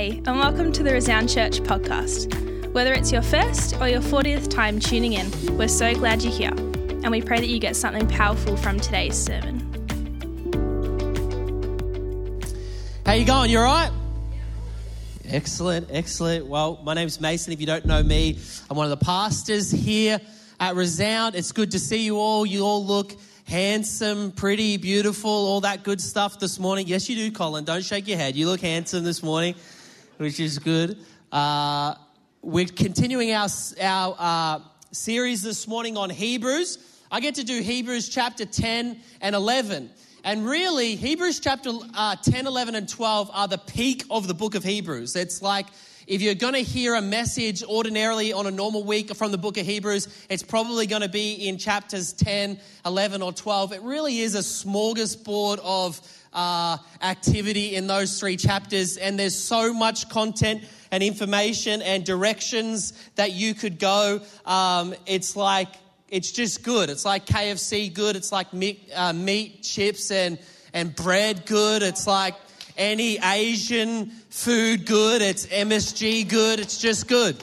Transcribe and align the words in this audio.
And 0.00 0.38
welcome 0.38 0.72
to 0.72 0.82
the 0.82 0.94
Resound 0.94 1.28
Church 1.28 1.60
podcast. 1.60 2.72
Whether 2.72 2.94
it's 2.94 3.12
your 3.12 3.20
first 3.20 3.78
or 3.78 3.86
your 3.86 4.00
40th 4.00 4.48
time 4.48 4.80
tuning 4.80 5.12
in, 5.12 5.30
we're 5.58 5.68
so 5.68 5.92
glad 5.92 6.22
you're 6.22 6.32
here, 6.32 6.48
and 6.48 7.10
we 7.10 7.20
pray 7.20 7.38
that 7.38 7.48
you 7.48 7.58
get 7.58 7.76
something 7.76 8.08
powerful 8.08 8.56
from 8.56 8.80
today's 8.80 9.14
sermon. 9.14 9.58
How 13.04 13.12
you 13.12 13.26
going? 13.26 13.50
You 13.50 13.58
all 13.58 13.64
right? 13.64 13.90
Excellent, 15.26 15.88
excellent. 15.90 16.46
Well, 16.46 16.80
my 16.82 16.94
name's 16.94 17.20
Mason. 17.20 17.52
If 17.52 17.60
you 17.60 17.66
don't 17.66 17.84
know 17.84 18.02
me, 18.02 18.38
I'm 18.70 18.78
one 18.78 18.90
of 18.90 18.98
the 18.98 19.04
pastors 19.04 19.70
here 19.70 20.18
at 20.58 20.76
Resound. 20.76 21.34
It's 21.34 21.52
good 21.52 21.72
to 21.72 21.78
see 21.78 22.06
you 22.06 22.16
all. 22.16 22.46
You 22.46 22.62
all 22.62 22.82
look 22.86 23.14
handsome, 23.44 24.32
pretty, 24.32 24.78
beautiful, 24.78 25.30
all 25.30 25.60
that 25.60 25.82
good 25.82 26.00
stuff 26.00 26.40
this 26.40 26.58
morning. 26.58 26.86
Yes, 26.86 27.10
you 27.10 27.16
do, 27.16 27.30
Colin. 27.30 27.64
Don't 27.64 27.84
shake 27.84 28.08
your 28.08 28.16
head. 28.16 28.34
You 28.34 28.46
look 28.46 28.62
handsome 28.62 29.04
this 29.04 29.22
morning 29.22 29.56
which 30.20 30.38
is 30.38 30.58
good. 30.58 30.98
Uh, 31.32 31.94
we're 32.42 32.66
continuing 32.66 33.32
our, 33.32 33.48
our 33.80 34.16
uh, 34.18 34.60
series 34.92 35.40
this 35.40 35.66
morning 35.66 35.96
on 35.96 36.10
Hebrews. 36.10 36.76
I 37.10 37.20
get 37.20 37.36
to 37.36 37.44
do 37.44 37.62
Hebrews 37.62 38.10
chapter 38.10 38.44
10 38.44 39.00
and 39.22 39.34
11. 39.34 39.88
And 40.22 40.44
really, 40.44 40.94
Hebrews 40.94 41.40
chapter 41.40 41.70
uh, 41.94 42.16
10, 42.16 42.46
11, 42.46 42.74
and 42.74 42.86
12 42.86 43.30
are 43.32 43.48
the 43.48 43.56
peak 43.56 44.04
of 44.10 44.28
the 44.28 44.34
book 44.34 44.54
of 44.54 44.62
Hebrews. 44.62 45.16
It's 45.16 45.40
like 45.40 45.68
if 46.06 46.20
you're 46.20 46.34
going 46.34 46.52
to 46.52 46.62
hear 46.62 46.96
a 46.96 47.00
message 47.00 47.62
ordinarily 47.62 48.34
on 48.34 48.46
a 48.46 48.50
normal 48.50 48.84
week 48.84 49.16
from 49.16 49.32
the 49.32 49.38
book 49.38 49.56
of 49.56 49.64
Hebrews, 49.64 50.26
it's 50.28 50.42
probably 50.42 50.86
going 50.86 51.00
to 51.00 51.08
be 51.08 51.48
in 51.48 51.56
chapters 51.56 52.12
10, 52.12 52.60
11, 52.84 53.22
or 53.22 53.32
12. 53.32 53.72
It 53.72 53.80
really 53.80 54.18
is 54.18 54.34
a 54.34 54.40
smorgasbord 54.40 55.60
of 55.62 55.98
uh, 56.32 56.78
activity 57.02 57.74
in 57.74 57.86
those 57.86 58.18
three 58.20 58.36
chapters, 58.36 58.96
and 58.96 59.18
there's 59.18 59.36
so 59.36 59.72
much 59.72 60.08
content 60.08 60.62
and 60.90 61.02
information 61.02 61.82
and 61.82 62.04
directions 62.04 62.92
that 63.16 63.32
you 63.32 63.54
could 63.54 63.78
go. 63.78 64.20
Um, 64.44 64.94
it's 65.06 65.36
like 65.36 65.68
it's 66.08 66.32
just 66.32 66.62
good. 66.62 66.90
It's 66.90 67.04
like 67.04 67.26
KFC 67.26 67.92
good. 67.92 68.16
It's 68.16 68.32
like 68.32 68.52
meat, 68.52 68.90
uh, 68.94 69.12
meat 69.12 69.62
chips, 69.62 70.10
and 70.10 70.38
and 70.72 70.94
bread 70.94 71.46
good. 71.46 71.82
It's 71.82 72.06
like 72.06 72.34
any 72.76 73.18
Asian 73.18 74.06
food 74.30 74.86
good. 74.86 75.22
It's 75.22 75.46
MSG 75.46 76.28
good. 76.28 76.60
It's 76.60 76.78
just 76.78 77.08
good. 77.08 77.36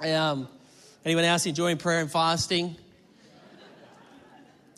Um, 0.00 0.48
anyone 1.04 1.24
else 1.24 1.46
enjoying 1.46 1.78
prayer 1.78 2.00
and 2.00 2.10
fasting? 2.10 2.76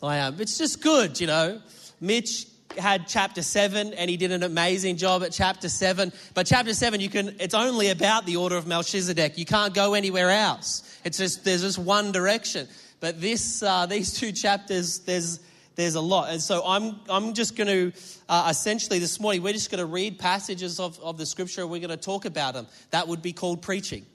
I 0.03 0.17
am. 0.17 0.39
It's 0.39 0.57
just 0.57 0.81
good, 0.81 1.19
you 1.19 1.25
know. 1.25 1.61
Mitch 1.99 2.45
had 2.77 3.07
chapter 3.07 3.41
7 3.41 3.93
and 3.93 4.09
he 4.09 4.17
did 4.17 4.31
an 4.31 4.43
amazing 4.43 4.97
job 4.97 5.23
at 5.23 5.31
chapter 5.31 5.69
7 5.69 6.11
but 6.33 6.45
chapter 6.45 6.73
7 6.73 6.99
you 6.99 7.09
can 7.09 7.35
it's 7.39 7.53
only 7.53 7.89
about 7.89 8.25
the 8.25 8.35
order 8.35 8.57
of 8.57 8.67
melchizedek. 8.67 9.37
You 9.37 9.45
can't 9.45 9.73
go 9.73 9.93
anywhere 9.93 10.29
else. 10.29 10.99
It's 11.03 11.17
just 11.17 11.45
there's 11.45 11.61
just 11.61 11.77
one 11.77 12.11
direction. 12.11 12.67
But 12.99 13.21
this 13.21 13.63
uh, 13.63 13.85
these 13.85 14.13
two 14.13 14.31
chapters 14.31 14.99
there's 14.99 15.39
there's 15.75 15.95
a 15.95 16.01
lot. 16.01 16.31
And 16.31 16.41
so 16.41 16.63
i'm 16.65 16.99
i'm 17.09 17.33
just 17.33 17.55
going 17.55 17.67
to 17.67 17.99
uh, 18.27 18.47
essentially 18.49 18.99
this 18.99 19.19
morning 19.19 19.41
we're 19.41 19.53
just 19.53 19.71
going 19.71 19.79
to 19.79 19.85
read 19.85 20.19
passages 20.19 20.79
of, 20.79 20.99
of 20.99 21.17
the 21.17 21.25
scripture 21.25 21.61
and 21.61 21.69
we're 21.69 21.79
going 21.79 21.89
to 21.89 21.97
talk 21.97 22.25
about 22.25 22.53
them 22.53 22.67
that 22.91 23.07
would 23.07 23.21
be 23.21 23.33
called 23.33 23.61
preaching 23.61 24.05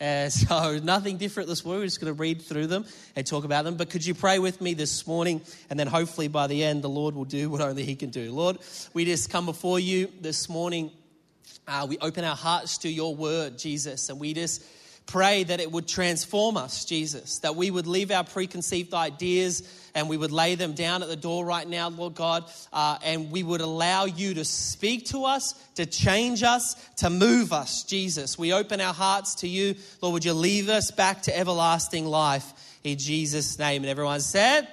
uh, 0.00 0.28
so, 0.30 0.78
nothing 0.78 1.16
different 1.16 1.48
this 1.48 1.64
morning. 1.64 1.82
We're 1.82 1.86
just 1.86 2.00
going 2.00 2.14
to 2.14 2.18
read 2.18 2.42
through 2.42 2.68
them 2.68 2.86
and 3.16 3.26
talk 3.26 3.44
about 3.44 3.64
them. 3.64 3.76
But 3.76 3.90
could 3.90 4.04
you 4.04 4.14
pray 4.14 4.38
with 4.38 4.60
me 4.60 4.74
this 4.74 5.06
morning? 5.06 5.42
And 5.68 5.78
then 5.78 5.86
hopefully 5.86 6.28
by 6.28 6.46
the 6.46 6.64
end, 6.64 6.82
the 6.82 6.88
Lord 6.88 7.14
will 7.14 7.24
do 7.24 7.50
what 7.50 7.60
only 7.60 7.84
He 7.84 7.94
can 7.94 8.10
do. 8.10 8.32
Lord, 8.32 8.58
we 8.94 9.04
just 9.04 9.30
come 9.30 9.46
before 9.46 9.78
you 9.78 10.10
this 10.20 10.48
morning. 10.48 10.90
Uh, 11.68 11.86
we 11.88 11.98
open 11.98 12.24
our 12.24 12.36
hearts 12.36 12.78
to 12.78 12.88
your 12.88 13.14
word, 13.14 13.58
Jesus, 13.58 14.08
and 14.08 14.18
we 14.18 14.34
just 14.34 14.64
pray 15.10 15.42
that 15.42 15.58
it 15.58 15.70
would 15.70 15.88
transform 15.88 16.56
us, 16.56 16.84
Jesus, 16.84 17.40
that 17.40 17.56
we 17.56 17.68
would 17.68 17.88
leave 17.88 18.12
our 18.12 18.22
preconceived 18.22 18.94
ideas 18.94 19.62
and 19.92 20.08
we 20.08 20.16
would 20.16 20.30
lay 20.30 20.54
them 20.54 20.72
down 20.72 21.02
at 21.02 21.08
the 21.08 21.16
door 21.16 21.44
right 21.44 21.68
now, 21.68 21.88
Lord 21.88 22.14
God, 22.14 22.44
uh, 22.72 22.96
and 23.02 23.32
we 23.32 23.42
would 23.42 23.60
allow 23.60 24.04
you 24.04 24.34
to 24.34 24.44
speak 24.44 25.06
to 25.06 25.24
us, 25.24 25.54
to 25.74 25.84
change 25.84 26.44
us, 26.44 26.76
to 26.98 27.10
move 27.10 27.52
us, 27.52 27.82
Jesus. 27.82 28.38
We 28.38 28.52
open 28.52 28.80
our 28.80 28.94
hearts 28.94 29.34
to 29.36 29.48
you. 29.48 29.74
Lord, 30.00 30.12
would 30.12 30.24
you 30.24 30.32
leave 30.32 30.68
us 30.68 30.92
back 30.92 31.22
to 31.22 31.36
everlasting 31.36 32.06
life 32.06 32.78
in 32.84 32.96
Jesus' 32.96 33.58
name? 33.58 33.82
And 33.82 33.90
everyone 33.90 34.20
said, 34.20 34.68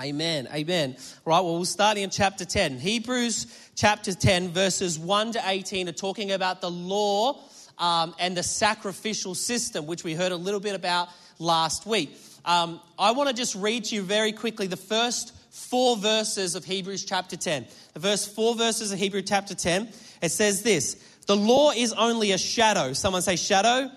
Amen. 0.00 0.48
Amen. 0.52 0.96
Right, 1.24 1.40
well, 1.40 1.54
we'll 1.54 1.64
start 1.64 1.96
in 1.96 2.10
chapter 2.10 2.44
10. 2.44 2.78
Hebrews 2.78 3.70
chapter 3.76 4.12
10, 4.12 4.48
verses 4.48 4.98
1 4.98 5.32
to 5.32 5.42
18 5.44 5.88
are 5.88 5.92
talking 5.92 6.32
about 6.32 6.60
the 6.60 6.70
law 6.70 7.44
um, 7.78 8.14
and 8.18 8.36
the 8.36 8.42
sacrificial 8.42 9.34
system, 9.34 9.86
which 9.86 10.04
we 10.04 10.14
heard 10.14 10.32
a 10.32 10.36
little 10.36 10.60
bit 10.60 10.74
about 10.74 11.08
last 11.38 11.86
week. 11.86 12.16
Um, 12.44 12.80
I 12.98 13.12
want 13.12 13.28
to 13.28 13.34
just 13.34 13.54
read 13.54 13.84
to 13.84 13.94
you 13.94 14.02
very 14.02 14.32
quickly 14.32 14.66
the 14.66 14.76
first 14.76 15.34
four 15.50 15.96
verses 15.96 16.54
of 16.54 16.64
Hebrews 16.64 17.04
chapter 17.04 17.36
10. 17.36 17.66
The 17.94 18.00
first 18.00 18.34
four 18.34 18.54
verses 18.54 18.92
of 18.92 18.98
Hebrews 18.98 19.24
chapter 19.26 19.54
10, 19.54 19.88
it 20.22 20.30
says 20.30 20.62
this 20.62 20.96
The 21.26 21.36
law 21.36 21.72
is 21.72 21.92
only 21.92 22.32
a 22.32 22.38
shadow. 22.38 22.92
Someone 22.92 23.22
say, 23.22 23.36
shadow 23.36 23.90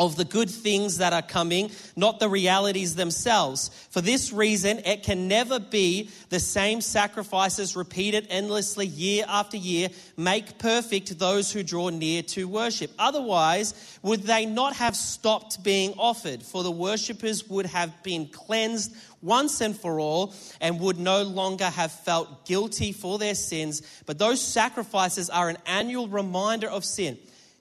of 0.00 0.16
the 0.16 0.24
good 0.24 0.48
things 0.48 0.96
that 0.96 1.12
are 1.12 1.20
coming, 1.20 1.70
not 1.94 2.18
the 2.18 2.28
realities 2.28 2.94
themselves. 2.94 3.68
For 3.90 4.00
this 4.00 4.32
reason, 4.32 4.78
it 4.86 5.02
can 5.02 5.28
never 5.28 5.60
be 5.60 6.08
the 6.30 6.40
same 6.40 6.80
sacrifices 6.80 7.76
repeated 7.76 8.26
endlessly 8.30 8.86
year 8.86 9.26
after 9.28 9.58
year 9.58 9.90
make 10.16 10.58
perfect 10.58 11.18
those 11.18 11.52
who 11.52 11.62
draw 11.62 11.90
near 11.90 12.22
to 12.22 12.48
worship. 12.48 12.90
Otherwise, 12.98 13.98
would 14.02 14.22
they 14.22 14.46
not 14.46 14.74
have 14.76 14.96
stopped 14.96 15.62
being 15.62 15.92
offered? 15.98 16.42
For 16.42 16.62
the 16.62 16.70
worshippers 16.70 17.46
would 17.50 17.66
have 17.66 18.02
been 18.02 18.28
cleansed 18.28 18.96
once 19.20 19.60
and 19.60 19.78
for 19.78 20.00
all 20.00 20.32
and 20.62 20.80
would 20.80 20.98
no 20.98 21.22
longer 21.22 21.66
have 21.66 21.92
felt 21.92 22.46
guilty 22.46 22.92
for 22.92 23.18
their 23.18 23.34
sins. 23.34 23.82
But 24.06 24.18
those 24.18 24.40
sacrifices 24.40 25.28
are 25.28 25.50
an 25.50 25.58
annual 25.66 26.08
reminder 26.08 26.68
of 26.68 26.86
sin. 26.86 27.18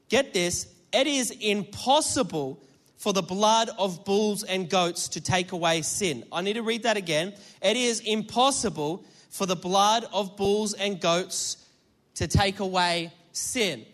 Get 0.07 0.33
this 0.33 0.67
it 0.91 1.07
is 1.07 1.31
impossible 1.31 2.61
for 2.97 3.13
the 3.13 3.21
blood 3.21 3.69
of 3.77 4.03
bulls 4.03 4.43
and 4.43 4.69
goats 4.69 5.07
to 5.09 5.21
take 5.21 5.53
away 5.53 5.81
sin. 5.81 6.25
I 6.31 6.41
need 6.41 6.53
to 6.53 6.63
read 6.63 6.83
that 6.83 6.97
again. 6.97 7.33
It 7.61 7.77
is 7.77 8.01
impossible 8.01 9.05
for 9.29 9.45
the 9.45 9.55
blood 9.55 10.05
of 10.11 10.35
bulls 10.35 10.73
and 10.73 10.99
goats 10.99 11.65
to 12.15 12.27
take 12.27 12.59
away 12.59 13.13
sin. 13.31 13.85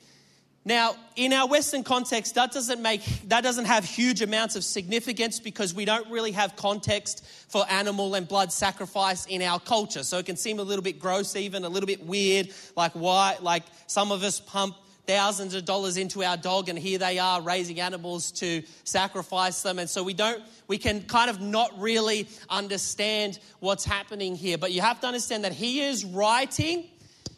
Now, 0.67 0.95
in 1.15 1.31
our 1.31 1.47
Western 1.47 1.83
context, 1.83 2.33
that 2.33 2.51
doesn't 2.51 2.81
make 2.81 3.03
that 3.27 3.41
doesn't 3.41 3.65
have 3.65 3.85
huge 3.85 4.23
amounts 4.23 4.55
of 4.55 4.63
significance 4.63 5.39
because 5.39 5.75
we 5.75 5.85
don't 5.85 6.09
really 6.09 6.31
have 6.31 6.55
context 6.55 7.23
for 7.49 7.63
animal 7.69 8.15
and 8.15 8.27
blood 8.27 8.51
sacrifice 8.51 9.27
in 9.27 9.43
our 9.43 9.59
culture. 9.59 10.01
So 10.01 10.17
it 10.17 10.25
can 10.25 10.37
seem 10.37 10.57
a 10.57 10.63
little 10.63 10.81
bit 10.81 10.97
gross, 10.97 11.35
even 11.35 11.65
a 11.65 11.69
little 11.69 11.85
bit 11.85 12.03
weird. 12.03 12.49
Like 12.75 12.93
why? 12.93 13.37
Like 13.39 13.61
some 13.85 14.11
of 14.11 14.23
us 14.23 14.39
pump 14.39 14.75
thousands 15.07 15.53
of 15.53 15.65
dollars 15.65 15.97
into 15.97 16.23
our 16.23 16.37
dog 16.37 16.69
and 16.69 16.77
here 16.77 16.97
they 16.97 17.19
are 17.19 17.41
raising 17.41 17.79
animals 17.79 18.31
to 18.31 18.63
sacrifice 18.83 19.61
them. 19.61 19.79
And 19.79 19.89
so 19.89 20.03
we 20.03 20.13
don't 20.13 20.41
we 20.67 20.77
can 20.77 21.03
kind 21.03 21.29
of 21.29 21.41
not 21.41 21.79
really 21.79 22.27
understand 22.49 23.39
what's 23.59 23.85
happening 23.85 24.35
here. 24.35 24.57
But 24.57 24.71
you 24.71 24.81
have 24.81 24.99
to 25.01 25.07
understand 25.07 25.43
that 25.43 25.53
he 25.53 25.81
is 25.81 26.03
writing 26.03 26.85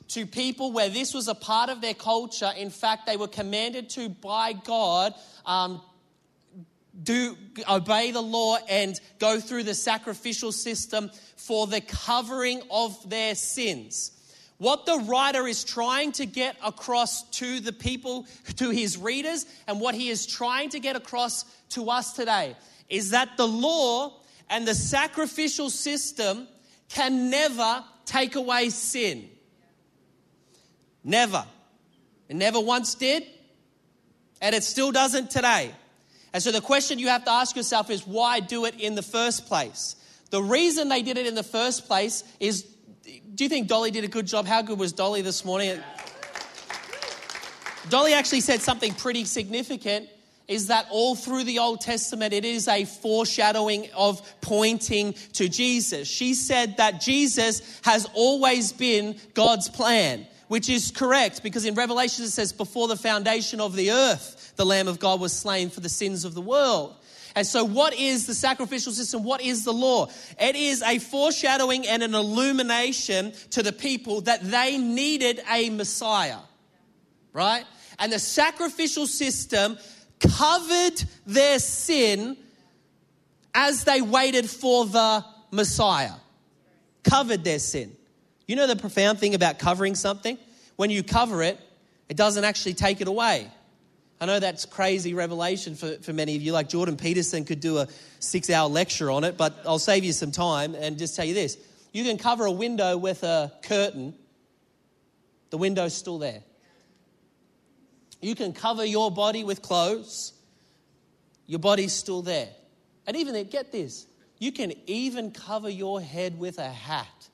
to 0.09 0.25
people 0.25 0.71
where 0.71 0.89
this 0.89 1.13
was 1.13 1.27
a 1.27 1.35
part 1.35 1.69
of 1.69 1.81
their 1.81 1.93
culture. 1.93 2.51
In 2.57 2.69
fact 2.69 3.05
they 3.05 3.17
were 3.17 3.27
commanded 3.27 3.89
to 3.91 4.09
by 4.09 4.53
god 4.53 5.13
um, 5.45 5.81
do 7.03 7.37
obey 7.69 8.11
the 8.11 8.21
law 8.21 8.57
and 8.69 8.99
go 9.19 9.39
through 9.39 9.63
the 9.63 9.75
sacrificial 9.75 10.51
system 10.51 11.11
for 11.35 11.67
the 11.67 11.81
covering 11.81 12.61
of 12.71 13.09
their 13.09 13.35
sins 13.35 14.16
what 14.57 14.85
the 14.85 14.97
writer 15.07 15.47
is 15.47 15.63
trying 15.63 16.11
to 16.13 16.25
get 16.25 16.55
across 16.63 17.23
to 17.29 17.59
the 17.59 17.73
people, 17.73 18.25
to 18.55 18.69
his 18.71 18.97
readers, 18.97 19.45
and 19.67 19.79
what 19.79 19.93
he 19.93 20.09
is 20.09 20.25
trying 20.25 20.69
to 20.69 20.79
get 20.79 20.95
across 20.95 21.45
to 21.69 21.89
us 21.89 22.13
today 22.13 22.55
is 22.89 23.11
that 23.11 23.37
the 23.37 23.47
law 23.47 24.19
and 24.49 24.67
the 24.67 24.73
sacrificial 24.73 25.69
system 25.69 26.47
can 26.89 27.29
never 27.29 27.83
take 28.05 28.35
away 28.35 28.69
sin. 28.69 29.29
Never. 31.03 31.45
It 32.29 32.35
never 32.35 32.59
once 32.59 32.95
did, 32.95 33.23
and 34.41 34.55
it 34.55 34.63
still 34.63 34.91
doesn't 34.91 35.29
today. 35.29 35.71
And 36.33 36.41
so 36.41 36.51
the 36.51 36.61
question 36.61 36.99
you 36.99 37.07
have 37.07 37.25
to 37.25 37.31
ask 37.31 37.55
yourself 37.55 37.89
is 37.89 38.05
why 38.05 38.39
do 38.39 38.65
it 38.65 38.79
in 38.79 38.95
the 38.95 39.01
first 39.01 39.47
place? 39.47 39.95
The 40.29 40.41
reason 40.41 40.89
they 40.89 41.01
did 41.01 41.17
it 41.17 41.25
in 41.25 41.35
the 41.35 41.43
first 41.43 41.87
place 41.87 42.23
is 42.39 42.65
do 43.35 43.43
you 43.43 43.49
think 43.49 43.67
Dolly 43.67 43.91
did 43.91 44.03
a 44.03 44.07
good 44.07 44.27
job? 44.27 44.45
How 44.45 44.61
good 44.61 44.79
was 44.79 44.93
Dolly 44.93 45.21
this 45.21 45.45
morning? 45.45 45.79
Dolly 47.89 48.13
actually 48.13 48.41
said 48.41 48.61
something 48.61 48.93
pretty 48.93 49.23
significant 49.23 50.09
is 50.47 50.67
that 50.67 50.87
all 50.89 51.15
through 51.15 51.43
the 51.43 51.59
Old 51.59 51.81
Testament, 51.81 52.33
it 52.33 52.45
is 52.45 52.67
a 52.67 52.85
foreshadowing 52.85 53.89
of 53.95 54.21
pointing 54.41 55.13
to 55.33 55.49
Jesus. 55.49 56.07
She 56.07 56.33
said 56.33 56.77
that 56.77 57.01
Jesus 57.01 57.79
has 57.83 58.07
always 58.13 58.71
been 58.73 59.17
God's 59.33 59.69
plan. 59.69 60.27
which 60.47 60.69
is 60.69 60.91
correct 60.91 61.43
because 61.43 61.65
in 61.65 61.75
Revelation 61.75 62.23
it 62.23 62.29
says, 62.29 62.53
Before 62.53 62.87
the 62.87 62.95
foundation 62.95 63.59
of 63.59 63.75
the 63.75 63.91
earth, 63.91 64.53
the 64.55 64.65
Lamb 64.65 64.87
of 64.87 64.97
God 64.97 65.19
was 65.19 65.33
slain 65.33 65.69
for 65.69 65.81
the 65.81 65.89
sins 65.89 66.23
of 66.23 66.33
the 66.33 66.41
world. 66.41 66.95
And 67.37 67.45
so, 67.45 67.63
what 67.63 67.93
is 67.93 68.25
the 68.25 68.33
sacrificial 68.33 68.91
system? 68.91 69.23
What 69.23 69.41
is 69.41 69.63
the 69.63 69.71
law? 69.71 70.07
It 70.39 70.55
is 70.55 70.81
a 70.81 70.97
foreshadowing 70.97 71.85
and 71.85 72.01
an 72.01 72.15
illumination 72.15 73.31
to 73.51 73.61
the 73.61 73.71
people 73.71 74.21
that 74.21 74.41
they 74.41 74.79
needed 74.79 75.41
a 75.47 75.69
Messiah, 75.69 76.39
right? 77.33 77.63
And 77.99 78.11
the 78.11 78.17
sacrificial 78.17 79.05
system 79.05 79.77
covered 80.19 81.03
their 81.27 81.59
sin 81.59 82.37
as 83.53 83.83
they 83.83 84.01
waited 84.01 84.49
for 84.49 84.87
the 84.87 85.23
Messiah. 85.51 86.15
Covered 87.03 87.43
their 87.43 87.59
sin. 87.59 87.95
You 88.47 88.55
know 88.55 88.65
the 88.65 88.75
profound 88.75 89.19
thing 89.19 89.35
about 89.35 89.59
covering 89.59 89.93
something? 89.93 90.39
When 90.75 90.89
you 90.89 91.03
cover 91.03 91.43
it, 91.43 91.59
it 92.09 92.17
doesn't 92.17 92.45
actually 92.45 92.73
take 92.73 92.99
it 92.99 93.07
away. 93.07 93.51
I 94.19 94.25
know 94.25 94.39
that's 94.39 94.65
crazy 94.65 95.13
revelation 95.13 95.75
for, 95.75 95.95
for 95.97 96.11
many 96.11 96.35
of 96.35 96.41
you. 96.41 96.51
Like 96.51 96.69
Jordan 96.69 96.97
Peterson 96.97 97.45
could 97.45 97.59
do 97.59 97.77
a 97.77 97.87
six 98.19 98.49
hour 98.49 98.67
lecture 98.67 99.11
on 99.11 99.23
it, 99.23 99.37
but 99.37 99.55
I'll 99.65 99.79
save 99.79 100.03
you 100.03 100.11
some 100.11 100.31
time 100.31 100.73
and 100.75 100.97
just 100.97 101.15
tell 101.15 101.25
you 101.25 101.35
this. 101.35 101.57
You 101.93 102.03
can 102.03 102.17
cover 102.17 102.45
a 102.45 102.51
window 102.51 102.97
with 102.97 103.23
a 103.23 103.51
curtain, 103.63 104.15
the 105.51 105.57
window's 105.57 105.93
still 105.93 106.17
there. 106.17 106.41
You 108.21 108.33
can 108.33 108.53
cover 108.53 108.83
your 108.83 109.11
body 109.11 109.43
with 109.43 109.61
clothes, 109.61 110.33
your 111.45 111.59
body's 111.59 111.93
still 111.93 112.23
there. 112.23 112.49
And 113.05 113.15
even, 113.15 113.47
get 113.47 113.71
this, 113.71 114.07
you 114.39 114.51
can 114.51 114.73
even 114.87 115.31
cover 115.31 115.69
your 115.69 116.01
head 116.01 116.37
with 116.37 116.57
a 116.57 116.69
hat. 116.69 117.29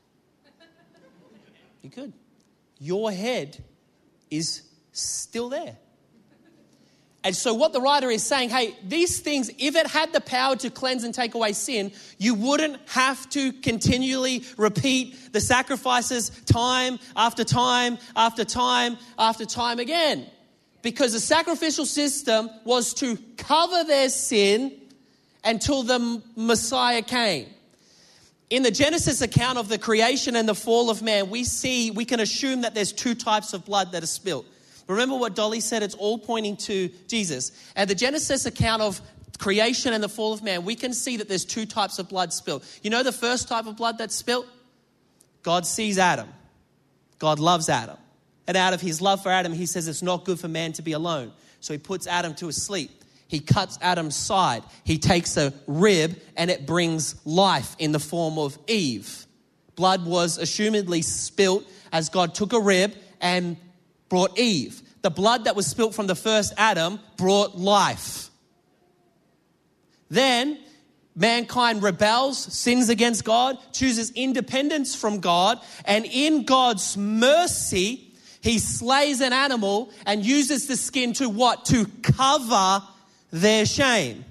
You 1.82 1.90
could. 1.90 2.14
Your 2.80 3.12
head 3.12 3.62
is 4.30 4.64
still 4.92 5.50
there. 5.50 5.78
And 7.26 7.34
so, 7.34 7.54
what 7.54 7.72
the 7.72 7.80
writer 7.80 8.12
is 8.12 8.22
saying, 8.22 8.50
hey, 8.50 8.76
these 8.86 9.20
things, 9.20 9.50
if 9.58 9.76
it 9.76 9.88
had 9.88 10.12
the 10.12 10.20
power 10.20 10.58
to 10.58 10.70
cleanse 10.70 11.06
and 11.06 11.14
take 11.14 11.36
away 11.36 11.54
sin, 11.54 11.94
you 12.18 12.34
wouldn't 12.34 12.78
have 12.90 13.30
to 13.30 13.54
continually 13.54 14.44
repeat 14.58 15.32
the 15.32 15.40
sacrifices 15.40 16.32
time 16.46 17.00
after 17.16 17.46
time 17.46 17.98
after 18.16 18.44
time 18.44 18.98
after 19.18 19.46
time 19.46 19.80
again. 19.80 20.26
Because 20.82 21.14
the 21.14 21.20
sacrificial 21.22 21.86
system 21.86 22.50
was 22.66 22.94
to 22.96 23.18
cover 23.38 23.86
their 23.86 24.10
sin 24.10 24.74
until 25.46 25.84
the 25.84 26.22
Messiah 26.36 27.02
came. 27.02 27.48
In 28.50 28.64
the 28.64 28.72
Genesis 28.72 29.22
account 29.22 29.58
of 29.58 29.70
the 29.70 29.78
creation 29.78 30.36
and 30.36 30.48
the 30.48 30.54
fall 30.54 30.90
of 30.90 31.02
man, 31.02 31.30
we 31.30 31.46
see, 31.46 31.90
we 31.90 32.04
can 32.04 32.20
assume 32.20 32.62
that 32.62 32.76
there's 32.76 32.92
two 32.92 33.16
types 33.16 33.54
of 33.54 33.66
blood 33.66 33.94
that 33.94 34.04
are 34.04 34.08
spilt. 34.08 34.46
Remember 34.88 35.16
what 35.18 35.36
Dolly 35.36 35.60
said? 35.60 35.84
It's 35.84 35.96
all 35.96 36.18
pointing 36.18 36.58
to 36.58 36.90
Jesus. 37.08 37.52
And 37.76 37.90
the 37.90 37.96
Genesis 37.96 38.46
account 38.46 38.82
of 38.82 39.02
creation 39.40 39.94
and 39.94 40.04
the 40.04 40.10
fall 40.10 40.34
of 40.34 40.44
man, 40.44 40.66
we 40.66 40.76
can 40.76 40.94
see 40.94 41.18
that 41.18 41.28
there's 41.28 41.46
two 41.46 41.66
types 41.66 42.00
of 42.00 42.10
blood 42.10 42.34
spilled. 42.34 42.64
You 42.82 42.90
know 42.90 43.04
the 43.04 43.12
first 43.12 43.48
type 43.48 43.66
of 43.66 43.78
blood 43.78 43.98
that's 43.98 44.16
spilt? 44.16 44.48
God 45.42 45.66
sees 45.66 45.98
Adam. 45.98 46.30
God 47.20 47.40
loves 47.40 47.70
Adam. 47.70 47.98
And 48.48 48.58
out 48.58 48.74
of 48.74 48.82
his 48.82 49.02
love 49.02 49.24
for 49.24 49.30
Adam, 49.30 49.54
he 49.54 49.66
says 49.66 49.88
it's 49.88 50.02
not 50.02 50.26
good 50.26 50.40
for 50.40 50.48
man 50.48 50.74
to 50.74 50.82
be 50.82 50.92
alone. 50.92 51.32
So 51.60 51.74
he 51.74 51.80
puts 51.80 52.08
Adam 52.08 52.34
to 52.36 52.52
sleep. 52.52 52.92
He 53.28 53.40
cuts 53.40 53.80
Adam's 53.82 54.16
side. 54.16 54.64
He 54.84 54.98
takes 54.98 55.38
a 55.38 55.54
rib 55.66 56.20
and 56.36 56.52
it 56.52 56.66
brings 56.66 57.16
life 57.26 57.76
in 57.80 57.92
the 57.92 58.00
form 58.00 58.38
of 58.38 58.58
Eve. 58.68 59.26
Blood 59.76 60.06
was 60.06 60.38
assumedly 60.38 61.04
spilt 61.04 61.66
as 61.92 62.10
God 62.10 62.36
took 62.36 62.54
a 62.54 62.60
rib 62.60 62.94
and 63.22 63.58
brought 64.14 64.38
Eve. 64.38 64.84
The 65.02 65.10
blood 65.10 65.46
that 65.46 65.56
was 65.56 65.66
spilt 65.66 65.96
from 65.96 66.06
the 66.06 66.14
first 66.14 66.54
Adam 66.56 67.00
brought 67.18 67.58
life. 67.58 68.30
Then 70.08 70.60
mankind 71.16 71.82
rebels, 71.82 72.38
sins 72.38 72.90
against 72.90 73.26
God, 73.26 73.58
chooses 73.72 74.12
independence 74.12 74.94
from 74.94 75.20
God, 75.20 75.60
and 75.86 76.06
in 76.06 76.44
God's 76.44 76.96
mercy, 76.96 78.14
he 78.42 78.60
slays 78.60 79.20
an 79.20 79.34
animal 79.34 79.90
and 80.06 80.24
uses 80.24 80.68
the 80.68 80.78
skin 80.78 81.14
to 81.14 81.28
what? 81.28 81.66
To 81.66 81.88
cover 82.04 82.84
their 83.32 83.66
shame. 83.66 84.26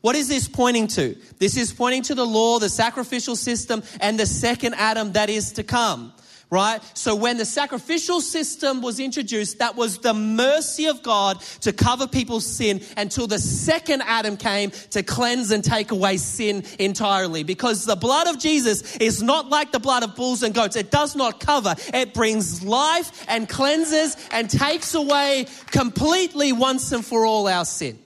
What 0.00 0.16
is 0.16 0.26
this 0.26 0.48
pointing 0.48 0.88
to? 0.88 1.16
This 1.38 1.56
is 1.56 1.72
pointing 1.72 2.02
to 2.02 2.16
the 2.16 2.26
law, 2.26 2.58
the 2.58 2.68
sacrificial 2.68 3.36
system, 3.36 3.84
and 4.00 4.18
the 4.18 4.26
second 4.26 4.74
Adam 4.74 5.12
that 5.12 5.30
is 5.30 5.52
to 5.52 5.62
come 5.62 6.14
right? 6.50 6.80
So 6.94 7.14
when 7.14 7.38
the 7.38 7.44
sacrificial 7.44 8.20
system 8.20 8.82
was 8.82 8.98
introduced, 8.98 9.60
that 9.60 9.76
was 9.76 9.98
the 9.98 10.12
mercy 10.12 10.86
of 10.86 11.02
God 11.02 11.40
to 11.60 11.72
cover 11.72 12.08
people's 12.08 12.44
sin 12.44 12.82
until 12.96 13.28
the 13.28 13.38
second 13.38 14.02
Adam 14.04 14.36
came 14.36 14.72
to 14.90 15.04
cleanse 15.04 15.52
and 15.52 15.62
take 15.62 15.92
away 15.92 16.16
sin 16.16 16.64
entirely. 16.80 17.44
Because 17.44 17.84
the 17.86 17.94
blood 17.94 18.26
of 18.26 18.38
Jesus 18.38 18.96
is 18.96 19.22
not 19.22 19.48
like 19.48 19.70
the 19.70 19.78
blood 19.78 20.02
of 20.02 20.16
bulls 20.16 20.42
and 20.42 20.52
goats. 20.52 20.74
It 20.74 20.90
does 20.90 21.14
not 21.14 21.38
cover. 21.38 21.76
It 21.94 22.14
brings 22.14 22.64
life 22.64 23.24
and 23.28 23.48
cleanses 23.48 24.16
and 24.32 24.50
takes 24.50 24.94
away 24.94 25.46
completely 25.70 26.52
once 26.52 26.90
and 26.90 27.06
for 27.06 27.24
all 27.24 27.46
our 27.46 27.64
sin. 27.64 27.98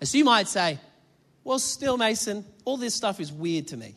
As 0.00 0.14
you 0.14 0.24
might 0.24 0.48
say, 0.48 0.78
well, 1.44 1.58
still, 1.58 1.96
Mason, 1.96 2.44
all 2.66 2.76
this 2.76 2.94
stuff 2.94 3.20
is 3.20 3.32
weird 3.32 3.68
to 3.68 3.76
me 3.76 3.96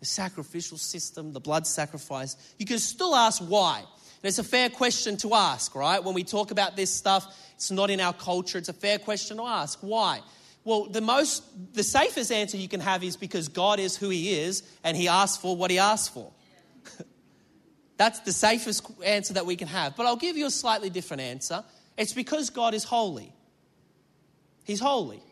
the 0.00 0.06
sacrificial 0.06 0.78
system, 0.78 1.32
the 1.32 1.40
blood 1.40 1.66
sacrifice, 1.66 2.36
you 2.58 2.66
can 2.66 2.78
still 2.78 3.14
ask 3.14 3.42
why. 3.42 3.78
And 3.78 4.28
it's 4.28 4.38
a 4.38 4.44
fair 4.44 4.68
question 4.68 5.16
to 5.18 5.34
ask, 5.34 5.74
right? 5.74 6.02
When 6.02 6.14
we 6.14 6.24
talk 6.24 6.50
about 6.50 6.76
this 6.76 6.92
stuff, 6.92 7.36
it's 7.54 7.70
not 7.70 7.90
in 7.90 8.00
our 8.00 8.12
culture. 8.12 8.58
It's 8.58 8.68
a 8.68 8.72
fair 8.72 8.98
question 8.98 9.36
to 9.36 9.44
ask. 9.44 9.78
Why? 9.80 10.20
Well, 10.64 10.86
the 10.86 11.00
most, 11.00 11.44
the 11.74 11.82
safest 11.82 12.30
answer 12.32 12.56
you 12.56 12.68
can 12.68 12.80
have 12.80 13.02
is 13.02 13.16
because 13.16 13.48
God 13.48 13.78
is 13.80 13.96
who 13.96 14.08
He 14.10 14.34
is 14.34 14.62
and 14.84 14.96
He 14.96 15.08
asked 15.08 15.40
for 15.40 15.56
what 15.56 15.70
He 15.70 15.78
asked 15.78 16.12
for. 16.12 16.32
That's 17.96 18.20
the 18.20 18.32
safest 18.32 18.86
answer 19.04 19.34
that 19.34 19.46
we 19.46 19.56
can 19.56 19.68
have. 19.68 19.96
But 19.96 20.06
I'll 20.06 20.16
give 20.16 20.36
you 20.36 20.46
a 20.46 20.50
slightly 20.50 20.90
different 20.90 21.22
answer. 21.22 21.64
It's 21.96 22.12
because 22.12 22.50
God 22.50 22.74
is 22.74 22.84
holy. 22.84 23.32
He's 24.64 24.80
holy. 24.80 25.22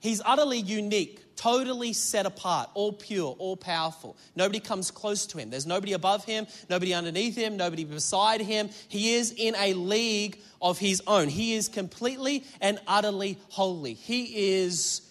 He's 0.00 0.22
utterly 0.24 0.58
unique 0.60 1.26
totally 1.36 1.92
set 1.92 2.26
apart, 2.26 2.70
all 2.74 2.92
pure, 2.92 3.36
all 3.38 3.56
powerful. 3.56 4.16
Nobody 4.34 4.58
comes 4.58 4.90
close 4.90 5.26
to 5.26 5.38
him. 5.38 5.50
There's 5.50 5.66
nobody 5.66 5.92
above 5.92 6.24
him, 6.24 6.46
nobody 6.68 6.94
underneath 6.94 7.36
him, 7.36 7.56
nobody 7.56 7.84
beside 7.84 8.40
him. 8.40 8.70
He 8.88 9.14
is 9.14 9.32
in 9.36 9.54
a 9.56 9.74
league 9.74 10.40
of 10.60 10.78
his 10.78 11.02
own. 11.06 11.28
He 11.28 11.54
is 11.54 11.68
completely 11.68 12.44
and 12.60 12.80
utterly 12.86 13.38
holy. 13.50 13.94
He 13.94 14.58
is 14.60 15.02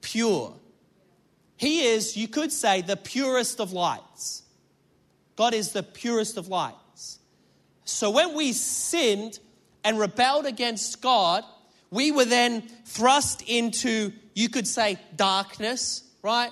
pure. 0.00 0.54
He 1.56 1.86
is, 1.86 2.16
you 2.16 2.28
could 2.28 2.52
say, 2.52 2.80
the 2.80 2.96
purest 2.96 3.60
of 3.60 3.72
lights. 3.72 4.42
God 5.36 5.54
is 5.54 5.72
the 5.72 5.82
purest 5.82 6.36
of 6.36 6.48
lights. 6.48 7.18
So 7.84 8.10
when 8.10 8.34
we 8.34 8.52
sinned 8.52 9.38
and 9.84 9.98
rebelled 9.98 10.46
against 10.46 11.02
God, 11.02 11.44
we 11.90 12.10
were 12.10 12.24
then 12.24 12.62
thrust 12.86 13.42
into 13.42 14.12
you 14.34 14.48
could 14.48 14.66
say 14.66 14.98
darkness, 15.14 16.02
right? 16.22 16.50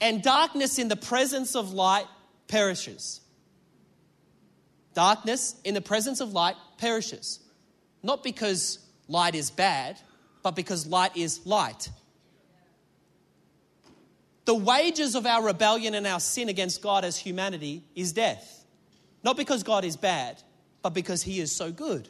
And 0.00 0.22
darkness 0.22 0.78
in 0.78 0.88
the 0.88 0.96
presence 0.96 1.54
of 1.54 1.72
light 1.72 2.06
perishes. 2.48 3.20
Darkness 4.94 5.54
in 5.64 5.74
the 5.74 5.80
presence 5.80 6.20
of 6.20 6.32
light 6.32 6.56
perishes. 6.78 7.40
Not 8.02 8.22
because 8.22 8.78
light 9.08 9.34
is 9.34 9.50
bad, 9.50 9.98
but 10.42 10.54
because 10.54 10.86
light 10.86 11.16
is 11.16 11.44
light. 11.46 11.90
The 14.44 14.54
wages 14.54 15.16
of 15.16 15.26
our 15.26 15.44
rebellion 15.44 15.94
and 15.94 16.06
our 16.06 16.20
sin 16.20 16.48
against 16.48 16.80
God 16.80 17.04
as 17.04 17.18
humanity 17.18 17.82
is 17.94 18.12
death. 18.12 18.64
Not 19.24 19.36
because 19.36 19.64
God 19.64 19.84
is 19.84 19.96
bad, 19.96 20.40
but 20.82 20.90
because 20.90 21.22
He 21.22 21.40
is 21.40 21.50
so 21.50 21.72
good. 21.72 22.08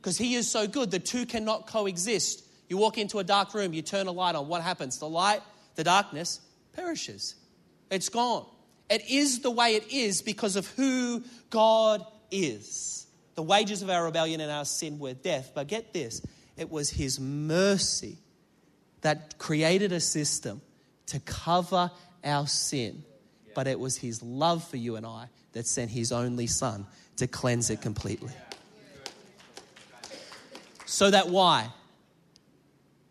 Because 0.00 0.18
He 0.18 0.34
is 0.34 0.50
so 0.50 0.66
good, 0.66 0.90
the 0.90 0.98
two 0.98 1.24
cannot 1.24 1.68
coexist. 1.68 2.44
You 2.68 2.76
walk 2.76 2.98
into 2.98 3.18
a 3.18 3.24
dark 3.24 3.54
room, 3.54 3.72
you 3.72 3.82
turn 3.82 4.06
a 4.06 4.12
light 4.12 4.34
on. 4.34 4.48
What 4.48 4.62
happens? 4.62 4.98
The 4.98 5.08
light, 5.08 5.40
the 5.74 5.84
darkness 5.84 6.40
perishes. 6.74 7.34
It's 7.90 8.08
gone. 8.08 8.44
It 8.90 9.08
is 9.10 9.40
the 9.40 9.50
way 9.50 9.74
it 9.74 9.90
is 9.92 10.22
because 10.22 10.56
of 10.56 10.66
who 10.68 11.22
God 11.50 12.04
is. 12.30 13.06
The 13.34 13.42
wages 13.42 13.82
of 13.82 13.90
our 13.90 14.04
rebellion 14.04 14.40
and 14.40 14.50
our 14.50 14.64
sin 14.64 14.98
were 14.98 15.14
death. 15.14 15.52
But 15.54 15.68
get 15.68 15.92
this 15.92 16.22
it 16.56 16.70
was 16.70 16.90
His 16.90 17.20
mercy 17.20 18.18
that 19.02 19.38
created 19.38 19.92
a 19.92 20.00
system 20.00 20.60
to 21.06 21.20
cover 21.20 21.90
our 22.24 22.46
sin. 22.46 23.04
But 23.54 23.66
it 23.66 23.78
was 23.78 23.96
His 23.96 24.22
love 24.22 24.66
for 24.68 24.76
you 24.76 24.96
and 24.96 25.06
I 25.06 25.28
that 25.52 25.66
sent 25.66 25.90
His 25.90 26.12
only 26.12 26.46
Son 26.46 26.86
to 27.16 27.26
cleanse 27.26 27.70
it 27.70 27.80
completely. 27.80 28.32
So 30.86 31.10
that 31.10 31.28
why? 31.28 31.68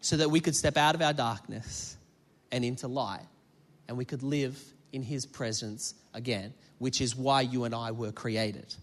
So 0.07 0.15
that 0.15 0.31
we 0.31 0.39
could 0.39 0.55
step 0.55 0.77
out 0.77 0.95
of 0.95 1.01
our 1.01 1.11
darkness 1.11 1.97
and 2.49 2.63
into 2.63 2.87
light 2.87 3.25
and 3.89 3.97
we 3.97 4.05
could 4.05 4.23
live 4.23 4.57
in 4.93 5.03
His 5.03 5.25
presence 5.25 5.95
again, 6.13 6.53
which 6.79 7.01
is 7.01 7.13
why 7.13 7.41
you 7.41 7.65
and 7.65 7.75
I 7.75 7.91
were 7.91 8.13
created 8.13 8.73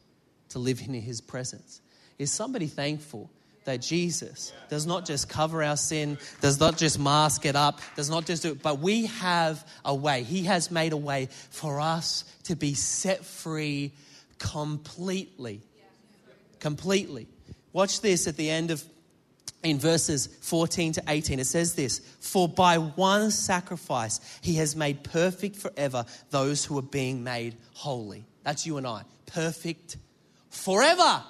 to 0.50 0.58
live 0.58 0.82
in 0.86 0.92
His 0.92 1.22
presence. 1.22 1.80
Is 2.18 2.30
somebody 2.30 2.66
thankful 2.66 3.30
that 3.64 3.80
Jesus 3.80 4.52
does 4.68 4.84
not 4.84 5.06
just 5.06 5.30
cover 5.30 5.62
our 5.62 5.78
sin, 5.78 6.18
does 6.42 6.60
not 6.60 6.76
just 6.76 6.98
mask 6.98 7.46
it 7.46 7.56
up, 7.56 7.80
does 7.96 8.10
not 8.10 8.26
just 8.26 8.42
do 8.42 8.52
it, 8.52 8.62
but 8.62 8.80
we 8.80 9.06
have 9.06 9.66
a 9.82 9.94
way. 9.94 10.24
He 10.24 10.42
has 10.42 10.70
made 10.70 10.92
a 10.92 10.98
way 10.98 11.30
for 11.48 11.80
us 11.80 12.24
to 12.42 12.54
be 12.54 12.74
set 12.74 13.24
free 13.24 13.92
completely. 14.38 15.62
Completely. 16.60 17.28
Watch 17.72 18.02
this 18.02 18.28
at 18.28 18.36
the 18.36 18.50
end 18.50 18.70
of 18.70 18.84
in 19.64 19.78
verses 19.78 20.26
14 20.42 20.92
to 20.92 21.02
18, 21.08 21.40
it 21.40 21.46
says 21.46 21.74
this 21.74 21.98
For 22.20 22.48
by 22.48 22.78
one 22.78 23.30
sacrifice 23.30 24.20
he 24.42 24.54
has 24.56 24.76
made 24.76 25.02
perfect 25.02 25.56
forever 25.56 26.04
those 26.30 26.64
who 26.64 26.78
are 26.78 26.82
being 26.82 27.24
made 27.24 27.56
holy. 27.72 28.24
That's 28.44 28.66
you 28.66 28.76
and 28.76 28.86
I. 28.86 29.02
Perfect 29.26 29.96
forever 30.50 31.24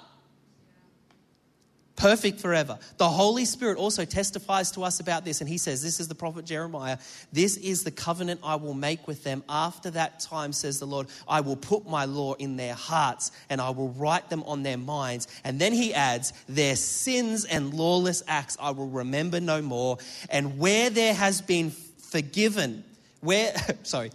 perfect 1.95 2.39
forever. 2.39 2.77
The 2.97 3.09
Holy 3.09 3.45
Spirit 3.45 3.77
also 3.77 4.05
testifies 4.05 4.71
to 4.71 4.83
us 4.83 4.99
about 4.99 5.25
this, 5.25 5.41
and 5.41 5.49
he 5.49 5.57
says, 5.57 5.81
This 5.81 5.99
is 5.99 6.07
the 6.07 6.15
prophet 6.15 6.45
Jeremiah. 6.45 6.97
This 7.31 7.57
is 7.57 7.83
the 7.83 7.91
covenant 7.91 8.41
I 8.43 8.55
will 8.55 8.73
make 8.73 9.07
with 9.07 9.23
them. 9.23 9.43
After 9.49 9.89
that 9.91 10.19
time, 10.19 10.53
says 10.53 10.79
the 10.79 10.87
Lord, 10.87 11.07
I 11.27 11.41
will 11.41 11.55
put 11.55 11.87
my 11.87 12.05
law 12.05 12.33
in 12.33 12.57
their 12.57 12.73
hearts, 12.73 13.31
and 13.49 13.61
I 13.61 13.69
will 13.69 13.89
write 13.89 14.29
them 14.29 14.43
on 14.43 14.63
their 14.63 14.77
minds. 14.77 15.27
And 15.43 15.59
then 15.59 15.73
he 15.73 15.93
adds, 15.93 16.33
Their 16.47 16.75
sins 16.75 17.45
and 17.45 17.73
lawless 17.73 18.23
acts 18.27 18.57
I 18.59 18.71
will 18.71 18.89
remember 18.89 19.39
no 19.39 19.61
more. 19.61 19.97
And 20.29 20.57
where 20.59 20.89
there 20.89 21.13
has 21.13 21.41
been 21.41 21.71
forgiven, 21.71 22.83
where, 23.21 23.53
sorry, 23.83 24.11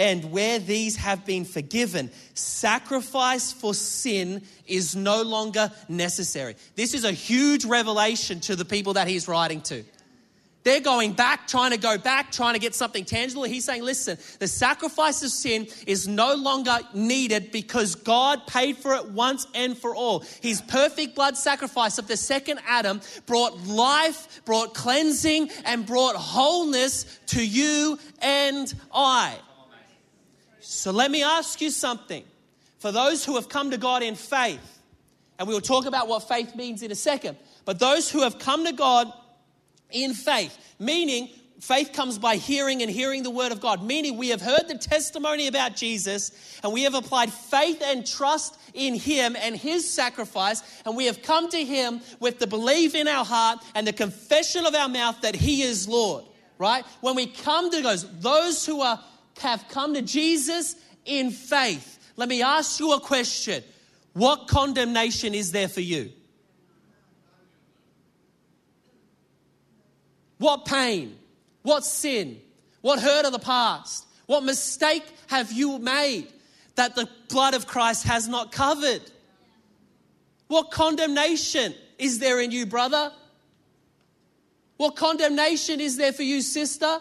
and 0.00 0.32
where 0.32 0.58
these 0.58 0.96
have 0.96 1.26
been 1.26 1.44
forgiven, 1.44 2.10
sacrifice 2.32 3.52
for 3.52 3.74
sin 3.74 4.40
is 4.66 4.96
no 4.96 5.22
longer 5.22 5.70
necessary. 5.90 6.56
This 6.74 6.94
is 6.94 7.04
a 7.04 7.12
huge 7.12 7.66
revelation 7.66 8.40
to 8.40 8.56
the 8.56 8.64
people 8.64 8.94
that 8.94 9.08
he's 9.08 9.28
writing 9.28 9.60
to. 9.62 9.84
They're 10.62 10.80
going 10.80 11.12
back, 11.12 11.46
trying 11.46 11.72
to 11.72 11.78
go 11.78 11.98
back, 11.98 12.32
trying 12.32 12.54
to 12.54 12.60
get 12.60 12.74
something 12.74 13.04
tangible. 13.04 13.44
He's 13.44 13.64
saying, 13.66 13.82
listen, 13.82 14.16
the 14.38 14.48
sacrifice 14.48 15.22
of 15.22 15.30
sin 15.30 15.68
is 15.86 16.08
no 16.08 16.34
longer 16.34 16.78
needed 16.94 17.50
because 17.50 17.94
God 17.94 18.46
paid 18.46 18.78
for 18.78 18.94
it 18.94 19.10
once 19.10 19.46
and 19.54 19.76
for 19.76 19.94
all. 19.94 20.20
His 20.40 20.62
perfect 20.62 21.14
blood 21.14 21.36
sacrifice 21.36 21.98
of 21.98 22.08
the 22.08 22.16
second 22.16 22.60
Adam 22.66 23.02
brought 23.26 23.58
life, 23.66 24.42
brought 24.46 24.72
cleansing, 24.72 25.50
and 25.66 25.84
brought 25.84 26.16
wholeness 26.16 27.18
to 27.28 27.46
you 27.46 27.98
and 28.22 28.72
I. 28.94 29.38
So 30.70 30.92
let 30.92 31.10
me 31.10 31.24
ask 31.24 31.60
you 31.60 31.68
something. 31.68 32.22
For 32.78 32.92
those 32.92 33.24
who 33.24 33.34
have 33.34 33.48
come 33.48 33.72
to 33.72 33.76
God 33.76 34.04
in 34.04 34.14
faith, 34.14 34.78
and 35.36 35.48
we 35.48 35.52
will 35.52 35.60
talk 35.60 35.84
about 35.84 36.06
what 36.06 36.28
faith 36.28 36.54
means 36.54 36.84
in 36.84 36.92
a 36.92 36.94
second, 36.94 37.36
but 37.64 37.80
those 37.80 38.08
who 38.08 38.22
have 38.22 38.38
come 38.38 38.64
to 38.64 38.72
God 38.72 39.12
in 39.90 40.14
faith, 40.14 40.56
meaning 40.78 41.28
faith 41.58 41.92
comes 41.92 42.20
by 42.20 42.36
hearing 42.36 42.82
and 42.82 42.90
hearing 42.90 43.24
the 43.24 43.32
word 43.32 43.50
of 43.50 43.60
God, 43.60 43.82
meaning 43.82 44.16
we 44.16 44.28
have 44.28 44.40
heard 44.40 44.68
the 44.68 44.78
testimony 44.78 45.48
about 45.48 45.74
Jesus 45.74 46.60
and 46.62 46.72
we 46.72 46.84
have 46.84 46.94
applied 46.94 47.32
faith 47.32 47.82
and 47.84 48.06
trust 48.06 48.56
in 48.72 48.94
him 48.94 49.34
and 49.40 49.56
his 49.56 49.92
sacrifice, 49.92 50.62
and 50.86 50.96
we 50.96 51.06
have 51.06 51.20
come 51.20 51.50
to 51.50 51.64
him 51.64 52.00
with 52.20 52.38
the 52.38 52.46
belief 52.46 52.94
in 52.94 53.08
our 53.08 53.24
heart 53.24 53.58
and 53.74 53.88
the 53.88 53.92
confession 53.92 54.64
of 54.64 54.74
our 54.76 54.88
mouth 54.88 55.20
that 55.22 55.34
he 55.34 55.62
is 55.62 55.88
Lord, 55.88 56.24
right? 56.58 56.84
When 57.00 57.16
we 57.16 57.26
come 57.26 57.72
to 57.72 57.82
those, 57.82 58.20
those 58.20 58.64
who 58.64 58.82
are 58.82 59.00
have 59.40 59.66
come 59.68 59.94
to 59.94 60.02
Jesus 60.02 60.76
in 61.04 61.30
faith. 61.30 61.98
Let 62.16 62.28
me 62.28 62.42
ask 62.42 62.78
you 62.80 62.92
a 62.92 63.00
question 63.00 63.62
What 64.12 64.48
condemnation 64.48 65.34
is 65.34 65.52
there 65.52 65.68
for 65.68 65.80
you? 65.80 66.12
What 70.38 70.64
pain? 70.64 71.16
What 71.62 71.84
sin? 71.84 72.40
What 72.80 73.00
hurt 73.00 73.26
of 73.26 73.32
the 73.32 73.38
past? 73.38 74.06
What 74.26 74.42
mistake 74.42 75.04
have 75.26 75.52
you 75.52 75.78
made 75.78 76.28
that 76.76 76.94
the 76.94 77.08
blood 77.28 77.54
of 77.54 77.66
Christ 77.66 78.04
has 78.04 78.26
not 78.26 78.52
covered? 78.52 79.02
What 80.48 80.70
condemnation 80.70 81.74
is 81.98 82.18
there 82.18 82.40
in 82.40 82.50
you, 82.50 82.64
brother? 82.64 83.12
What 84.78 84.96
condemnation 84.96 85.78
is 85.78 85.98
there 85.98 86.12
for 86.12 86.22
you, 86.22 86.40
sister? 86.40 87.00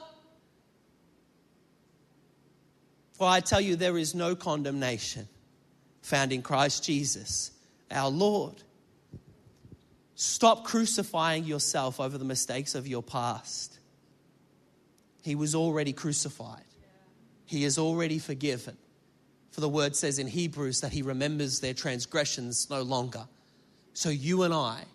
For 3.19 3.27
I 3.27 3.41
tell 3.41 3.59
you, 3.59 3.75
there 3.75 3.97
is 3.97 4.15
no 4.15 4.33
condemnation 4.33 5.27
found 6.01 6.31
in 6.31 6.41
Christ 6.41 6.85
Jesus, 6.85 7.51
our 7.91 8.09
Lord. 8.09 8.63
Stop 10.15 10.63
crucifying 10.63 11.43
yourself 11.43 11.99
over 11.99 12.17
the 12.17 12.23
mistakes 12.23 12.75
of 12.75 12.87
your 12.87 13.03
past. 13.03 13.77
He 15.21 15.35
was 15.35 15.53
already 15.53 15.91
crucified, 15.91 16.63
He 17.45 17.65
is 17.65 17.77
already 17.77 18.19
forgiven. 18.19 18.77
For 19.51 19.59
the 19.61 19.67
word 19.67 19.97
says 19.97 20.19
in 20.19 20.27
Hebrews 20.27 20.79
that 20.79 20.93
He 20.93 21.01
remembers 21.01 21.59
their 21.59 21.73
transgressions 21.73 22.69
no 22.69 22.83
longer. 22.83 23.27
So 23.91 24.07
you 24.07 24.43
and 24.43 24.53
I 24.53 24.85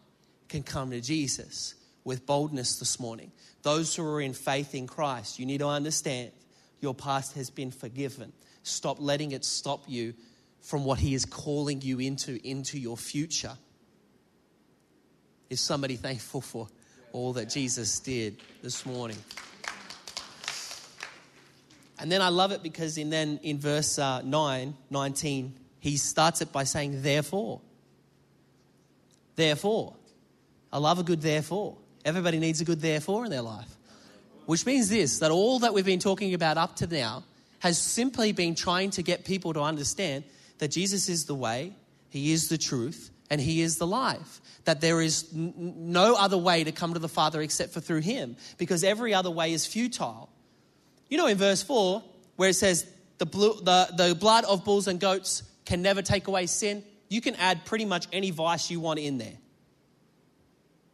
can 0.49 0.62
come 0.62 0.93
to 0.93 1.00
Jesus 1.02 1.75
with 2.04 2.25
boldness 2.25 2.78
this 2.78 2.99
morning. 2.99 3.33
Those 3.62 3.95
who 3.95 4.07
are 4.07 4.21
in 4.23 4.33
faith 4.33 4.75
in 4.75 4.87
Christ, 4.87 5.38
you 5.38 5.45
need 5.45 5.59
to 5.59 5.69
understand 5.69 6.31
your 6.84 6.94
past 6.94 7.34
has 7.34 7.50
been 7.50 7.72
forgiven. 7.72 8.32
Stop 8.62 8.98
letting 9.00 9.32
it 9.32 9.44
stop 9.44 9.82
you 9.88 10.14
from 10.60 10.84
what 10.84 11.00
He 11.00 11.14
is 11.14 11.24
calling 11.24 11.80
you 11.80 11.98
into, 11.98 12.38
into 12.46 12.78
your 12.78 12.96
future. 12.96 13.56
Is 15.50 15.60
somebody 15.60 15.96
thankful 15.96 16.42
for 16.42 16.68
all 17.12 17.32
that 17.32 17.48
Jesus 17.48 17.98
did 18.00 18.36
this 18.62 18.86
morning? 18.86 19.16
And 21.98 22.12
then 22.12 22.20
I 22.20 22.28
love 22.28 22.52
it 22.52 22.62
because 22.62 22.98
in 22.98 23.08
then 23.10 23.40
in 23.42 23.58
verse 23.58 23.98
uh, 23.98 24.20
9, 24.22 24.74
19, 24.90 25.54
he 25.80 25.96
starts 25.96 26.40
it 26.40 26.52
by 26.52 26.64
saying, 26.64 27.02
therefore. 27.02 27.60
Therefore. 29.36 29.94
I 30.72 30.78
love 30.78 30.98
a 30.98 31.02
good 31.02 31.22
therefore. 31.22 31.76
Everybody 32.04 32.38
needs 32.38 32.60
a 32.60 32.64
good 32.64 32.80
therefore 32.80 33.24
in 33.24 33.30
their 33.30 33.42
life. 33.42 33.68
Which 34.46 34.66
means 34.66 34.88
this 34.88 35.18
that 35.20 35.30
all 35.30 35.60
that 35.60 35.74
we've 35.74 35.84
been 35.84 35.98
talking 35.98 36.34
about 36.34 36.56
up 36.56 36.76
to 36.76 36.86
now 36.86 37.24
has 37.60 37.78
simply 37.78 38.32
been 38.32 38.54
trying 38.54 38.90
to 38.90 39.02
get 39.02 39.24
people 39.24 39.52
to 39.54 39.60
understand 39.60 40.24
that 40.58 40.68
Jesus 40.68 41.08
is 41.08 41.24
the 41.24 41.34
way, 41.34 41.72
He 42.10 42.32
is 42.32 42.48
the 42.48 42.58
truth, 42.58 43.10
and 43.30 43.40
He 43.40 43.62
is 43.62 43.78
the 43.78 43.86
life. 43.86 44.40
That 44.64 44.80
there 44.80 45.00
is 45.00 45.28
n- 45.34 45.54
no 45.56 46.14
other 46.14 46.38
way 46.38 46.64
to 46.64 46.72
come 46.72 46.92
to 46.94 46.98
the 46.98 47.08
Father 47.08 47.40
except 47.40 47.72
for 47.72 47.80
through 47.80 48.00
Him, 48.00 48.36
because 48.58 48.84
every 48.84 49.14
other 49.14 49.30
way 49.30 49.52
is 49.52 49.66
futile. 49.66 50.28
You 51.08 51.18
know, 51.18 51.26
in 51.26 51.38
verse 51.38 51.62
4, 51.62 52.02
where 52.36 52.50
it 52.50 52.54
says, 52.54 52.86
the, 53.18 53.26
blue, 53.26 53.54
the, 53.62 53.88
the 53.96 54.14
blood 54.14 54.44
of 54.44 54.64
bulls 54.64 54.88
and 54.88 54.98
goats 54.98 55.42
can 55.64 55.82
never 55.82 56.02
take 56.02 56.28
away 56.28 56.46
sin, 56.46 56.84
you 57.08 57.20
can 57.20 57.34
add 57.36 57.64
pretty 57.64 57.84
much 57.84 58.06
any 58.12 58.30
vice 58.30 58.70
you 58.70 58.80
want 58.80 58.98
in 58.98 59.18
there. 59.18 59.38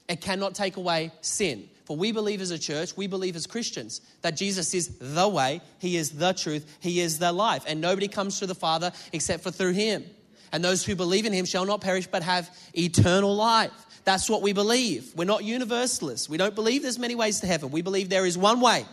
It 0.09 0.21
cannot 0.21 0.54
take 0.54 0.76
away 0.76 1.12
sin. 1.21 1.69
For 1.90 1.97
we 1.97 2.12
believe 2.12 2.40
as 2.40 2.52
a 2.52 2.59
church, 2.61 2.97
we 2.97 3.09
believe 3.09 3.35
as 3.35 3.49
Christians 3.49 4.00
that 4.23 4.37
Jesus 4.37 4.75
is 4.75 4.97
the 5.00 5.28
way, 5.28 5.61
He 5.80 5.97
is 5.97 6.11
the 6.11 6.32
truth, 6.32 6.78
He 6.78 7.00
is 7.00 7.18
the 7.18 7.32
life, 7.32 7.64
and 7.66 7.80
nobody 7.80 8.06
comes 8.06 8.38
to 8.38 8.47
the 8.47 8.54
Father 8.54 8.92
except 9.12 9.42
for 9.42 9.50
through 9.50 9.73
Him. 9.73 10.04
And 10.52 10.62
those 10.62 10.85
who 10.85 10.94
believe 10.94 11.26
in 11.26 11.32
Him 11.32 11.47
shall 11.47 11.64
not 11.64 11.80
perish 11.80 12.06
but 12.06 12.23
have 12.23 12.49
eternal 12.75 13.35
life. 13.35 13.73
That's 14.04 14.30
what 14.30 14.40
we 14.40 14.52
believe. 14.52 15.12
We're 15.16 15.25
not 15.25 15.42
universalists. 15.42 16.28
We 16.28 16.37
don't 16.37 16.54
believe 16.54 16.82
there's 16.82 16.97
many 16.97 17.16
ways 17.16 17.40
to 17.40 17.49
heaven. 17.49 17.73
We 17.73 17.82
believe 17.82 18.09
there 18.09 18.25
is 18.25 18.38
one 18.38 18.61
way, 18.61 18.87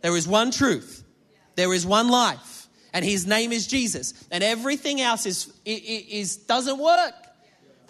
there 0.00 0.16
is 0.16 0.26
one 0.26 0.52
truth, 0.52 1.04
there 1.56 1.74
is 1.74 1.84
one 1.84 2.08
life, 2.08 2.66
and 2.94 3.04
His 3.04 3.26
name 3.26 3.52
is 3.52 3.66
Jesus. 3.66 4.14
And 4.30 4.42
everything 4.42 5.02
else 5.02 5.26
is, 5.26 5.52
is 5.66 6.36
doesn't 6.36 6.78
work. 6.78 7.12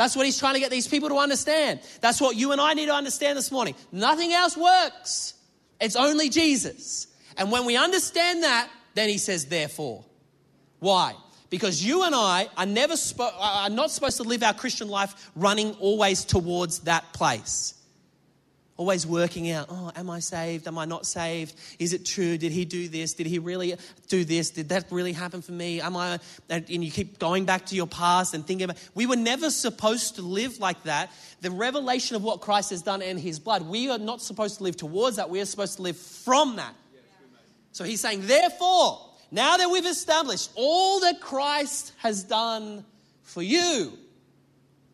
That's 0.02 0.16
what 0.16 0.26
he's 0.26 0.36
trying 0.36 0.54
to 0.54 0.60
get 0.60 0.72
these 0.72 0.88
people 0.88 1.08
to 1.10 1.18
understand. 1.18 1.78
That's 2.00 2.20
what 2.20 2.34
you 2.34 2.50
and 2.50 2.60
I 2.60 2.74
need 2.74 2.86
to 2.86 2.92
understand 2.92 3.38
this 3.38 3.52
morning. 3.52 3.76
Nothing 3.92 4.32
else 4.32 4.56
works. 4.56 5.34
It's 5.80 5.94
only 5.94 6.28
Jesus. 6.28 7.06
And 7.36 7.52
when 7.52 7.66
we 7.66 7.76
understand 7.76 8.42
that, 8.42 8.68
then 8.94 9.08
he 9.08 9.16
says, 9.16 9.46
therefore. 9.46 10.04
Why? 10.80 11.14
Because 11.50 11.84
you 11.84 12.02
and 12.02 12.16
I 12.16 12.48
are 12.56 12.66
never 12.66 12.94
spo- 12.94 13.32
are 13.38 13.70
not 13.70 13.92
supposed 13.92 14.16
to 14.16 14.24
live 14.24 14.42
our 14.42 14.54
Christian 14.54 14.88
life 14.88 15.30
running 15.36 15.70
always 15.74 16.24
towards 16.24 16.80
that 16.80 17.12
place 17.12 17.74
always 18.76 19.06
working 19.06 19.50
out 19.50 19.66
oh 19.68 19.92
am 19.96 20.10
i 20.10 20.18
saved? 20.18 20.66
Am 20.66 20.78
i 20.78 20.84
not 20.84 21.06
saved? 21.06 21.54
Is 21.78 21.92
it 21.92 22.04
true? 22.04 22.38
Did 22.38 22.52
he 22.52 22.64
do 22.64 22.88
this? 22.88 23.14
Did 23.14 23.26
he 23.26 23.38
really 23.38 23.74
do 24.08 24.24
this? 24.24 24.50
Did 24.50 24.68
that 24.70 24.86
really 24.90 25.12
happen 25.12 25.42
for 25.42 25.52
me? 25.52 25.80
Am 25.80 25.96
i 25.96 26.18
and 26.48 26.68
you 26.68 26.90
keep 26.90 27.18
going 27.18 27.44
back 27.44 27.66
to 27.66 27.74
your 27.74 27.86
past 27.86 28.34
and 28.34 28.46
thinking 28.46 28.64
about 28.64 28.78
we 28.94 29.06
were 29.06 29.16
never 29.16 29.50
supposed 29.50 30.16
to 30.16 30.22
live 30.22 30.58
like 30.58 30.82
that. 30.84 31.10
The 31.40 31.50
revelation 31.50 32.16
of 32.16 32.22
what 32.22 32.40
christ 32.40 32.70
has 32.70 32.82
done 32.82 33.02
in 33.02 33.18
his 33.18 33.38
blood 33.38 33.62
we 33.68 33.90
are 33.90 33.98
not 33.98 34.22
supposed 34.22 34.58
to 34.58 34.64
live 34.64 34.76
towards 34.76 35.16
that. 35.16 35.30
We 35.30 35.40
are 35.40 35.46
supposed 35.46 35.76
to 35.76 35.82
live 35.82 35.96
from 35.96 36.56
that. 36.56 36.74
So 37.72 37.84
he's 37.84 38.00
saying 38.00 38.26
therefore 38.26 39.08
now 39.32 39.56
that 39.56 39.70
we've 39.70 39.86
established 39.86 40.50
all 40.54 41.00
that 41.00 41.22
Christ 41.22 41.94
has 41.96 42.22
done 42.22 42.84
for 43.22 43.42
you, 43.42 43.98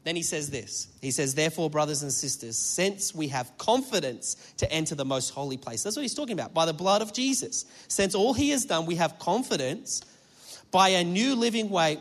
then 0.04 0.16
he 0.16 0.22
says 0.22 0.50
this. 0.50 0.88
He 1.00 1.10
says, 1.10 1.34
Therefore, 1.34 1.68
brothers 1.68 2.02
and 2.02 2.12
sisters, 2.12 2.56
since 2.56 3.14
we 3.14 3.28
have 3.28 3.56
confidence 3.58 4.36
to 4.58 4.72
enter 4.72 4.94
the 4.94 5.04
most 5.04 5.30
holy 5.30 5.56
place, 5.56 5.82
that's 5.82 5.96
what 5.96 6.02
he's 6.02 6.14
talking 6.14 6.32
about, 6.32 6.54
by 6.54 6.66
the 6.66 6.72
blood 6.72 7.02
of 7.02 7.12
Jesus. 7.12 7.64
Since 7.88 8.14
all 8.14 8.32
he 8.32 8.50
has 8.50 8.64
done, 8.64 8.86
we 8.86 8.94
have 8.96 9.18
confidence 9.18 10.02
by 10.70 10.90
a 10.90 11.04
new 11.04 11.34
living 11.34 11.68
way, 11.68 11.98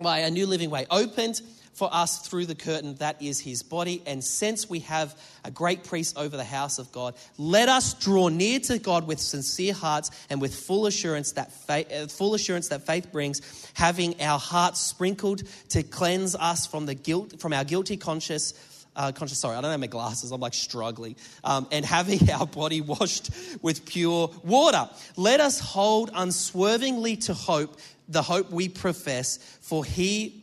by 0.00 0.20
a 0.20 0.30
new 0.30 0.46
living 0.46 0.70
way 0.70 0.86
opened 0.90 1.40
for 1.78 1.88
us 1.94 2.26
through 2.26 2.44
the 2.44 2.56
curtain 2.56 2.96
that 2.96 3.22
is 3.22 3.38
his 3.38 3.62
body. 3.62 4.02
And 4.04 4.22
since 4.22 4.68
we 4.68 4.80
have 4.80 5.16
a 5.44 5.50
great 5.50 5.84
priest 5.84 6.18
over 6.18 6.36
the 6.36 6.44
house 6.44 6.80
of 6.80 6.90
God, 6.90 7.14
let 7.38 7.68
us 7.68 7.94
draw 7.94 8.28
near 8.28 8.58
to 8.60 8.78
God 8.80 9.06
with 9.06 9.20
sincere 9.20 9.72
hearts 9.72 10.10
and 10.28 10.40
with 10.40 10.54
full 10.54 10.86
assurance 10.86 11.32
that 11.32 11.52
faith, 11.52 11.90
uh, 11.92 12.08
full 12.08 12.34
assurance 12.34 12.68
that 12.68 12.84
faith 12.84 13.12
brings, 13.12 13.70
having 13.74 14.20
our 14.20 14.40
hearts 14.40 14.80
sprinkled 14.80 15.44
to 15.68 15.84
cleanse 15.84 16.34
us 16.34 16.66
from 16.66 16.86
the 16.86 16.94
guilt 16.96 17.40
from 17.40 17.52
our 17.52 17.64
guilty 17.64 17.96
conscience. 17.96 18.64
Uh, 18.96 19.12
conscious, 19.12 19.38
sorry, 19.38 19.56
I 19.56 19.60
don't 19.60 19.70
have 19.70 19.78
my 19.78 19.86
glasses. 19.86 20.32
I'm 20.32 20.40
like 20.40 20.54
struggling. 20.54 21.14
Um, 21.44 21.68
and 21.70 21.84
having 21.84 22.28
our 22.32 22.48
body 22.48 22.80
washed 22.80 23.30
with 23.62 23.86
pure 23.86 24.28
water. 24.42 24.90
Let 25.16 25.38
us 25.38 25.60
hold 25.60 26.10
unswervingly 26.12 27.16
to 27.18 27.34
hope, 27.34 27.78
the 28.08 28.22
hope 28.22 28.50
we 28.50 28.68
profess, 28.68 29.36
for 29.60 29.84
he 29.84 30.42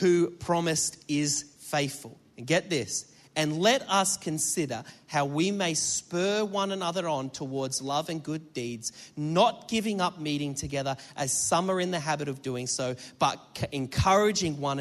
who 0.00 0.30
promised 0.30 1.02
is 1.08 1.44
faithful. 1.58 2.18
And 2.36 2.46
get 2.46 2.70
this. 2.70 3.08
And 3.34 3.60
let 3.60 3.88
us 3.88 4.18
consider 4.18 4.84
how 5.06 5.24
we 5.24 5.50
may 5.50 5.72
spur 5.72 6.44
one 6.44 6.70
another 6.70 7.08
on 7.08 7.30
towards 7.30 7.80
love 7.80 8.10
and 8.10 8.22
good 8.22 8.52
deeds, 8.52 8.92
not 9.16 9.68
giving 9.68 10.02
up 10.02 10.20
meeting 10.20 10.54
together 10.54 10.98
as 11.16 11.32
some 11.32 11.70
are 11.70 11.80
in 11.80 11.90
the 11.92 11.98
habit 11.98 12.28
of 12.28 12.42
doing 12.42 12.66
so, 12.66 12.94
but 13.18 13.66
encouraging 13.72 14.60
one 14.60 14.78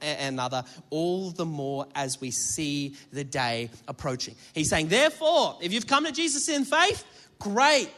another 0.00 0.64
all 0.90 1.30
the 1.30 1.46
more 1.46 1.86
as 1.94 2.20
we 2.20 2.32
see 2.32 2.96
the 3.12 3.22
day 3.22 3.70
approaching. 3.86 4.34
He's 4.52 4.68
saying, 4.68 4.88
therefore, 4.88 5.58
if 5.62 5.72
you've 5.72 5.86
come 5.86 6.04
to 6.04 6.12
Jesus 6.12 6.48
in 6.48 6.64
faith, 6.64 7.04
great. 7.38 7.88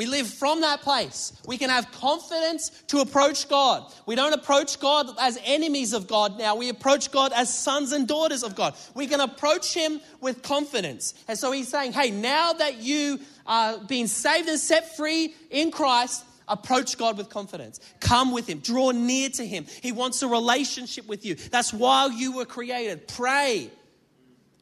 We 0.00 0.06
live 0.06 0.28
from 0.28 0.62
that 0.62 0.80
place. 0.80 1.34
We 1.46 1.58
can 1.58 1.68
have 1.68 1.92
confidence 1.92 2.70
to 2.86 3.00
approach 3.00 3.50
God. 3.50 3.92
We 4.06 4.14
don't 4.14 4.32
approach 4.32 4.80
God 4.80 5.10
as 5.20 5.38
enemies 5.44 5.92
of 5.92 6.06
God 6.06 6.38
now. 6.38 6.56
We 6.56 6.70
approach 6.70 7.10
God 7.10 7.34
as 7.34 7.54
sons 7.54 7.92
and 7.92 8.08
daughters 8.08 8.42
of 8.42 8.54
God. 8.54 8.74
We 8.94 9.06
can 9.06 9.20
approach 9.20 9.74
Him 9.74 10.00
with 10.22 10.42
confidence. 10.42 11.12
And 11.28 11.36
so 11.36 11.52
He's 11.52 11.68
saying, 11.68 11.92
hey, 11.92 12.10
now 12.10 12.54
that 12.54 12.78
you 12.78 13.20
uh, 13.46 13.76
are 13.76 13.84
being 13.84 14.06
saved 14.06 14.48
and 14.48 14.58
set 14.58 14.96
free 14.96 15.34
in 15.50 15.70
Christ, 15.70 16.24
approach 16.48 16.96
God 16.96 17.18
with 17.18 17.28
confidence. 17.28 17.78
Come 18.00 18.32
with 18.32 18.48
Him. 18.48 18.60
Draw 18.60 18.92
near 18.92 19.28
to 19.28 19.46
Him. 19.46 19.66
He 19.82 19.92
wants 19.92 20.22
a 20.22 20.28
relationship 20.28 21.08
with 21.08 21.26
you. 21.26 21.34
That's 21.34 21.74
why 21.74 22.06
you 22.06 22.32
were 22.36 22.46
created. 22.46 23.06
Pray, 23.06 23.70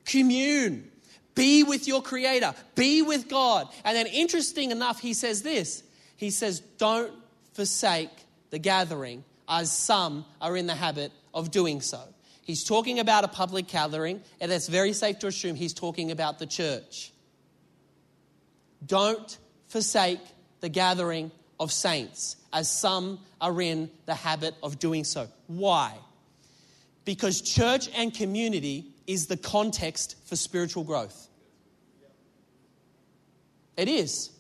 commune, 0.05 0.91
be 1.39 1.63
with 1.63 1.87
your 1.87 2.03
Creator, 2.03 2.53
be 2.75 3.01
with 3.01 3.29
God. 3.29 3.69
And 3.85 3.97
then, 3.97 4.07
interesting 4.09 4.73
enough, 4.73 4.99
he 4.99 5.15
says 5.15 5.43
this 5.43 5.85
He 6.17 6.31
says, 6.31 6.61
Don't 6.61 7.13
forsake 7.53 8.11
the 8.51 8.59
gathering, 8.59 9.25
as 9.49 9.73
some 9.73 10.25
are 10.41 10.57
in 10.57 10.67
the 10.67 10.75
habit 10.75 11.13
of 11.33 11.51
doing 11.51 11.81
so. 11.81 12.01
He's 12.43 12.65
talking 12.65 12.99
about 12.99 13.25
a 13.25 13.29
public 13.29 13.69
gathering, 13.69 14.21
and 14.41 14.51
it's 14.51 14.69
very 14.69 14.93
safe 14.93 15.21
to 15.21 15.29
assume 15.29 15.55
he's 15.55 15.75
talking 15.75 16.11
about 16.11 16.39
the 16.39 16.47
church. 16.47 17.13
Don't 18.85 19.39
forsake 19.69 20.21
the 20.61 20.69
gathering 20.69 21.31
of 21.61 21.71
saints, 21.71 22.37
as 22.53 22.71
some 22.71 23.21
are 23.41 23.61
in 23.63 23.91
the 24.07 24.15
habit 24.15 24.55
of 24.63 24.79
doing 24.79 25.05
so. 25.05 25.29
Why? 25.47 25.95
Because 27.05 27.41
church 27.43 27.89
and 27.95 28.13
community 28.13 28.87
is 29.07 29.27
the 29.27 29.37
context 29.37 30.17
for 30.27 30.37
spiritual 30.37 30.85
growth. 30.85 31.28
It 33.79 33.89
is. 33.89 34.31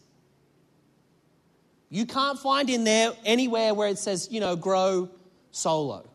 You 1.90 2.05
can't 2.05 2.38
find 2.38 2.68
in 2.68 2.83
there 2.85 3.12
anywhere 3.24 3.72
where 3.72 3.88
it 3.88 3.98
says, 3.98 4.29
you 4.31 4.40
know, 4.40 4.57
grow 4.57 5.09
solo. 5.53 6.11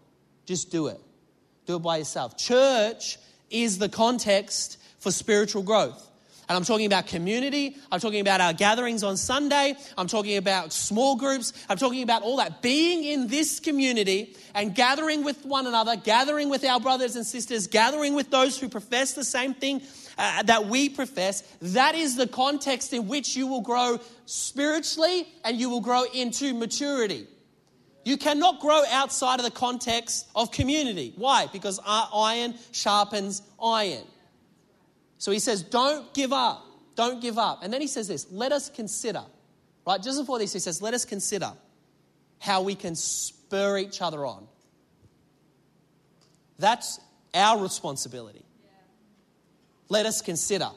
Just 0.45 0.71
do 0.71 0.88
it. 0.88 0.99
Do 1.65 1.77
it 1.77 1.79
by 1.79 1.97
yourself. 1.97 2.38
Church 2.38 3.17
is 3.49 3.77
the 3.77 3.88
context 3.88 4.77
for 4.99 5.09
spiritual 5.09 5.63
growth. 5.63 6.09
And 6.49 6.57
I'm 6.57 6.65
talking 6.65 6.86
about 6.86 7.07
community. 7.07 7.77
I'm 7.89 8.01
talking 8.01 8.19
about 8.19 8.41
our 8.41 8.51
gatherings 8.51 9.01
on 9.01 9.15
Sunday. 9.15 9.75
I'm 9.97 10.07
talking 10.07 10.36
about 10.36 10.73
small 10.73 11.15
groups. 11.15 11.53
I'm 11.69 11.77
talking 11.77 12.03
about 12.03 12.23
all 12.23 12.38
that. 12.38 12.62
Being 12.62 13.05
in 13.05 13.27
this 13.27 13.62
community 13.62 14.36
and 14.53 14.75
gathering 14.75 15.23
with 15.23 15.45
one 15.45 15.65
another, 15.65 15.95
gathering 15.95 16.49
with 16.49 16.65
our 16.65 16.81
brothers 16.81 17.15
and 17.15 17.25
sisters, 17.25 17.67
gathering 17.67 18.13
with 18.13 18.29
those 18.29 18.59
who 18.59 18.67
profess 18.67 19.13
the 19.13 19.23
same 19.23 19.53
thing 19.53 19.81
uh, 20.17 20.43
that 20.43 20.65
we 20.65 20.89
profess, 20.89 21.41
that 21.62 21.95
is 21.95 22.15
the 22.15 22.28
context 22.28 22.93
in 22.93 23.08
which 23.08 23.36
you 23.36 23.47
will 23.47 23.62
grow 23.62 23.99
spiritually 24.26 25.28
and 25.43 25.58
you 25.58 25.69
will 25.69 25.82
grow 25.82 26.04
into 26.13 26.54
maturity. 26.54 27.28
You 28.06 28.17
cannot 28.17 28.60
grow 28.60 28.84
outside 28.91 29.39
of 29.39 29.45
the 29.45 29.52
context 29.52 30.28
of 30.36 30.52
community. 30.52 31.13
Why? 31.15 31.47
Because 31.52 31.80
iron 31.86 32.56
sharpens 32.71 33.41
iron. 33.62 34.04
So 35.17 35.32
he 35.32 35.39
says, 35.39 35.63
don't 35.63 36.13
give 36.13 36.34
up. 36.34 36.65
Don't 36.95 37.21
give 37.21 37.38
up. 37.38 37.63
And 37.63 37.71
then 37.71 37.82
he 37.82 37.88
says 37.88 38.08
this 38.08 38.28
let 38.32 38.52
us 38.52 38.69
consider, 38.69 39.23
right? 39.88 40.02
Just 40.02 40.19
before 40.19 40.38
this, 40.38 40.54
he 40.54 40.60
says, 40.60 40.82
let 40.82 40.93
us 40.93 41.06
consider 41.06 41.52
how 42.39 42.62
we 42.62 42.76
can 42.76 42.93
spur 42.93 43.78
each 43.78 44.02
other 44.02 44.26
on. 44.26 44.45
That's 46.60 46.99
our 47.34 47.62
responsibility. 47.62 48.43
Let 49.93 50.08
us 50.08 50.23
consider. 50.23 50.71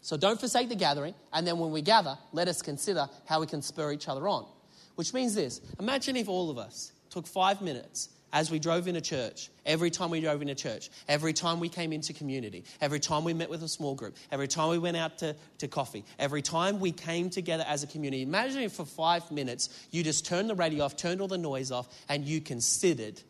So 0.00 0.16
don't 0.16 0.38
forsake 0.38 0.68
the 0.68 0.76
gathering, 0.76 1.16
and 1.32 1.44
then 1.44 1.58
when 1.58 1.72
we 1.72 1.82
gather, 1.82 2.16
let 2.30 2.46
us 2.46 2.62
consider 2.62 3.08
how 3.26 3.40
we 3.40 3.48
can 3.48 3.62
spur 3.62 3.90
each 3.90 4.06
other 4.06 4.28
on. 4.28 4.46
Which 4.94 5.12
means 5.12 5.34
this 5.34 5.60
imagine 5.80 6.14
if 6.14 6.28
all 6.28 6.50
of 6.50 6.56
us 6.56 6.92
took 7.10 7.26
five 7.26 7.60
minutes 7.60 8.10
as 8.32 8.52
we 8.52 8.60
drove 8.60 8.86
into 8.86 9.00
church, 9.00 9.50
every 9.66 9.90
time 9.90 10.10
we 10.10 10.20
drove 10.20 10.40
into 10.40 10.54
church, 10.54 10.88
every 11.08 11.32
time 11.32 11.58
we 11.58 11.68
came 11.68 11.92
into 11.92 12.12
community, 12.12 12.62
every 12.80 13.00
time 13.00 13.24
we 13.24 13.34
met 13.34 13.50
with 13.50 13.64
a 13.64 13.68
small 13.68 13.96
group, 13.96 14.16
every 14.30 14.46
time 14.46 14.68
we 14.68 14.78
went 14.78 14.96
out 14.96 15.18
to, 15.18 15.34
to 15.58 15.66
coffee, 15.66 16.04
every 16.20 16.40
time 16.40 16.78
we 16.78 16.92
came 16.92 17.30
together 17.30 17.64
as 17.66 17.82
a 17.82 17.88
community, 17.88 18.22
imagine 18.22 18.62
if 18.62 18.74
for 18.74 18.84
five 18.84 19.28
minutes 19.32 19.68
you 19.90 20.04
just 20.04 20.24
turned 20.26 20.48
the 20.48 20.54
radio 20.54 20.84
off, 20.84 20.94
turned 20.94 21.20
all 21.20 21.26
the 21.26 21.36
noise 21.36 21.72
off, 21.72 21.88
and 22.08 22.24
you 22.24 22.40
considered 22.40 23.20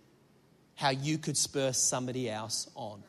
how 0.74 0.90
you 0.90 1.16
could 1.16 1.38
spur 1.38 1.72
somebody 1.72 2.28
else 2.28 2.68
on. 2.74 3.02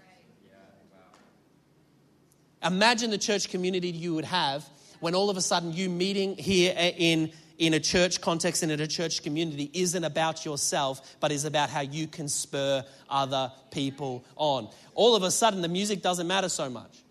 Imagine 2.66 3.12
the 3.12 3.18
church 3.18 3.50
community 3.50 3.90
you 3.90 4.16
would 4.16 4.26
have 4.26 4.68
when 5.00 5.14
all 5.14 5.30
of 5.30 5.38
a 5.38 5.42
sudden 5.42 5.72
you 5.72 5.90
meeting 5.90 6.36
here 6.36 6.74
in 6.78 7.32
in 7.58 7.74
a 7.74 7.80
church 7.80 8.22
context 8.22 8.64
and 8.64 8.72
in 8.72 8.80
a 8.80 8.88
church 8.88 9.24
community 9.24 9.70
isn't 9.74 10.04
about 10.04 10.46
yourself, 10.46 11.16
but 11.20 11.32
is 11.32 11.46
about 11.46 11.70
how 11.70 11.82
you 11.82 12.08
can 12.08 12.28
spur 12.28 12.84
other 13.10 13.52
people 13.72 14.26
on. 14.36 14.70
All 14.94 15.16
of 15.16 15.24
a 15.24 15.32
sudden, 15.32 15.62
the 15.62 15.70
music 15.70 16.02
doesn't 16.02 16.28
matter 16.28 16.50
so 16.50 16.70
much. 16.70 17.04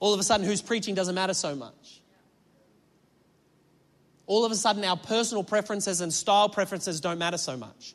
All 0.00 0.14
of 0.14 0.20
a 0.20 0.22
sudden, 0.22 0.46
who's 0.46 0.62
preaching 0.62 0.94
doesn't 0.94 1.14
matter 1.14 1.34
so 1.34 1.54
much. 1.54 2.00
All 4.26 4.44
of 4.44 4.52
a 4.52 4.56
sudden, 4.56 4.84
our 4.84 4.96
personal 4.96 5.42
preferences 5.42 6.00
and 6.00 6.12
style 6.12 6.48
preferences 6.48 7.00
don't 7.00 7.18
matter 7.18 7.38
so 7.38 7.56
much 7.56 7.94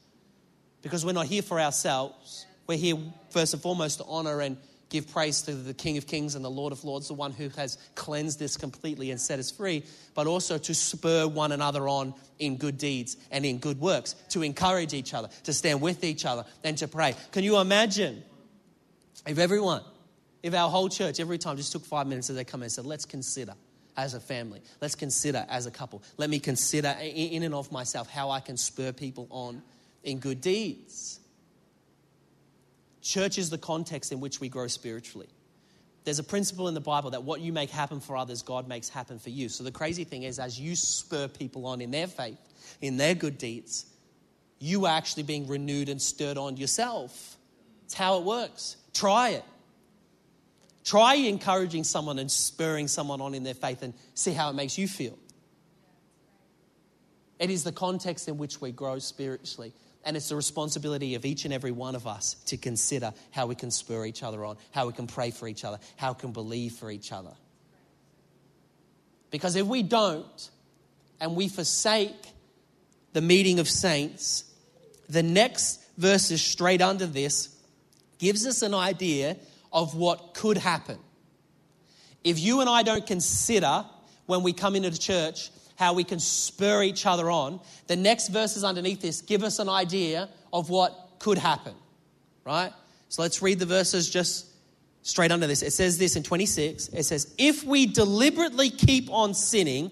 because 0.81 1.05
we're 1.05 1.13
not 1.13 1.27
here 1.27 1.41
for 1.41 1.59
ourselves. 1.59 2.45
We're 2.65 2.77
here, 2.77 2.97
first 3.29 3.53
and 3.53 3.61
foremost, 3.61 3.99
to 3.99 4.05
honor 4.05 4.41
and 4.41 4.57
give 4.93 5.11
praise 5.11 5.41
to 5.41 5.55
the 5.55 5.73
King 5.73 5.97
of 5.97 6.05
Kings 6.05 6.35
and 6.35 6.45
the 6.45 6.51
Lord 6.51 6.71
of 6.71 6.83
Lords, 6.83 7.07
the 7.07 7.15
one 7.15 7.31
who 7.31 7.49
has 7.49 7.79
cleansed 7.95 8.37
this 8.37 8.55
completely 8.55 9.09
and 9.09 9.19
set 9.19 9.39
us 9.39 9.49
free, 9.49 9.83
but 10.13 10.27
also 10.27 10.59
to 10.59 10.73
spur 10.75 11.27
one 11.27 11.51
another 11.51 11.89
on 11.89 12.13
in 12.37 12.57
good 12.57 12.77
deeds 12.77 13.17
and 13.31 13.43
in 13.43 13.57
good 13.57 13.81
works, 13.81 14.13
to 14.29 14.43
encourage 14.43 14.93
each 14.93 15.15
other, 15.15 15.29
to 15.45 15.51
stand 15.51 15.81
with 15.81 16.03
each 16.03 16.25
other, 16.25 16.45
and 16.63 16.77
to 16.77 16.87
pray. 16.87 17.15
Can 17.31 17.43
you 17.43 17.57
imagine 17.57 18.23
if 19.25 19.39
everyone, 19.39 19.81
if 20.43 20.53
our 20.53 20.69
whole 20.69 20.89
church 20.89 21.19
every 21.19 21.39
time 21.39 21.57
just 21.57 21.71
took 21.71 21.83
five 21.83 22.05
minutes 22.05 22.29
as 22.29 22.35
they 22.35 22.43
come 22.43 22.61
in 22.61 22.65
and 22.65 22.71
said, 22.71 22.85
let's 22.85 23.05
consider 23.05 23.55
as 23.97 24.13
a 24.13 24.19
family. 24.19 24.61
Let's 24.79 24.95
consider 24.95 25.43
as 25.49 25.65
a 25.65 25.71
couple. 25.71 26.03
Let 26.17 26.29
me 26.29 26.39
consider 26.39 26.95
in 27.01 27.41
and 27.41 27.55
of 27.55 27.71
myself 27.71 28.09
how 28.09 28.29
I 28.29 28.41
can 28.41 28.57
spur 28.57 28.91
people 28.91 29.27
on 29.31 29.63
in 30.03 30.19
good 30.19 30.39
deeds. 30.39 31.19
Church 33.03 33.37
is 33.37 33.49
the 33.49 33.57
context 33.57 34.11
in 34.11 34.21
which 34.21 34.39
we 34.39 34.49
grow 34.49 34.67
spiritually. 34.67 35.27
There's 36.05 36.19
a 36.19 36.23
principle 36.23 36.67
in 36.69 36.73
the 36.73 36.81
Bible 36.81 37.11
that 37.11 37.23
what 37.23 37.41
you 37.41 37.53
make 37.53 37.69
happen 37.69 37.99
for 37.99 38.15
others, 38.15 38.41
God 38.41 38.67
makes 38.67 38.89
happen 38.89 39.19
for 39.19 39.29
you. 39.29 39.49
So 39.49 39.63
the 39.63 39.71
crazy 39.71 40.05
thing 40.05 40.23
is, 40.23 40.39
as 40.39 40.59
you 40.59 40.75
spur 40.75 41.27
people 41.27 41.65
on 41.65 41.81
in 41.81 41.91
their 41.91 42.07
faith, 42.07 42.37
in 42.81 42.97
their 42.97 43.13
good 43.13 43.37
deeds, 43.37 43.85
you 44.59 44.85
are 44.85 44.97
actually 44.97 45.23
being 45.23 45.47
renewed 45.47 45.89
and 45.89 46.01
stirred 46.01 46.37
on 46.37 46.57
yourself. 46.57 47.37
It's 47.85 47.93
how 47.93 48.17
it 48.19 48.23
works. 48.23 48.77
Try 48.93 49.29
it. 49.31 49.43
Try 50.85 51.15
encouraging 51.15 51.83
someone 51.83 52.19
and 52.19 52.31
spurring 52.31 52.87
someone 52.87 53.21
on 53.21 53.33
in 53.33 53.43
their 53.43 53.53
faith 53.53 53.83
and 53.83 53.93
see 54.13 54.31
how 54.31 54.49
it 54.49 54.53
makes 54.53 54.77
you 54.77 54.87
feel. 54.87 55.17
It 57.39 57.49
is 57.49 57.63
the 57.63 57.71
context 57.73 58.29
in 58.29 58.37
which 58.37 58.61
we 58.61 58.71
grow 58.71 58.99
spiritually. 58.99 59.73
And 60.05 60.17
it's 60.17 60.29
the 60.29 60.35
responsibility 60.35 61.15
of 61.15 61.25
each 61.25 61.45
and 61.45 61.53
every 61.53 61.71
one 61.71 61.95
of 61.95 62.07
us 62.07 62.35
to 62.47 62.57
consider 62.57 63.13
how 63.31 63.45
we 63.45 63.55
can 63.55 63.71
spur 63.71 64.05
each 64.05 64.21
other 64.23 64.43
on, 64.43 64.57
how 64.71 64.87
we 64.87 64.93
can 64.93 65.07
pray 65.07 65.31
for 65.31 65.47
each 65.47 65.63
other, 65.63 65.79
how 65.95 66.11
we 66.13 66.19
can 66.19 66.31
believe 66.31 66.73
for 66.73 66.91
each 66.91 67.11
other. 67.11 67.31
Because 69.31 69.55
if 69.55 69.65
we 69.65 69.81
don't, 69.81 70.49
and 71.19 71.37
we 71.37 71.47
forsake 71.47 72.33
the 73.13 73.21
meeting 73.21 73.59
of 73.59 73.69
saints, 73.69 74.43
the 75.07 75.23
next 75.23 75.81
verses 75.97 76.41
straight 76.41 76.81
under 76.81 77.05
this 77.05 77.55
gives 78.19 78.45
us 78.45 78.61
an 78.61 78.73
idea 78.73 79.37
of 79.71 79.95
what 79.95 80.33
could 80.33 80.57
happen. 80.57 80.97
If 82.23 82.39
you 82.39 82.59
and 82.59 82.69
I 82.69 82.83
don't 82.83 83.05
consider 83.05 83.85
when 84.25 84.43
we 84.43 84.53
come 84.53 84.75
into 84.75 84.89
the 84.89 84.97
church 84.97 85.49
how 85.83 85.93
we 85.93 86.03
can 86.03 86.19
spur 86.19 86.81
each 86.81 87.05
other 87.05 87.29
on, 87.29 87.59
the 87.87 87.95
next 87.95 88.29
verses 88.29 88.63
underneath 88.63 89.01
this 89.01 89.21
give 89.21 89.43
us 89.43 89.59
an 89.59 89.69
idea 89.69 90.29
of 90.51 90.69
what 90.69 91.17
could 91.19 91.37
happen, 91.37 91.73
right? 92.45 92.71
So 93.09 93.21
let's 93.21 93.41
read 93.41 93.59
the 93.59 93.65
verses 93.65 94.09
just 94.09 94.47
straight 95.01 95.31
under 95.31 95.45
this. 95.45 95.61
It 95.61 95.73
says 95.73 95.97
this 95.97 96.15
in 96.15 96.23
26. 96.23 96.87
It 96.89 97.03
says, 97.03 97.33
If 97.37 97.63
we 97.63 97.85
deliberately 97.85 98.69
keep 98.69 99.11
on 99.11 99.33
sinning 99.33 99.91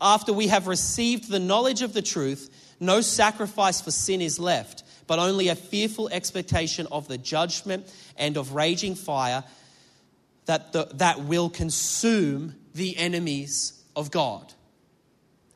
after 0.00 0.32
we 0.32 0.46
have 0.48 0.66
received 0.66 1.28
the 1.28 1.40
knowledge 1.40 1.82
of 1.82 1.92
the 1.92 2.02
truth, 2.02 2.74
no 2.78 3.00
sacrifice 3.00 3.80
for 3.80 3.90
sin 3.90 4.20
is 4.20 4.38
left, 4.38 4.84
but 5.06 5.18
only 5.18 5.48
a 5.48 5.54
fearful 5.56 6.08
expectation 6.08 6.86
of 6.92 7.08
the 7.08 7.18
judgment 7.18 7.92
and 8.16 8.36
of 8.36 8.54
raging 8.54 8.94
fire 8.94 9.42
that, 10.46 10.72
the, 10.72 10.88
that 10.94 11.24
will 11.24 11.50
consume 11.50 12.54
the 12.74 12.96
enemies 12.96 13.82
of 13.96 14.10
God. 14.10 14.52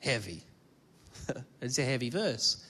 Heavy. 0.00 0.42
it's 1.60 1.78
a 1.78 1.84
heavy 1.84 2.10
verse. 2.10 2.64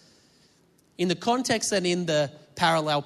In 0.99 1.09
the 1.09 1.15
context 1.15 1.73
and 1.73 1.87
in 1.87 2.07
the 2.07 2.31
parallel 2.57 3.05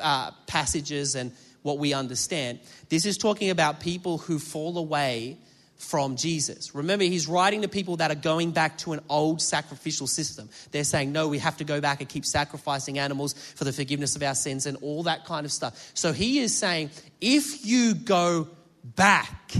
uh, 0.00 0.30
passages 0.46 1.14
and 1.14 1.32
what 1.62 1.78
we 1.78 1.94
understand, 1.94 2.58
this 2.88 3.06
is 3.06 3.16
talking 3.16 3.50
about 3.50 3.80
people 3.80 4.18
who 4.18 4.38
fall 4.38 4.76
away 4.76 5.38
from 5.76 6.16
Jesus. 6.16 6.74
Remember, 6.74 7.04
he's 7.04 7.26
writing 7.26 7.62
to 7.62 7.68
people 7.68 7.96
that 7.96 8.10
are 8.10 8.16
going 8.16 8.52
back 8.52 8.78
to 8.78 8.92
an 8.92 9.00
old 9.08 9.42
sacrificial 9.42 10.06
system. 10.06 10.48
They're 10.70 10.84
saying, 10.84 11.12
no, 11.12 11.28
we 11.28 11.38
have 11.38 11.56
to 11.56 11.64
go 11.64 11.80
back 11.80 12.00
and 12.00 12.08
keep 12.08 12.24
sacrificing 12.24 12.98
animals 12.98 13.32
for 13.32 13.64
the 13.64 13.72
forgiveness 13.72 14.14
of 14.14 14.22
our 14.22 14.34
sins 14.34 14.66
and 14.66 14.76
all 14.80 15.02
that 15.04 15.24
kind 15.24 15.44
of 15.44 15.52
stuff. 15.52 15.90
So 15.94 16.12
he 16.12 16.38
is 16.38 16.56
saying, 16.56 16.90
if 17.20 17.66
you 17.66 17.94
go 17.94 18.48
back, 18.84 19.54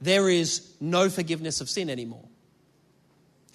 there 0.00 0.28
is 0.28 0.72
no 0.80 1.08
forgiveness 1.08 1.60
of 1.60 1.68
sin 1.68 1.88
anymore. 1.88 2.27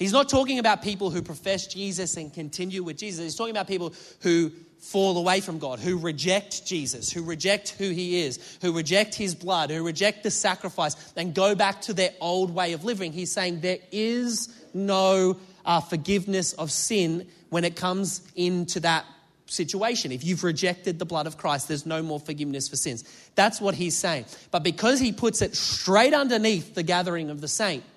He's 0.04 0.12
not 0.12 0.28
talking 0.28 0.60
about 0.60 0.82
people 0.82 1.12
who 1.12 1.22
profess 1.22 1.66
Jesus 1.66 2.18
and 2.18 2.34
continue 2.34 2.84
with 2.84 2.98
Jesus. 2.98 3.24
He's 3.24 3.36
talking 3.38 3.56
about 3.56 3.70
people 3.70 3.94
who 4.20 4.52
fall 4.80 5.18
away 5.18 5.39
from 5.39 5.60
God, 5.60 5.80
who 5.80 5.98
reject 5.98 6.66
Jesus, 6.66 7.10
who 7.10 7.24
reject 7.24 7.70
who 7.78 7.89
He 7.89 8.20
is, 8.20 8.58
who 8.62 8.74
reject 8.74 9.16
His 9.16 9.34
blood, 9.34 9.72
who 9.72 9.82
reject 9.82 10.24
the 10.24 10.30
sacrifice, 10.30 10.98
and 11.16 11.34
go 11.34 11.56
back 11.56 11.80
to 11.84 11.94
their 11.94 12.10
old 12.20 12.54
way 12.54 12.74
of 12.74 12.84
living. 12.84 13.13
He's 13.13 13.32
saying 13.32 13.62
there 13.62 13.78
is 13.94 14.54
no 14.74 15.38
uh, 15.63 15.80
forgiveness 15.80 16.52
of 16.52 16.70
sin 16.70 17.26
when 17.50 17.63
it 17.63 17.78
comes 17.78 18.30
into 18.36 18.82
that 18.82 19.06
situation. 19.46 20.12
If 20.12 20.26
you've 20.26 20.44
rejected 20.44 21.00
the 21.00 21.06
blood 21.06 21.28
of 21.28 21.38
Christ, 21.38 21.70
there's 21.70 21.86
no 21.86 22.04
more 22.04 22.20
forgiveness 22.20 22.68
for 22.68 22.76
sins. 22.76 23.06
That's 23.36 23.62
what 23.62 23.74
he's 23.74 23.98
saying. 23.98 24.26
But 24.52 24.63
because 24.63 25.00
he 25.00 25.13
puts 25.13 25.42
it 25.42 25.56
straight 25.56 26.13
underneath 26.13 26.76
the 26.76 26.84
gathering 26.84 27.30
of 27.30 27.39
the 27.39 27.48
saints, 27.48 27.88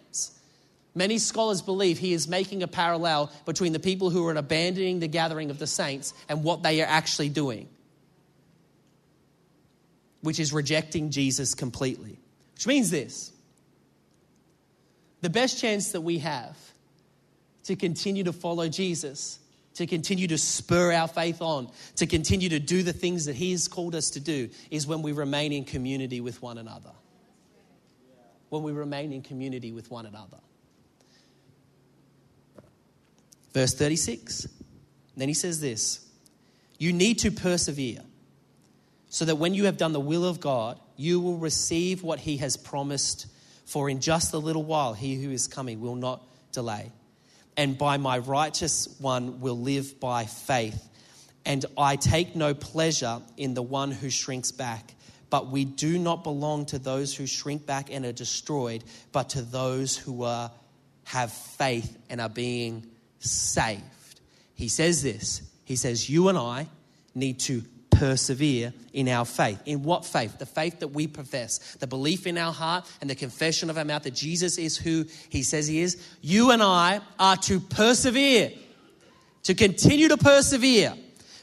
Many 0.96 1.18
scholars 1.18 1.60
believe 1.60 1.98
he 1.98 2.14
is 2.14 2.26
making 2.26 2.62
a 2.62 2.66
parallel 2.66 3.30
between 3.44 3.74
the 3.74 3.78
people 3.78 4.08
who 4.08 4.26
are 4.26 4.34
abandoning 4.34 4.98
the 4.98 5.06
gathering 5.06 5.50
of 5.50 5.58
the 5.58 5.66
saints 5.66 6.14
and 6.26 6.42
what 6.42 6.62
they 6.62 6.80
are 6.80 6.86
actually 6.86 7.28
doing, 7.28 7.68
which 10.22 10.40
is 10.40 10.54
rejecting 10.54 11.10
Jesus 11.10 11.54
completely. 11.54 12.18
Which 12.54 12.66
means 12.66 12.90
this 12.90 13.30
the 15.20 15.28
best 15.28 15.60
chance 15.60 15.92
that 15.92 16.00
we 16.00 16.18
have 16.18 16.56
to 17.64 17.76
continue 17.76 18.24
to 18.24 18.32
follow 18.32 18.66
Jesus, 18.66 19.38
to 19.74 19.86
continue 19.86 20.28
to 20.28 20.38
spur 20.38 20.92
our 20.92 21.08
faith 21.08 21.42
on, 21.42 21.68
to 21.96 22.06
continue 22.06 22.48
to 22.48 22.58
do 22.58 22.82
the 22.82 22.94
things 22.94 23.26
that 23.26 23.36
He 23.36 23.50
has 23.50 23.68
called 23.68 23.94
us 23.94 24.08
to 24.10 24.20
do, 24.20 24.48
is 24.70 24.86
when 24.86 25.02
we 25.02 25.12
remain 25.12 25.52
in 25.52 25.64
community 25.64 26.22
with 26.22 26.40
one 26.40 26.56
another. 26.56 26.92
When 28.48 28.62
we 28.62 28.72
remain 28.72 29.12
in 29.12 29.20
community 29.20 29.72
with 29.72 29.90
one 29.90 30.06
another. 30.06 30.38
Verse 33.56 33.72
36. 33.72 34.48
Then 35.16 35.28
he 35.28 35.32
says 35.32 35.62
this 35.62 36.06
You 36.76 36.92
need 36.92 37.20
to 37.20 37.30
persevere 37.30 38.02
so 39.08 39.24
that 39.24 39.36
when 39.36 39.54
you 39.54 39.64
have 39.64 39.78
done 39.78 39.94
the 39.94 39.98
will 39.98 40.26
of 40.26 40.40
God, 40.40 40.78
you 40.98 41.20
will 41.20 41.38
receive 41.38 42.02
what 42.02 42.18
he 42.18 42.36
has 42.36 42.58
promised. 42.58 43.28
For 43.64 43.88
in 43.88 44.00
just 44.00 44.34
a 44.34 44.38
little 44.38 44.62
while, 44.62 44.92
he 44.92 45.14
who 45.14 45.30
is 45.30 45.48
coming 45.48 45.80
will 45.80 45.94
not 45.94 46.22
delay. 46.52 46.92
And 47.56 47.78
by 47.78 47.96
my 47.96 48.18
righteous 48.18 48.94
one 49.00 49.40
will 49.40 49.58
live 49.58 49.98
by 50.00 50.26
faith. 50.26 50.86
And 51.46 51.64
I 51.78 51.96
take 51.96 52.36
no 52.36 52.52
pleasure 52.52 53.22
in 53.38 53.54
the 53.54 53.62
one 53.62 53.90
who 53.90 54.10
shrinks 54.10 54.52
back. 54.52 54.94
But 55.30 55.50
we 55.50 55.64
do 55.64 55.98
not 55.98 56.24
belong 56.24 56.66
to 56.66 56.78
those 56.78 57.16
who 57.16 57.26
shrink 57.26 57.64
back 57.64 57.90
and 57.90 58.04
are 58.04 58.12
destroyed, 58.12 58.84
but 59.12 59.30
to 59.30 59.40
those 59.40 59.96
who 59.96 60.24
are, 60.24 60.52
have 61.04 61.32
faith 61.32 61.96
and 62.10 62.20
are 62.20 62.28
being 62.28 62.86
saved. 63.30 64.20
He 64.54 64.68
says 64.68 65.02
this 65.02 65.42
He 65.64 65.76
says, 65.76 66.08
You 66.08 66.28
and 66.28 66.38
I 66.38 66.68
need 67.14 67.40
to 67.40 67.62
persevere 67.90 68.72
in 68.92 69.08
our 69.08 69.24
faith. 69.24 69.60
In 69.64 69.82
what 69.82 70.04
faith? 70.04 70.38
The 70.38 70.46
faith 70.46 70.80
that 70.80 70.88
we 70.88 71.06
profess, 71.06 71.76
the 71.76 71.86
belief 71.86 72.26
in 72.26 72.36
our 72.38 72.52
heart 72.52 72.86
and 73.00 73.08
the 73.08 73.14
confession 73.14 73.70
of 73.70 73.78
our 73.78 73.84
mouth 73.84 74.02
that 74.02 74.14
Jesus 74.14 74.58
is 74.58 74.76
who 74.76 75.06
he 75.28 75.42
says 75.42 75.66
he 75.66 75.80
is. 75.80 75.96
You 76.20 76.50
and 76.50 76.62
I 76.62 77.00
are 77.18 77.36
to 77.38 77.60
persevere, 77.60 78.52
to 79.44 79.54
continue 79.54 80.08
to 80.08 80.16
persevere. 80.16 80.94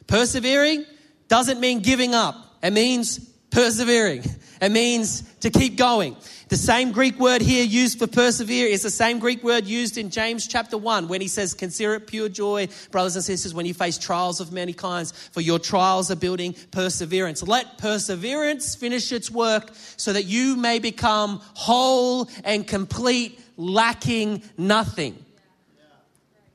Persevering 0.07 0.85
doesn't 1.27 1.59
mean 1.59 1.79
giving 1.79 2.13
up, 2.13 2.35
it 2.61 2.71
means 2.71 3.32
persevering, 3.53 4.23
it 4.61 4.71
means 4.71 5.21
to 5.41 5.51
keep 5.51 5.77
going. 5.77 6.17
The 6.49 6.57
same 6.57 6.91
Greek 6.91 7.19
word 7.19 7.41
here 7.41 7.63
used 7.63 7.99
for 7.99 8.07
persevere 8.07 8.67
is 8.67 8.81
the 8.81 8.89
same 8.89 9.19
Greek 9.19 9.43
word 9.43 9.65
used 9.65 9.97
in 9.97 10.09
James 10.09 10.47
chapter 10.47 10.77
1 10.77 11.07
when 11.07 11.21
he 11.21 11.27
says, 11.27 11.53
Consider 11.53 11.93
it 11.95 12.07
pure 12.07 12.29
joy, 12.29 12.67
brothers 12.89 13.15
and 13.15 13.23
sisters, 13.23 13.53
when 13.53 13.65
you 13.65 13.73
face 13.73 13.97
trials 13.97 14.41
of 14.41 14.51
many 14.51 14.73
kinds, 14.73 15.11
for 15.11 15.41
your 15.41 15.59
trials 15.59 16.09
are 16.09 16.15
building 16.15 16.55
perseverance. 16.71 17.43
Let 17.43 17.77
perseverance 17.77 18.75
finish 18.75 19.11
its 19.11 19.29
work 19.29 19.69
so 19.97 20.13
that 20.13 20.25
you 20.25 20.55
may 20.55 20.79
become 20.79 21.39
whole 21.53 22.29
and 22.43 22.67
complete, 22.67 23.39
lacking 23.55 24.43
nothing. 24.57 25.23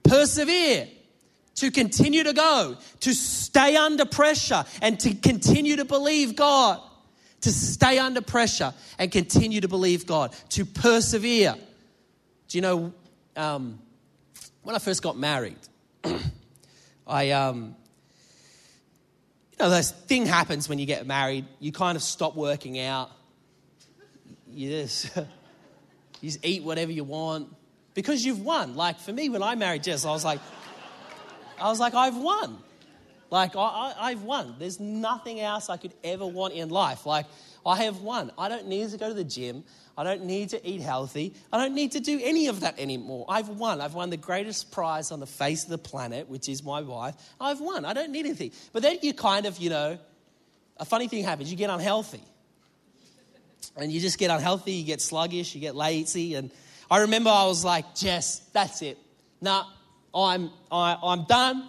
Persevere 0.02 0.88
to 1.56 1.70
continue 1.70 2.22
to 2.24 2.32
go, 2.32 2.76
to 3.00 3.12
stay 3.12 3.76
under 3.76 4.04
pressure, 4.04 4.64
and 4.80 4.98
to 5.00 5.14
continue 5.14 5.76
to 5.76 5.84
believe 5.84 6.36
God 6.36 6.80
to 7.42 7.52
stay 7.52 7.98
under 7.98 8.20
pressure 8.20 8.74
and 8.98 9.10
continue 9.10 9.60
to 9.60 9.68
believe 9.68 10.06
God, 10.06 10.34
to 10.50 10.64
persevere. 10.64 11.54
Do 12.48 12.58
you 12.58 12.62
know, 12.62 12.92
um, 13.36 13.78
when 14.62 14.74
I 14.74 14.78
first 14.78 15.02
got 15.02 15.16
married, 15.16 15.58
I, 17.06 17.30
um, 17.30 17.76
you 19.52 19.64
know, 19.64 19.70
this 19.70 19.90
thing 19.90 20.26
happens 20.26 20.68
when 20.68 20.78
you 20.78 20.86
get 20.86 21.06
married. 21.06 21.44
You 21.60 21.72
kind 21.72 21.96
of 21.96 22.02
stop 22.02 22.34
working 22.34 22.78
out. 22.78 23.10
You 24.50 24.70
just, 24.70 25.16
you 26.20 26.30
just 26.30 26.44
eat 26.44 26.62
whatever 26.62 26.92
you 26.92 27.04
want 27.04 27.54
because 27.94 28.24
you've 28.24 28.40
won. 28.40 28.76
Like 28.76 28.98
for 29.00 29.12
me, 29.12 29.28
when 29.28 29.42
I 29.42 29.54
married 29.54 29.84
Jess, 29.84 30.04
I 30.04 30.10
was 30.10 30.24
like, 30.24 30.40
I 31.60 31.68
was 31.68 31.80
like, 31.80 31.94
I've 31.94 32.16
won. 32.16 32.58
Like, 33.30 33.56
I, 33.56 33.94
I, 33.98 34.10
have 34.10 34.22
won. 34.22 34.54
There's 34.58 34.80
nothing 34.80 35.40
else 35.40 35.68
I 35.68 35.76
could 35.76 35.92
ever 36.02 36.26
want 36.26 36.54
in 36.54 36.70
life. 36.70 37.04
Like, 37.04 37.26
I 37.66 37.84
have 37.84 38.00
won. 38.00 38.30
I 38.38 38.48
don't 38.48 38.66
need 38.66 38.90
to 38.90 38.96
go 38.96 39.08
to 39.08 39.14
the 39.14 39.24
gym. 39.24 39.64
I 39.98 40.04
don't 40.04 40.24
need 40.24 40.50
to 40.50 40.66
eat 40.66 40.80
healthy. 40.80 41.34
I 41.52 41.58
don't 41.58 41.74
need 41.74 41.92
to 41.92 42.00
do 42.00 42.18
any 42.22 42.46
of 42.46 42.60
that 42.60 42.78
anymore. 42.78 43.26
I've 43.28 43.48
won. 43.48 43.80
I've 43.80 43.94
won 43.94 44.08
the 44.08 44.16
greatest 44.16 44.70
prize 44.70 45.10
on 45.10 45.20
the 45.20 45.26
face 45.26 45.64
of 45.64 45.70
the 45.70 45.78
planet, 45.78 46.28
which 46.28 46.48
is 46.48 46.62
my 46.62 46.80
wife. 46.80 47.16
I've 47.38 47.60
won. 47.60 47.84
I 47.84 47.92
don't 47.92 48.12
need 48.12 48.24
anything. 48.24 48.52
But 48.72 48.82
then 48.82 48.98
you 49.02 49.12
kind 49.12 49.44
of, 49.44 49.58
you 49.58 49.70
know, 49.70 49.98
a 50.78 50.84
funny 50.84 51.08
thing 51.08 51.24
happens. 51.24 51.50
You 51.50 51.56
get 51.56 51.68
unhealthy. 51.68 52.22
And 53.76 53.92
you 53.92 54.00
just 54.00 54.18
get 54.18 54.30
unhealthy, 54.30 54.72
you 54.72 54.84
get 54.84 55.00
sluggish, 55.00 55.54
you 55.54 55.60
get 55.60 55.76
lazy. 55.76 56.34
And 56.34 56.50
I 56.90 57.00
remember 57.00 57.30
I 57.30 57.46
was 57.46 57.64
like, 57.64 57.94
Jess, 57.94 58.40
that's 58.52 58.82
it. 58.82 58.98
Nah, 59.40 59.64
I'm, 60.14 60.50
I, 60.72 60.96
I'm 61.02 61.24
done. 61.24 61.68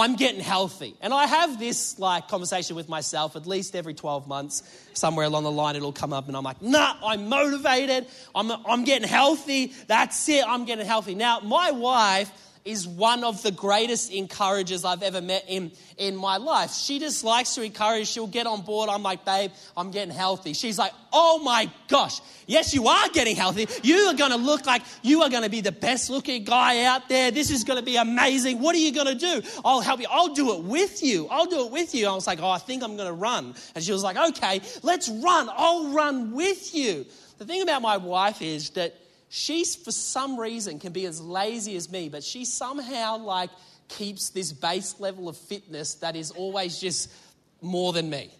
I'm 0.00 0.16
getting 0.16 0.40
healthy. 0.40 0.96
And 1.00 1.12
I 1.12 1.26
have 1.26 1.58
this 1.58 1.98
like 1.98 2.28
conversation 2.28 2.76
with 2.76 2.88
myself 2.88 3.36
at 3.36 3.46
least 3.46 3.76
every 3.76 3.94
12 3.94 4.26
months. 4.26 4.62
Somewhere 4.94 5.26
along 5.26 5.44
the 5.44 5.50
line, 5.50 5.76
it'll 5.76 5.92
come 5.92 6.12
up 6.12 6.28
and 6.28 6.36
I'm 6.36 6.44
like, 6.44 6.62
nah, 6.62 6.94
I'm 7.04 7.28
motivated. 7.28 8.06
I'm, 8.34 8.50
I'm 8.66 8.84
getting 8.84 9.08
healthy. 9.08 9.72
That's 9.86 10.28
it. 10.28 10.44
I'm 10.46 10.64
getting 10.64 10.86
healthy. 10.86 11.14
Now, 11.14 11.40
my 11.40 11.70
wife 11.70 12.30
is 12.66 12.86
one 12.86 13.22
of 13.24 13.42
the 13.42 13.52
greatest 13.52 14.12
encouragers 14.12 14.84
I've 14.84 15.02
ever 15.02 15.20
met 15.20 15.44
in, 15.48 15.70
in 15.96 16.16
my 16.16 16.36
life. 16.36 16.72
She 16.72 16.98
just 16.98 17.22
likes 17.22 17.54
to 17.54 17.62
encourage. 17.62 18.08
She'll 18.08 18.26
get 18.26 18.46
on 18.46 18.62
board. 18.62 18.90
I'm 18.90 19.02
like, 19.02 19.24
babe, 19.24 19.52
I'm 19.76 19.92
getting 19.92 20.12
healthy. 20.12 20.52
She's 20.52 20.78
like, 20.78 20.92
oh 21.12 21.38
my 21.42 21.70
gosh, 21.88 22.20
yes, 22.46 22.74
you 22.74 22.88
are 22.88 23.08
getting 23.10 23.36
healthy. 23.36 23.68
You 23.82 23.96
are 24.08 24.14
going 24.14 24.32
to 24.32 24.36
look 24.36 24.66
like 24.66 24.82
you 25.02 25.22
are 25.22 25.30
going 25.30 25.44
to 25.44 25.50
be 25.50 25.60
the 25.60 25.72
best 25.72 26.10
looking 26.10 26.44
guy 26.44 26.84
out 26.84 27.08
there. 27.08 27.30
This 27.30 27.50
is 27.50 27.64
going 27.64 27.78
to 27.78 27.84
be 27.84 27.96
amazing. 27.96 28.60
What 28.60 28.74
are 28.74 28.78
you 28.78 28.92
going 28.92 29.06
to 29.06 29.14
do? 29.14 29.42
I'll 29.64 29.80
help 29.80 30.00
you. 30.00 30.08
I'll 30.10 30.34
do 30.34 30.54
it 30.54 30.64
with 30.64 31.02
you. 31.02 31.28
I'll 31.30 31.46
do 31.46 31.66
it 31.66 31.72
with 31.72 31.94
you. 31.94 32.08
I 32.08 32.14
was 32.14 32.26
like, 32.26 32.42
oh, 32.42 32.50
I 32.50 32.58
think 32.58 32.82
I'm 32.82 32.96
going 32.96 33.08
to 33.08 33.14
run. 33.14 33.54
And 33.74 33.84
she 33.84 33.92
was 33.92 34.02
like, 34.02 34.16
okay, 34.16 34.60
let's 34.82 35.08
run. 35.08 35.48
I'll 35.52 35.92
run 35.92 36.34
with 36.34 36.74
you. 36.74 37.06
The 37.38 37.44
thing 37.44 37.62
about 37.62 37.82
my 37.82 37.98
wife 37.98 38.42
is 38.42 38.70
that 38.70 38.94
she, 39.36 39.64
for 39.64 39.92
some 39.92 40.40
reason, 40.40 40.78
can 40.78 40.92
be 40.92 41.04
as 41.04 41.20
lazy 41.20 41.76
as 41.76 41.90
me, 41.90 42.08
but 42.08 42.24
she 42.24 42.46
somehow 42.46 43.18
like 43.18 43.50
keeps 43.86 44.30
this 44.30 44.50
base 44.50 44.98
level 44.98 45.28
of 45.28 45.36
fitness 45.36 45.94
that 45.96 46.16
is 46.16 46.30
always 46.30 46.78
just 46.78 47.12
more 47.60 47.92
than 47.92 48.08
me. 48.08 48.30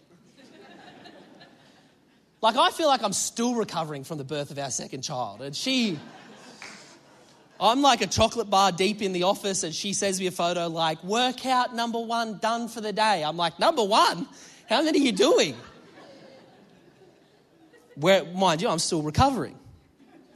like, 2.41 2.57
I 2.57 2.71
feel 2.71 2.87
like 2.87 3.03
I'm 3.03 3.13
still 3.13 3.53
recovering 3.53 4.03
from 4.03 4.17
the 4.17 4.23
birth 4.23 4.49
of 4.49 4.57
our 4.57 4.71
second 4.71 5.03
child, 5.03 5.43
and 5.43 5.55
she. 5.55 5.99
I'm 7.59 7.81
like 7.81 8.01
a 8.01 8.07
chocolate 8.07 8.49
bar 8.49 8.71
deep 8.71 9.01
in 9.01 9.13
the 9.13 9.23
office, 9.23 9.63
and 9.63 9.73
she 9.73 9.93
sends 9.93 10.19
me 10.19 10.27
a 10.27 10.31
photo 10.31 10.67
like, 10.67 11.03
workout 11.03 11.75
number 11.75 11.99
one 11.99 12.39
done 12.39 12.67
for 12.67 12.81
the 12.81 12.93
day. 12.93 13.23
I'm 13.23 13.37
like, 13.37 13.59
number 13.59 13.83
one? 13.83 14.27
How 14.67 14.81
many 14.81 14.99
are 14.99 15.03
you 15.03 15.11
doing? 15.11 15.55
Where, 17.95 18.25
mind 18.25 18.61
you, 18.63 18.67
I'm 18.67 18.79
still 18.79 19.03
recovering 19.03 19.57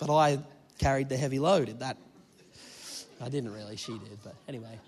but 0.01 0.11
I 0.11 0.39
carried 0.81 1.09
the 1.09 1.17
heavy 1.17 1.37
load 1.37 1.69
in 1.69 1.77
that. 1.79 1.95
I 3.21 3.29
didn't 3.29 3.53
really, 3.53 3.75
she 3.75 3.91
did, 3.91 4.17
but 4.23 4.33
anyway. 4.47 4.79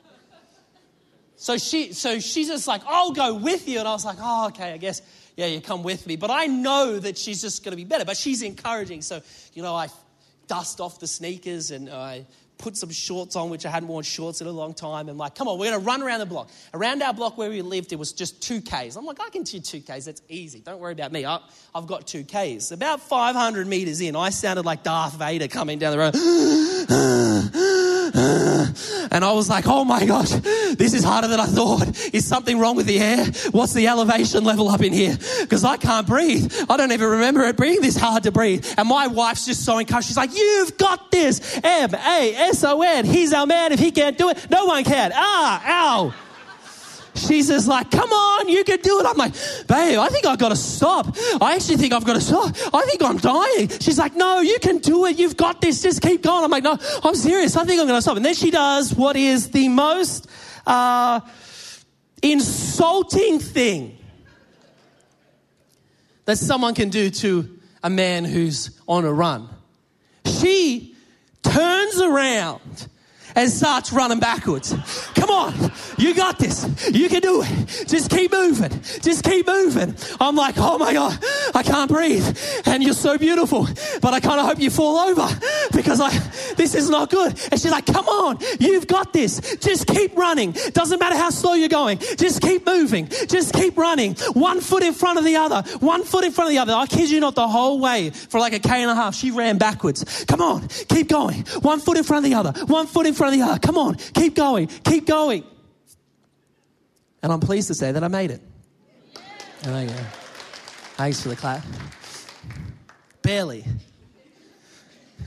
So 1.35 1.57
she, 1.57 1.93
so 1.93 2.19
she's 2.19 2.47
just 2.47 2.67
like, 2.67 2.81
I'll 2.87 3.11
go 3.11 3.35
with 3.35 3.67
you. 3.69 3.77
And 3.79 3.87
I 3.87 3.91
was 3.91 4.03
like, 4.03 4.17
oh, 4.19 4.47
okay, 4.47 4.73
I 4.73 4.77
guess, 4.77 5.01
yeah, 5.37 5.45
you 5.45 5.61
come 5.61 5.83
with 5.83 6.07
me. 6.07 6.15
But 6.15 6.31
I 6.31 6.47
know 6.47 6.97
that 6.97 7.17
she's 7.17 7.41
just 7.41 7.63
going 7.63 7.73
to 7.73 7.75
be 7.75 7.83
better. 7.83 8.05
But 8.05 8.17
she's 8.17 8.41
encouraging. 8.41 9.03
So, 9.03 9.21
you 9.53 9.61
know, 9.61 9.75
I 9.75 9.89
dust 10.47 10.81
off 10.81 10.99
the 10.99 11.07
sneakers 11.07 11.69
and 11.69 11.89
I 11.89 12.25
put 12.63 12.77
some 12.77 12.89
shorts 12.89 13.35
on, 13.35 13.49
which 13.49 13.65
I 13.65 13.69
hadn't 13.69 13.89
worn 13.89 14.03
shorts 14.03 14.39
in 14.39 14.47
a 14.47 14.51
long 14.51 14.73
time. 14.73 15.09
And 15.09 15.17
like, 15.17 15.35
come 15.35 15.49
on, 15.49 15.59
we're 15.59 15.69
going 15.69 15.81
to 15.81 15.85
run 15.85 16.01
around 16.01 16.19
the 16.19 16.25
block. 16.25 16.49
Around 16.73 17.03
our 17.03 17.13
block 17.13 17.37
where 17.37 17.49
we 17.49 17.61
lived, 17.61 17.91
it 17.91 17.97
was 17.97 18.13
just 18.13 18.41
2Ks. 18.41 18.95
I'm 18.97 19.05
like, 19.05 19.19
I 19.19 19.29
can 19.29 19.43
do 19.43 19.59
2Ks. 19.59 20.05
That's 20.05 20.21
easy. 20.29 20.61
Don't 20.61 20.79
worry 20.79 20.93
about 20.93 21.11
me. 21.11 21.25
I, 21.25 21.39
have 21.75 21.87
got 21.87 22.07
2Ks. 22.07 22.71
About 22.71 23.01
500 23.01 23.67
meters 23.67 23.99
in, 23.99 24.15
I 24.15 24.29
sounded 24.29 24.65
like 24.65 24.81
Darth 24.81 25.15
Vader 25.15 25.49
coming 25.49 25.77
down 25.77 25.91
the 25.91 25.99
road. 25.99 27.12
And 29.11 29.23
I 29.23 29.31
was 29.33 29.49
like, 29.49 29.65
oh 29.67 29.85
my 29.85 30.05
gosh, 30.05 30.29
this 30.29 30.93
is 30.93 31.03
harder 31.03 31.27
than 31.27 31.39
I 31.39 31.45
thought. 31.45 32.13
Is 32.13 32.27
something 32.27 32.59
wrong 32.59 32.75
with 32.75 32.85
the 32.85 32.99
air? 32.99 33.25
What's 33.51 33.73
the 33.73 33.87
elevation 33.87 34.43
level 34.43 34.69
up 34.69 34.81
in 34.81 34.93
here? 34.93 35.17
Because 35.41 35.63
I 35.63 35.77
can't 35.77 36.07
breathe. 36.07 36.53
I 36.69 36.77
don't 36.77 36.91
even 36.91 37.09
remember 37.09 37.41
it 37.43 37.57
being 37.57 37.81
this 37.81 37.97
hard 37.97 38.23
to 38.23 38.31
breathe. 38.31 38.65
And 38.77 38.87
my 38.87 39.07
wife's 39.07 39.45
just 39.45 39.65
so 39.65 39.77
encouraged. 39.77 40.07
She's 40.07 40.17
like, 40.17 40.35
you've 40.35 40.77
got 40.77 41.11
this. 41.11 41.59
M 41.63 41.93
A 41.93 42.35
S 42.35 42.63
O 42.63 42.81
N. 42.81 43.05
He's 43.05 43.33
our 43.33 43.45
man. 43.45 43.71
If 43.71 43.79
he 43.79 43.91
can't 43.91 44.17
do 44.17 44.29
it, 44.29 44.49
no 44.49 44.65
one 44.65 44.83
can. 44.83 45.11
Ah, 45.13 45.63
ow. 45.65 46.13
She's 47.15 47.47
just 47.47 47.67
like, 47.67 47.91
come 47.91 48.09
on, 48.09 48.49
you 48.49 48.63
can 48.63 48.79
do 48.79 48.99
it. 48.99 49.05
I'm 49.05 49.17
like, 49.17 49.33
babe, 49.67 49.99
I 49.99 50.09
think 50.09 50.25
I've 50.25 50.39
got 50.39 50.49
to 50.49 50.55
stop. 50.55 51.15
I 51.41 51.55
actually 51.55 51.77
think 51.77 51.93
I've 51.93 52.05
got 52.05 52.13
to 52.13 52.21
stop. 52.21 52.55
I 52.73 52.85
think 52.85 53.03
I'm 53.03 53.17
dying. 53.17 53.69
She's 53.79 53.99
like, 53.99 54.15
no, 54.15 54.39
you 54.39 54.57
can 54.59 54.79
do 54.79 55.05
it. 55.05 55.19
You've 55.19 55.37
got 55.37 55.61
this. 55.61 55.81
Just 55.81 56.01
keep 56.01 56.23
going. 56.23 56.43
I'm 56.43 56.51
like, 56.51 56.63
no, 56.63 56.77
I'm 57.03 57.15
serious. 57.15 57.55
I 57.55 57.65
think 57.65 57.79
I'm 57.79 57.87
going 57.87 57.97
to 57.97 58.01
stop. 58.01 58.17
And 58.17 58.25
then 58.25 58.33
she 58.33 58.49
does 58.51 58.95
what 58.95 59.15
is 59.15 59.51
the 59.51 59.69
most 59.69 60.27
uh, 60.65 61.19
insulting 62.21 63.39
thing 63.39 63.97
that 66.25 66.37
someone 66.37 66.73
can 66.73 66.89
do 66.89 67.09
to 67.09 67.59
a 67.83 67.89
man 67.89 68.25
who's 68.25 68.79
on 68.87 69.05
a 69.05 69.13
run. 69.13 69.49
She 70.25 70.95
turns 71.43 72.01
around 72.01 72.87
and 73.35 73.49
starts 73.49 73.91
running 73.91 74.19
backwards. 74.19 74.73
Come 75.15 75.29
on, 75.29 75.71
you 75.97 76.13
got 76.13 76.39
this. 76.39 76.65
You 76.91 77.09
can 77.09 77.21
do 77.21 77.41
it. 77.43 77.85
Just 77.87 78.09
keep 78.09 78.31
moving. 78.31 78.71
Just 79.01 79.23
keep 79.23 79.47
moving. 79.47 79.95
I'm 80.19 80.35
like, 80.35 80.55
oh 80.57 80.77
my 80.77 80.93
God, 80.93 81.17
I 81.53 81.63
can't 81.63 81.89
breathe. 81.89 82.37
And 82.65 82.83
you're 82.83 82.93
so 82.93 83.17
beautiful, 83.17 83.67
but 84.01 84.13
I 84.13 84.19
kind 84.19 84.39
of 84.39 84.45
hope 84.45 84.59
you 84.59 84.69
fall 84.69 84.97
over 84.97 85.27
because 85.73 85.99
I, 86.01 86.09
this 86.55 86.75
is 86.75 86.89
not 86.89 87.09
good. 87.09 87.37
And 87.51 87.59
she's 87.59 87.71
like, 87.71 87.85
come 87.85 88.07
on, 88.07 88.37
you've 88.59 88.87
got 88.87 89.13
this. 89.13 89.57
Just 89.57 89.87
keep 89.87 90.15
running. 90.15 90.51
Doesn't 90.73 90.99
matter 90.99 91.15
how 91.15 91.29
slow 91.29 91.53
you're 91.53 91.69
going. 91.69 91.99
Just 92.17 92.41
keep 92.41 92.65
moving. 92.65 93.07
Just 93.27 93.53
keep 93.53 93.77
running. 93.77 94.15
One 94.33 94.61
foot 94.61 94.83
in 94.83 94.93
front 94.93 95.19
of 95.19 95.25
the 95.25 95.35
other. 95.35 95.63
One 95.79 96.03
foot 96.03 96.23
in 96.23 96.31
front 96.31 96.49
of 96.49 96.53
the 96.53 96.59
other. 96.59 96.73
I 96.73 96.85
kid 96.85 97.09
you 97.09 97.19
not, 97.19 97.35
the 97.35 97.47
whole 97.47 97.79
way 97.79 98.09
for 98.11 98.39
like 98.39 98.53
a 98.53 98.59
K 98.59 98.81
and 98.81 98.91
a 98.91 98.95
half, 98.95 99.15
she 99.15 99.31
ran 99.31 99.57
backwards. 99.57 100.25
Come 100.25 100.41
on, 100.41 100.67
keep 100.67 101.09
going. 101.09 101.41
One 101.61 101.79
foot 101.79 101.97
in 101.97 102.03
front 102.03 102.25
of 102.25 102.29
the 102.31 102.37
other. 102.37 102.51
One 102.65 102.87
foot 102.87 103.05
in 103.05 103.13
front 103.13 103.22
front 103.23 103.35
of 103.35 103.39
the 103.39 103.49
other. 103.49 103.59
Come 103.59 103.77
on, 103.77 103.95
keep 103.95 104.35
going, 104.35 104.67
keep 104.67 105.05
going. 105.05 105.45
And 107.21 107.31
I'm 107.31 107.39
pleased 107.39 107.69
to 107.69 107.73
say 107.73 107.93
that 107.93 108.03
I 108.03 108.09
made 108.09 108.31
it. 108.31 108.41
There 109.61 109.81
you 109.81 109.87
go. 109.87 109.95
Thanks 110.97 111.21
for 111.21 111.29
the 111.29 111.37
clap. 111.37 111.63
Barely. 113.21 113.63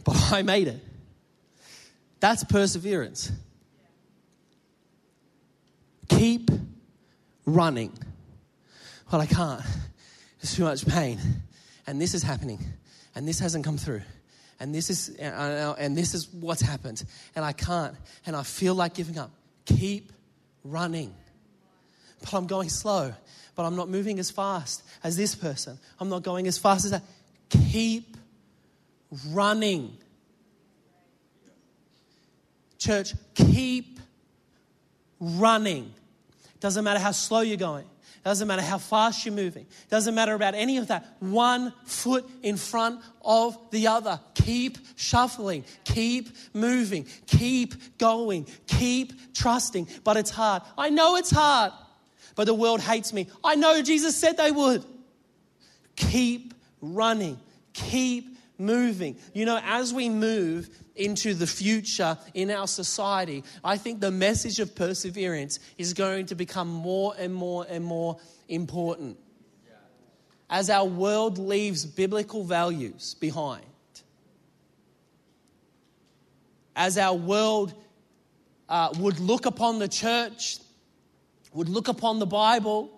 But 0.04 0.16
I 0.32 0.42
made 0.42 0.68
it. 0.68 0.84
That's 2.20 2.44
perseverance. 2.44 3.32
Keep 6.10 6.50
running. 7.46 7.96
Well, 9.10 9.22
I 9.22 9.26
can't. 9.26 9.62
There's 10.42 10.54
too 10.54 10.64
much 10.64 10.86
pain. 10.86 11.18
And 11.86 11.98
this 11.98 12.12
is 12.12 12.22
happening. 12.22 12.62
And 13.14 13.26
this 13.26 13.38
hasn't 13.38 13.64
come 13.64 13.78
through 13.78 14.02
and 14.58 14.74
this 14.74 14.90
is 14.90 15.18
uh, 15.20 15.74
and 15.78 15.96
this 15.96 16.14
is 16.14 16.28
what's 16.32 16.62
happened. 16.62 17.04
And 17.34 17.44
i 17.44 17.52
can't 17.52 17.94
and 18.24 18.34
i 18.34 18.42
feel 18.42 18.74
like 18.74 18.94
giving 18.94 19.18
up. 19.18 19.30
Keep 19.64 20.12
running. 20.64 21.14
But 22.20 22.34
i'm 22.34 22.46
going 22.46 22.68
slow 22.68 23.14
but 23.54 23.64
i'm 23.64 23.74
not 23.74 23.88
moving 23.88 24.18
as 24.18 24.30
fast 24.30 24.82
as 25.02 25.16
this 25.16 25.34
person. 25.34 25.78
I'm 25.98 26.08
not 26.08 26.22
going 26.22 26.46
as 26.46 26.58
fast 26.58 26.84
as 26.84 26.90
that. 26.92 27.02
Keep 27.48 28.16
running. 29.30 29.96
Church 32.78 33.14
keep 33.34 33.98
running. 35.18 35.92
Doesn't 36.60 36.84
matter 36.84 37.00
how 37.00 37.12
slow 37.12 37.40
you're 37.40 37.56
going 37.56 37.86
doesn't 38.26 38.48
matter 38.48 38.60
how 38.60 38.78
fast 38.78 39.24
you're 39.24 39.32
moving. 39.32 39.68
Doesn't 39.88 40.12
matter 40.12 40.34
about 40.34 40.56
any 40.56 40.78
of 40.78 40.88
that. 40.88 41.06
One 41.20 41.72
foot 41.84 42.28
in 42.42 42.56
front 42.56 43.00
of 43.24 43.56
the 43.70 43.86
other. 43.86 44.18
Keep 44.34 44.78
shuffling. 44.96 45.64
Keep 45.84 46.30
moving. 46.52 47.06
Keep 47.28 47.98
going. 47.98 48.48
Keep 48.66 49.32
trusting. 49.32 49.86
But 50.02 50.16
it's 50.16 50.30
hard. 50.30 50.64
I 50.76 50.90
know 50.90 51.14
it's 51.14 51.30
hard. 51.30 51.70
But 52.34 52.46
the 52.46 52.54
world 52.54 52.80
hates 52.80 53.12
me. 53.12 53.28
I 53.44 53.54
know 53.54 53.80
Jesus 53.80 54.16
said 54.16 54.36
they 54.36 54.50
would. 54.50 54.84
Keep 55.94 56.52
running. 56.80 57.38
Keep 57.74 58.38
moving. 58.58 59.18
You 59.34 59.44
know, 59.44 59.60
as 59.62 59.94
we 59.94 60.08
move, 60.08 60.68
into 60.96 61.34
the 61.34 61.46
future 61.46 62.18
in 62.34 62.50
our 62.50 62.66
society, 62.66 63.44
I 63.62 63.76
think 63.76 64.00
the 64.00 64.10
message 64.10 64.60
of 64.60 64.74
perseverance 64.74 65.58
is 65.78 65.92
going 65.92 66.26
to 66.26 66.34
become 66.34 66.68
more 66.68 67.14
and 67.18 67.34
more 67.34 67.66
and 67.68 67.84
more 67.84 68.18
important. 68.48 69.18
As 70.48 70.70
our 70.70 70.84
world 70.84 71.38
leaves 71.38 71.84
biblical 71.84 72.44
values 72.44 73.14
behind, 73.14 73.64
as 76.74 76.98
our 76.98 77.14
world 77.14 77.74
uh, 78.68 78.92
would 78.98 79.18
look 79.18 79.46
upon 79.46 79.78
the 79.78 79.88
church, 79.88 80.58
would 81.52 81.68
look 81.68 81.88
upon 81.88 82.18
the 82.18 82.26
Bible 82.26 82.90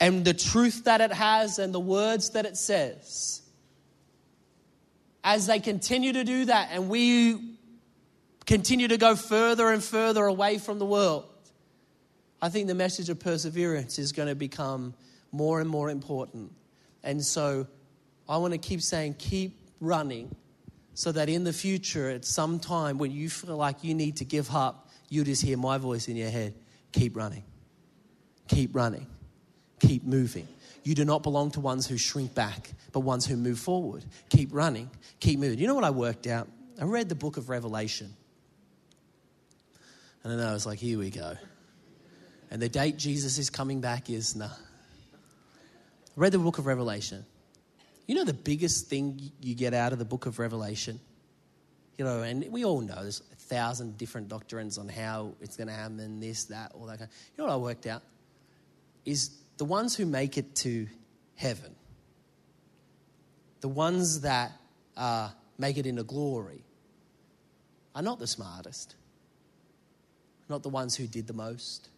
and 0.00 0.24
the 0.24 0.34
truth 0.34 0.84
that 0.84 1.00
it 1.00 1.12
has 1.12 1.58
and 1.58 1.74
the 1.74 1.80
words 1.80 2.30
that 2.30 2.46
it 2.46 2.56
says 2.56 3.43
as 5.24 5.46
they 5.46 5.58
continue 5.58 6.12
to 6.12 6.22
do 6.22 6.44
that 6.44 6.68
and 6.70 6.90
we 6.90 7.56
continue 8.46 8.86
to 8.88 8.98
go 8.98 9.16
further 9.16 9.70
and 9.70 9.82
further 9.82 10.26
away 10.26 10.58
from 10.58 10.78
the 10.78 10.84
world, 10.84 11.24
I 12.42 12.50
think 12.50 12.68
the 12.68 12.74
message 12.74 13.08
of 13.08 13.18
perseverance 13.18 13.98
is 13.98 14.12
going 14.12 14.28
to 14.28 14.34
become 14.34 14.92
more 15.32 15.62
and 15.62 15.68
more 15.68 15.88
important. 15.88 16.52
And 17.02 17.24
so 17.24 17.66
I 18.28 18.36
want 18.36 18.52
to 18.52 18.58
keep 18.58 18.82
saying, 18.82 19.14
keep 19.18 19.58
running 19.80 20.34
so 20.92 21.10
that 21.10 21.30
in 21.30 21.42
the 21.42 21.52
future, 21.54 22.10
at 22.10 22.26
some 22.26 22.60
time 22.60 22.98
when 22.98 23.10
you 23.10 23.30
feel 23.30 23.56
like 23.56 23.82
you 23.82 23.94
need 23.94 24.18
to 24.18 24.24
give 24.24 24.54
up, 24.54 24.90
you 25.08 25.24
just 25.24 25.42
hear 25.42 25.56
my 25.56 25.78
voice 25.78 26.06
in 26.06 26.16
your 26.16 26.30
head 26.30 26.54
keep 26.92 27.16
running. 27.16 27.42
Keep 28.46 28.76
running. 28.76 29.06
Keep 29.80 30.04
moving. 30.04 30.46
You 30.84 30.94
do 30.94 31.04
not 31.04 31.22
belong 31.22 31.50
to 31.52 31.60
ones 31.60 31.86
who 31.86 31.96
shrink 31.96 32.34
back, 32.34 32.70
but 32.92 33.00
ones 33.00 33.24
who 33.24 33.36
move 33.36 33.58
forward. 33.58 34.04
Keep 34.28 34.50
running. 34.52 34.90
Keep 35.18 35.40
moving. 35.40 35.58
You 35.58 35.66
know 35.66 35.74
what 35.74 35.84
I 35.84 35.90
worked 35.90 36.26
out? 36.26 36.46
I 36.80 36.84
read 36.84 37.08
the 37.08 37.14
book 37.14 37.38
of 37.38 37.48
Revelation. 37.48 38.14
And 40.22 40.38
then 40.38 40.46
I 40.46 40.52
was 40.52 40.66
like, 40.66 40.78
here 40.78 40.98
we 40.98 41.10
go. 41.10 41.36
And 42.50 42.60
the 42.60 42.68
date 42.68 42.98
Jesus 42.98 43.38
is 43.38 43.48
coming 43.50 43.80
back 43.80 44.10
is 44.10 44.36
nah. 44.36 44.46
I 44.46 44.50
read 46.16 46.32
the 46.32 46.38
book 46.38 46.58
of 46.58 46.66
Revelation. 46.66 47.24
You 48.06 48.14
know 48.14 48.24
the 48.24 48.34
biggest 48.34 48.88
thing 48.88 49.32
you 49.40 49.54
get 49.54 49.72
out 49.72 49.92
of 49.92 49.98
the 49.98 50.04
book 50.04 50.26
of 50.26 50.38
Revelation? 50.38 51.00
You 51.96 52.04
know, 52.04 52.22
and 52.22 52.44
we 52.50 52.64
all 52.64 52.80
know 52.80 53.02
there's 53.02 53.22
a 53.32 53.36
thousand 53.36 53.96
different 53.96 54.28
doctrines 54.28 54.76
on 54.76 54.88
how 54.88 55.34
it's 55.40 55.56
going 55.56 55.68
to 55.68 55.74
happen, 55.74 56.20
this, 56.20 56.44
that, 56.46 56.72
all 56.74 56.86
that 56.86 56.98
kind. 56.98 57.10
You 57.36 57.42
know 57.42 57.48
what 57.48 57.54
I 57.54 57.56
worked 57.56 57.86
out? 57.86 58.02
Is 59.04 59.30
the 59.56 59.64
ones 59.64 59.96
who 59.96 60.06
make 60.06 60.36
it 60.36 60.54
to 60.56 60.86
heaven, 61.36 61.74
the 63.60 63.68
ones 63.68 64.20
that 64.20 64.52
uh, 64.96 65.30
make 65.58 65.76
it 65.78 65.86
into 65.86 66.02
glory, 66.02 66.64
are 67.94 68.02
not 68.02 68.18
the 68.18 68.26
smartest, 68.26 68.96
not 70.48 70.62
the 70.62 70.68
ones 70.68 70.96
who 70.96 71.06
did 71.06 71.26
the 71.26 71.32
most, 71.32 71.88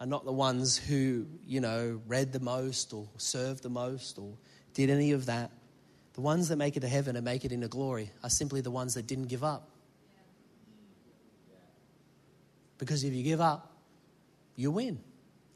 are 0.00 0.06
not 0.06 0.24
the 0.24 0.32
ones 0.32 0.76
who, 0.76 1.26
you 1.46 1.60
know, 1.60 2.00
read 2.06 2.32
the 2.32 2.40
most 2.40 2.92
or 2.92 3.06
served 3.16 3.62
the 3.62 3.70
most 3.70 4.18
or 4.18 4.32
did 4.74 4.90
any 4.90 5.12
of 5.12 5.26
that. 5.26 5.50
The 6.14 6.20
ones 6.20 6.48
that 6.48 6.56
make 6.56 6.76
it 6.76 6.80
to 6.80 6.88
heaven 6.88 7.16
and 7.16 7.24
make 7.24 7.44
it 7.44 7.52
into 7.52 7.68
glory 7.68 8.10
are 8.22 8.30
simply 8.30 8.60
the 8.60 8.70
ones 8.70 8.94
that 8.94 9.06
didn't 9.06 9.28
give 9.28 9.44
up. 9.44 9.68
Because 12.78 13.04
if 13.04 13.12
you 13.12 13.22
give 13.22 13.40
up, 13.40 13.74
you 14.56 14.70
win. 14.70 15.00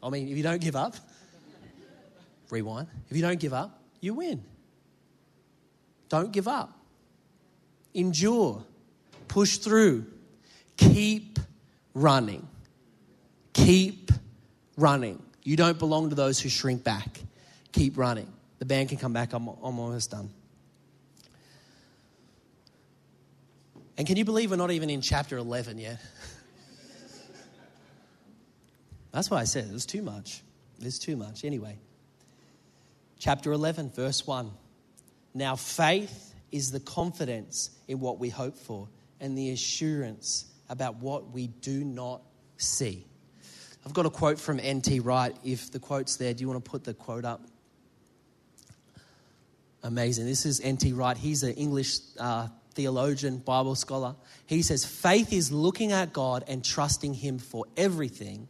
I 0.05 0.11
mean, 0.11 0.29
if 0.29 0.37
you 0.37 0.43
don't 0.43 0.61
give 0.61 0.77
up, 0.77 0.95
rewind. 2.51 2.88
If 3.09 3.17
you 3.17 3.23
don't 3.23 3.40
give 3.40 3.55
up, 3.55 3.83
you 4.01 4.12
win. 4.12 4.45
Don't 6.11 6.31
give 6.31 6.47
up. 6.47 6.79
Endure. 7.95 8.62
Push 9.29 9.59
through. 9.59 10.05
Keep 10.77 11.38
running. 11.95 12.47
Keep 13.55 14.12
running. 14.77 15.23
You 15.43 15.57
don't 15.57 15.79
belong 15.79 16.11
to 16.11 16.14
those 16.14 16.38
who 16.38 16.51
shrink 16.51 16.85
back. 16.85 17.21
Keep 17.73 17.97
running. 17.97 18.31
The 18.59 18.67
band 18.67 18.90
can 18.90 18.99
come 18.99 19.14
back. 19.14 19.33
I'm, 19.33 19.49
I'm 19.49 19.79
almost 19.79 20.11
done. 20.11 20.29
And 23.97 24.07
can 24.07 24.17
you 24.17 24.25
believe 24.25 24.51
we're 24.51 24.57
not 24.57 24.71
even 24.71 24.90
in 24.90 25.01
chapter 25.01 25.38
11 25.38 25.79
yet? 25.79 25.99
That's 29.14 29.31
why 29.31 29.38
I 29.38 29.44
said 29.44 29.70
there's 29.70 29.87
too 29.87 30.03
much. 30.03 30.42
There's 30.81 30.98
too 30.98 31.16
much. 31.16 31.44
Anyway, 31.44 31.79
chapter 33.16 33.53
11, 33.53 33.90
verse 33.90 34.27
1. 34.27 34.50
Now, 35.35 35.55
faith 35.55 36.35
is 36.50 36.72
the 36.72 36.81
confidence 36.81 37.70
in 37.87 38.00
what 38.00 38.18
we 38.18 38.29
hope 38.29 38.57
for 38.57 38.88
and 39.20 39.38
the 39.38 39.50
assurance 39.50 40.46
about 40.68 40.96
what 40.96 41.31
we 41.31 41.46
do 41.46 41.85
not 41.85 42.22
see. 42.57 43.07
I've 43.87 43.94
got 43.94 44.05
a 44.05 44.11
quote 44.11 44.40
from 44.40 44.59
N.T. 44.59 44.98
Wright. 44.98 45.37
If 45.44 45.70
the 45.70 45.79
quote's 45.79 46.16
there, 46.16 46.35
do 46.35 46.40
you 46.40 46.48
want 46.48 46.64
to 46.64 46.68
put 46.68 46.83
the 46.83 46.94
quote 46.94 47.24
up? 47.24 47.40
Amazing. 49.85 50.27
This 50.27 50.44
is 50.44 50.61
N.T. 50.61 50.92
Wright. 50.92 51.16
He's 51.16 51.44
an 51.44 51.53
English 51.53 51.98
uh, 52.18 52.48
theologian, 52.72 53.38
Bible 53.38 53.77
scholar. 53.77 54.16
He 54.46 54.62
says, 54.62 54.85
Faith 54.85 55.33
is 55.33 55.53
looking 55.53 55.92
at 55.92 56.12
God 56.12 56.44
and 56.48 56.64
trusting 56.64 57.14
Him 57.14 57.38
for 57.38 57.66
everything 57.77 58.48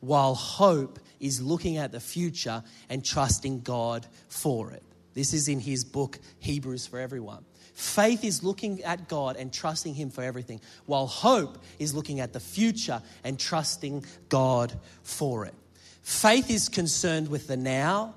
while 0.00 0.34
hope 0.34 0.98
is 1.20 1.40
looking 1.40 1.76
at 1.76 1.92
the 1.92 2.00
future 2.00 2.62
and 2.88 3.04
trusting 3.04 3.60
God 3.60 4.06
for 4.28 4.72
it. 4.72 4.82
This 5.14 5.32
is 5.32 5.48
in 5.48 5.60
his 5.60 5.84
book, 5.84 6.18
Hebrews 6.38 6.86
for 6.86 6.98
Everyone. 6.98 7.44
Faith 7.74 8.24
is 8.24 8.42
looking 8.42 8.82
at 8.82 9.08
God 9.08 9.36
and 9.36 9.50
trusting 9.50 9.94
Him 9.94 10.10
for 10.10 10.22
everything, 10.22 10.60
while 10.84 11.06
hope 11.06 11.56
is 11.78 11.94
looking 11.94 12.20
at 12.20 12.34
the 12.34 12.40
future 12.40 13.00
and 13.24 13.38
trusting 13.38 14.04
God 14.28 14.78
for 15.02 15.46
it. 15.46 15.54
Faith 16.02 16.50
is 16.50 16.68
concerned 16.68 17.28
with 17.28 17.46
the 17.46 17.56
now, 17.56 18.14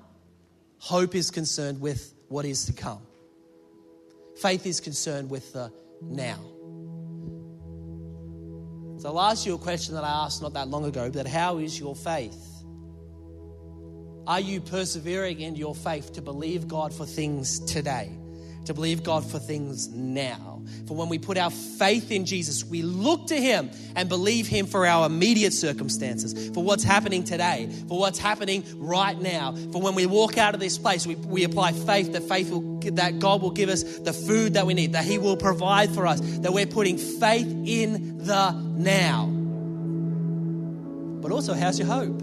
hope 0.78 1.14
is 1.14 1.30
concerned 1.30 1.80
with 1.80 2.14
what 2.28 2.44
is 2.44 2.66
to 2.66 2.74
come. 2.74 3.00
Faith 4.36 4.66
is 4.66 4.80
concerned 4.80 5.30
with 5.30 5.52
the 5.54 5.72
now. 6.02 6.53
So 9.04 9.10
I'll 9.10 9.32
ask 9.32 9.44
you 9.44 9.52
a 9.52 9.58
question 9.58 9.94
that 9.96 10.02
I 10.02 10.24
asked 10.24 10.40
not 10.40 10.54
that 10.54 10.68
long 10.68 10.86
ago, 10.86 11.10
but 11.10 11.26
how 11.26 11.58
is 11.58 11.78
your 11.78 11.94
faith? 11.94 12.42
Are 14.26 14.40
you 14.40 14.62
persevering 14.62 15.42
in 15.42 15.56
your 15.56 15.74
faith 15.74 16.14
to 16.14 16.22
believe 16.22 16.68
God 16.68 16.94
for 16.94 17.04
things 17.04 17.60
today? 17.70 18.10
To 18.66 18.72
believe 18.72 19.02
God 19.02 19.30
for 19.30 19.38
things 19.38 19.88
now. 19.88 20.62
For 20.86 20.96
when 20.96 21.10
we 21.10 21.18
put 21.18 21.36
our 21.36 21.50
faith 21.50 22.10
in 22.10 22.24
Jesus, 22.24 22.64
we 22.64 22.80
look 22.80 23.26
to 23.26 23.36
Him 23.36 23.70
and 23.94 24.08
believe 24.08 24.46
Him 24.46 24.64
for 24.64 24.86
our 24.86 25.04
immediate 25.04 25.52
circumstances, 25.52 26.48
for 26.54 26.64
what's 26.64 26.82
happening 26.82 27.24
today, 27.24 27.68
for 27.88 27.98
what's 27.98 28.18
happening 28.18 28.64
right 28.76 29.20
now. 29.20 29.54
For 29.72 29.82
when 29.82 29.94
we 29.94 30.06
walk 30.06 30.38
out 30.38 30.54
of 30.54 30.60
this 30.60 30.78
place, 30.78 31.06
we, 31.06 31.14
we 31.14 31.44
apply 31.44 31.72
faith 31.72 32.12
that 32.12 32.22
faith 32.22 32.50
will, 32.50 32.78
that 32.92 33.18
God 33.18 33.42
will 33.42 33.50
give 33.50 33.68
us 33.68 33.82
the 33.82 34.14
food 34.14 34.54
that 34.54 34.64
we 34.64 34.72
need, 34.72 34.94
that 34.94 35.04
He 35.04 35.18
will 35.18 35.36
provide 35.36 35.94
for 35.94 36.06
us, 36.06 36.20
that 36.38 36.54
we're 36.54 36.64
putting 36.64 36.96
faith 36.96 37.46
in 37.66 38.24
the 38.24 38.52
now. 38.52 39.26
But 41.20 41.32
also, 41.32 41.52
how's 41.52 41.78
your 41.78 41.88
hope? 41.88 42.18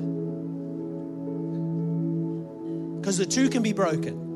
Because 3.00 3.18
the 3.18 3.28
two 3.28 3.50
can 3.50 3.62
be 3.62 3.74
broken. 3.74 4.31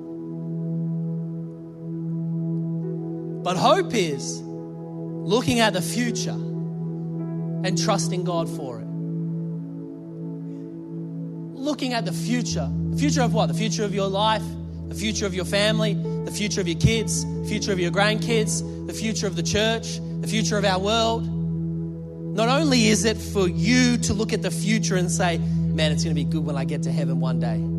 But 3.45 3.57
hope 3.57 3.93
is 3.93 4.41
looking 4.41 5.59
at 5.59 5.73
the 5.73 5.81
future 5.81 6.31
and 6.31 7.77
trusting 7.77 8.23
God 8.23 8.49
for 8.49 8.79
it. 8.79 8.87
Looking 11.55 11.93
at 11.93 12.05
the 12.05 12.11
future. 12.11 12.67
The 12.89 12.97
future 12.97 13.21
of 13.21 13.35
what? 13.35 13.45
The 13.45 13.53
future 13.53 13.83
of 13.83 13.93
your 13.93 14.07
life, 14.07 14.41
the 14.87 14.95
future 14.95 15.27
of 15.27 15.35
your 15.35 15.45
family, 15.45 15.93
the 15.93 16.31
future 16.31 16.59
of 16.59 16.67
your 16.67 16.79
kids, 16.79 17.23
the 17.23 17.47
future 17.47 17.71
of 17.71 17.79
your 17.79 17.91
grandkids, 17.91 18.63
the 18.87 18.93
future 18.93 19.27
of 19.27 19.35
the 19.35 19.43
church, 19.43 19.99
the 20.21 20.27
future 20.27 20.57
of 20.57 20.65
our 20.65 20.79
world. 20.79 21.27
Not 22.35 22.49
only 22.49 22.87
is 22.87 23.05
it 23.05 23.15
for 23.15 23.47
you 23.47 23.97
to 23.99 24.15
look 24.15 24.33
at 24.33 24.41
the 24.41 24.49
future 24.49 24.95
and 24.95 25.11
say, 25.11 25.37
man, 25.37 25.91
it's 25.91 26.03
going 26.03 26.15
to 26.15 26.19
be 26.19 26.27
good 26.27 26.43
when 26.43 26.55
I 26.55 26.65
get 26.65 26.81
to 26.81 26.91
heaven 26.91 27.19
one 27.19 27.39
day. 27.39 27.74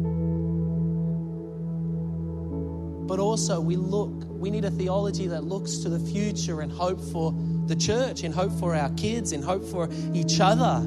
But 3.06 3.18
also, 3.20 3.60
we 3.60 3.76
look, 3.76 4.24
we 4.28 4.50
need 4.50 4.64
a 4.64 4.70
theology 4.70 5.26
that 5.28 5.44
looks 5.44 5.78
to 5.78 5.88
the 5.88 5.98
future 5.98 6.60
and 6.60 6.72
hope 6.72 7.00
for 7.12 7.34
the 7.66 7.76
church, 7.76 8.22
and 8.22 8.34
hope 8.34 8.52
for 8.58 8.74
our 8.74 8.90
kids, 8.90 9.32
and 9.32 9.44
hope 9.44 9.64
for 9.64 9.88
each 10.12 10.40
other. 10.40 10.80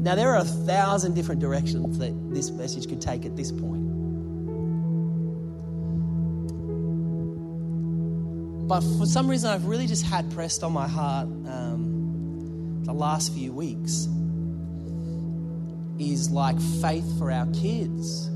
Now, 0.00 0.14
there 0.14 0.30
are 0.30 0.38
a 0.38 0.44
thousand 0.44 1.14
different 1.14 1.40
directions 1.40 1.98
that 1.98 2.14
this 2.32 2.50
message 2.50 2.88
could 2.88 3.00
take 3.00 3.26
at 3.26 3.36
this 3.36 3.50
point. 3.50 3.86
But 8.68 8.80
for 8.98 9.06
some 9.06 9.28
reason, 9.28 9.50
I've 9.50 9.66
really 9.66 9.86
just 9.86 10.04
had 10.04 10.30
pressed 10.32 10.62
on 10.62 10.72
my 10.72 10.88
heart 10.88 11.26
um, 11.26 12.82
the 12.84 12.92
last 12.92 13.32
few 13.32 13.52
weeks 13.52 14.08
is 15.98 16.30
like 16.30 16.60
faith 16.80 17.18
for 17.18 17.30
our 17.30 17.46
kids. 17.46 18.28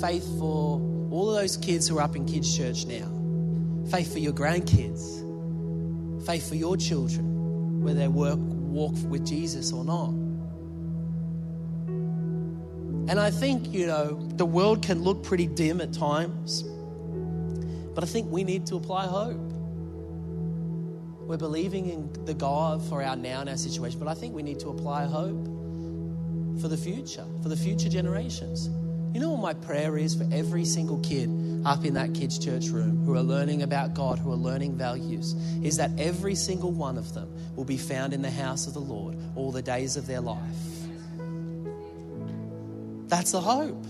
Faith 0.00 0.26
for 0.38 0.80
all 1.10 1.30
of 1.30 1.36
those 1.36 1.56
kids 1.56 1.88
who 1.88 1.98
are 1.98 2.02
up 2.02 2.16
in 2.16 2.26
kids' 2.26 2.56
church 2.56 2.86
now. 2.86 3.08
Faith 3.90 4.12
for 4.12 4.18
your 4.18 4.32
grandkids. 4.32 5.24
Faith 6.26 6.48
for 6.48 6.56
your 6.56 6.76
children, 6.76 7.82
whether 7.82 8.00
they 8.00 8.08
work, 8.08 8.38
walk 8.38 8.94
with 9.08 9.24
Jesus 9.24 9.72
or 9.72 9.84
not. 9.84 10.10
And 13.08 13.20
I 13.20 13.30
think, 13.30 13.72
you 13.72 13.86
know, 13.86 14.18
the 14.34 14.44
world 14.44 14.82
can 14.82 15.02
look 15.02 15.22
pretty 15.22 15.46
dim 15.46 15.80
at 15.80 15.92
times, 15.92 16.64
but 17.94 18.02
I 18.02 18.06
think 18.08 18.28
we 18.30 18.42
need 18.42 18.66
to 18.66 18.76
apply 18.76 19.06
hope. 19.06 19.52
We're 21.28 21.36
believing 21.36 21.88
in 21.88 22.24
the 22.24 22.34
God 22.34 22.82
for 22.82 23.02
our 23.02 23.14
now 23.14 23.40
and 23.40 23.48
our 23.48 23.56
situation, 23.56 24.00
but 24.00 24.08
I 24.08 24.14
think 24.14 24.34
we 24.34 24.42
need 24.42 24.58
to 24.60 24.70
apply 24.70 25.06
hope 25.06 25.46
for 26.60 26.66
the 26.66 26.76
future, 26.76 27.24
for 27.42 27.48
the 27.48 27.56
future 27.56 27.88
generations. 27.88 28.68
You 29.12 29.20
know 29.20 29.30
what 29.30 29.40
my 29.40 29.54
prayer 29.66 29.96
is 29.96 30.14
for 30.14 30.28
every 30.32 30.64
single 30.64 30.98
kid 30.98 31.30
up 31.64 31.84
in 31.84 31.94
that 31.94 32.14
kids' 32.14 32.38
church 32.38 32.68
room 32.68 33.04
who 33.04 33.14
are 33.14 33.22
learning 33.22 33.62
about 33.62 33.94
God, 33.94 34.18
who 34.18 34.30
are 34.32 34.36
learning 34.36 34.76
values, 34.76 35.34
is 35.62 35.78
that 35.78 35.90
every 35.98 36.34
single 36.34 36.70
one 36.70 36.98
of 36.98 37.14
them 37.14 37.32
will 37.56 37.64
be 37.64 37.78
found 37.78 38.12
in 38.12 38.22
the 38.22 38.30
house 38.30 38.66
of 38.66 38.74
the 38.74 38.80
Lord 38.80 39.16
all 39.34 39.52
the 39.52 39.62
days 39.62 39.96
of 39.96 40.06
their 40.06 40.20
life. 40.20 40.40
That's 43.08 43.32
the 43.32 43.40
hope. 43.40 43.84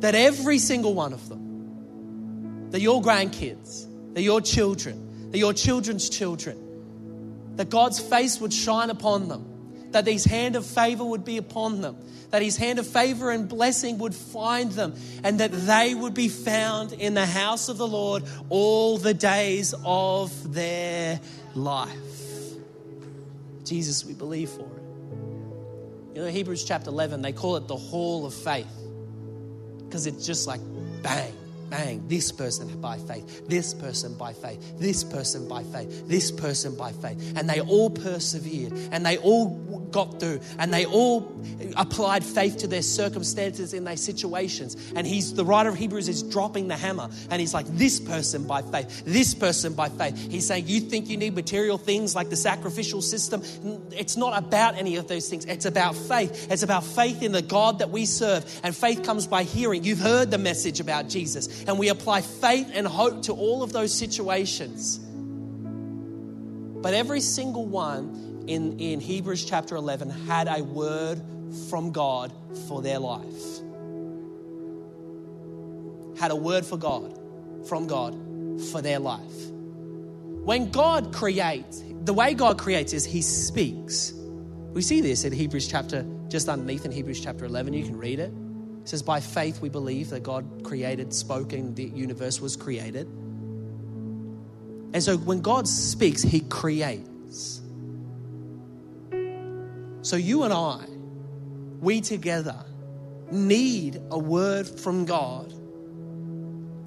That 0.00 0.14
every 0.14 0.58
single 0.58 0.94
one 0.94 1.12
of 1.12 1.28
them, 1.28 2.70
that 2.70 2.80
your 2.80 3.02
grandkids, 3.02 3.86
that 4.14 4.22
your 4.22 4.40
children 4.40 5.10
that 5.30 5.38
your 5.38 5.52
children's 5.52 6.08
children, 6.08 7.56
that 7.56 7.70
God's 7.70 8.00
face 8.00 8.40
would 8.40 8.52
shine 8.52 8.90
upon 8.90 9.28
them, 9.28 9.46
that 9.92 10.06
His 10.06 10.24
hand 10.24 10.56
of 10.56 10.64
favor 10.66 11.04
would 11.04 11.24
be 11.24 11.36
upon 11.36 11.80
them, 11.80 11.96
that 12.30 12.42
His 12.42 12.56
hand 12.56 12.78
of 12.78 12.86
favor 12.86 13.30
and 13.30 13.48
blessing 13.48 13.98
would 13.98 14.14
find 14.14 14.72
them, 14.72 14.94
and 15.22 15.40
that 15.40 15.52
they 15.52 15.94
would 15.94 16.14
be 16.14 16.28
found 16.28 16.92
in 16.92 17.14
the 17.14 17.26
house 17.26 17.68
of 17.68 17.78
the 17.78 17.88
Lord 17.88 18.24
all 18.48 18.98
the 18.98 19.14
days 19.14 19.74
of 19.84 20.52
their 20.52 21.20
life. 21.54 21.96
Jesus, 23.64 24.04
we 24.04 24.14
believe 24.14 24.50
for 24.50 24.62
it. 24.62 26.16
You 26.16 26.22
know, 26.22 26.28
Hebrews 26.28 26.64
chapter 26.64 26.90
11, 26.90 27.22
they 27.22 27.32
call 27.32 27.56
it 27.56 27.68
the 27.68 27.76
hall 27.76 28.26
of 28.26 28.34
faith 28.34 28.66
because 29.84 30.06
it's 30.06 30.26
just 30.26 30.46
like 30.46 30.60
bang, 31.02 31.32
bang, 31.70 32.06
this 32.08 32.32
person 32.32 32.80
by 32.80 32.98
faith, 32.98 33.48
this 33.48 33.72
person 33.74 34.16
by 34.16 34.32
faith, 34.32 34.78
this 34.78 35.04
person 35.04 35.48
by 35.48 35.62
faith, 35.62 36.08
this 36.08 36.30
person 36.30 36.76
by 36.76 36.92
faith. 36.92 37.34
And 37.36 37.48
they 37.48 37.60
all 37.60 37.90
persevered 37.90 38.72
and 38.92 39.06
they 39.06 39.16
all 39.18 39.48
got 39.90 40.20
through 40.20 40.40
and 40.58 40.72
they 40.72 40.86
all 40.86 41.32
applied 41.76 42.24
faith 42.24 42.58
to 42.58 42.66
their 42.66 42.82
circumstances 42.82 43.72
in 43.72 43.84
their 43.84 43.96
situations. 43.96 44.76
And 44.94 45.06
he's 45.06 45.34
the 45.34 45.44
writer 45.44 45.68
of 45.68 45.76
Hebrews 45.76 46.08
is 46.08 46.22
dropping 46.22 46.68
the 46.68 46.76
hammer 46.76 47.08
and 47.30 47.40
he's 47.40 47.54
like, 47.54 47.66
this 47.66 48.00
person 48.00 48.46
by 48.46 48.62
faith, 48.62 49.04
this 49.04 49.34
person 49.34 49.74
by 49.74 49.88
faith. 49.88 50.30
He's 50.30 50.46
saying, 50.46 50.68
You 50.68 50.80
think 50.80 51.08
you 51.08 51.16
need 51.16 51.34
material 51.34 51.78
things 51.78 52.14
like 52.14 52.30
the 52.30 52.36
sacrificial 52.36 53.02
system? 53.02 53.42
It's 53.92 54.16
not 54.16 54.36
about 54.36 54.76
any 54.76 54.96
of 54.96 55.08
those 55.08 55.28
things. 55.28 55.44
It's 55.44 55.64
about 55.64 55.96
faith. 55.96 56.50
It's 56.50 56.62
about 56.62 56.84
faith 56.84 57.22
in 57.22 57.32
the 57.32 57.42
God 57.42 57.78
that 57.80 57.90
we 57.90 58.06
serve. 58.06 58.44
And 58.62 58.74
faith 58.74 59.02
comes 59.02 59.26
by 59.26 59.44
hearing. 59.44 59.84
You've 59.84 60.00
heard 60.00 60.30
the 60.30 60.38
message 60.38 60.80
about 60.80 61.08
Jesus. 61.08 61.59
And 61.66 61.78
we 61.78 61.88
apply 61.88 62.22
faith 62.22 62.70
and 62.72 62.86
hope 62.86 63.22
to 63.24 63.32
all 63.32 63.62
of 63.62 63.72
those 63.72 63.92
situations. 63.92 64.98
But 66.82 66.94
every 66.94 67.20
single 67.20 67.66
one 67.66 68.44
in, 68.46 68.78
in 68.80 69.00
Hebrews 69.00 69.44
chapter 69.44 69.76
11 69.76 70.08
had 70.10 70.48
a 70.48 70.62
word 70.62 71.20
from 71.68 71.92
God 71.92 72.32
for 72.68 72.80
their 72.80 72.98
life. 72.98 73.60
Had 76.18 76.30
a 76.30 76.36
word 76.36 76.64
for 76.64 76.76
God, 76.76 77.18
from 77.68 77.86
God, 77.86 78.14
for 78.70 78.80
their 78.82 78.98
life. 78.98 79.50
When 80.44 80.70
God 80.70 81.12
creates, 81.12 81.82
the 82.02 82.14
way 82.14 82.34
God 82.34 82.58
creates 82.58 82.92
is 82.92 83.04
He 83.04 83.20
speaks. 83.20 84.12
We 84.72 84.82
see 84.82 85.00
this 85.00 85.24
in 85.24 85.32
Hebrews 85.32 85.68
chapter, 85.68 86.06
just 86.28 86.48
underneath 86.48 86.84
in 86.84 86.92
Hebrews 86.92 87.20
chapter 87.20 87.44
11. 87.44 87.74
You 87.74 87.84
can 87.84 87.96
read 87.96 88.20
it. 88.20 88.32
Says, 88.90 89.04
By 89.04 89.20
faith 89.20 89.60
we 89.60 89.68
believe 89.68 90.10
that 90.10 90.24
God 90.24 90.64
created, 90.64 91.14
spoke, 91.14 91.52
and 91.52 91.76
the 91.76 91.84
universe 91.84 92.40
was 92.40 92.56
created. 92.56 93.06
And 94.92 95.00
so 95.00 95.16
when 95.16 95.42
God 95.42 95.68
speaks, 95.68 96.22
He 96.22 96.40
creates. 96.40 97.60
So 100.02 100.16
you 100.16 100.42
and 100.42 100.52
I, 100.52 100.86
we 101.78 102.00
together, 102.00 102.64
need 103.30 104.02
a 104.10 104.18
word 104.18 104.66
from 104.66 105.04
God 105.04 105.54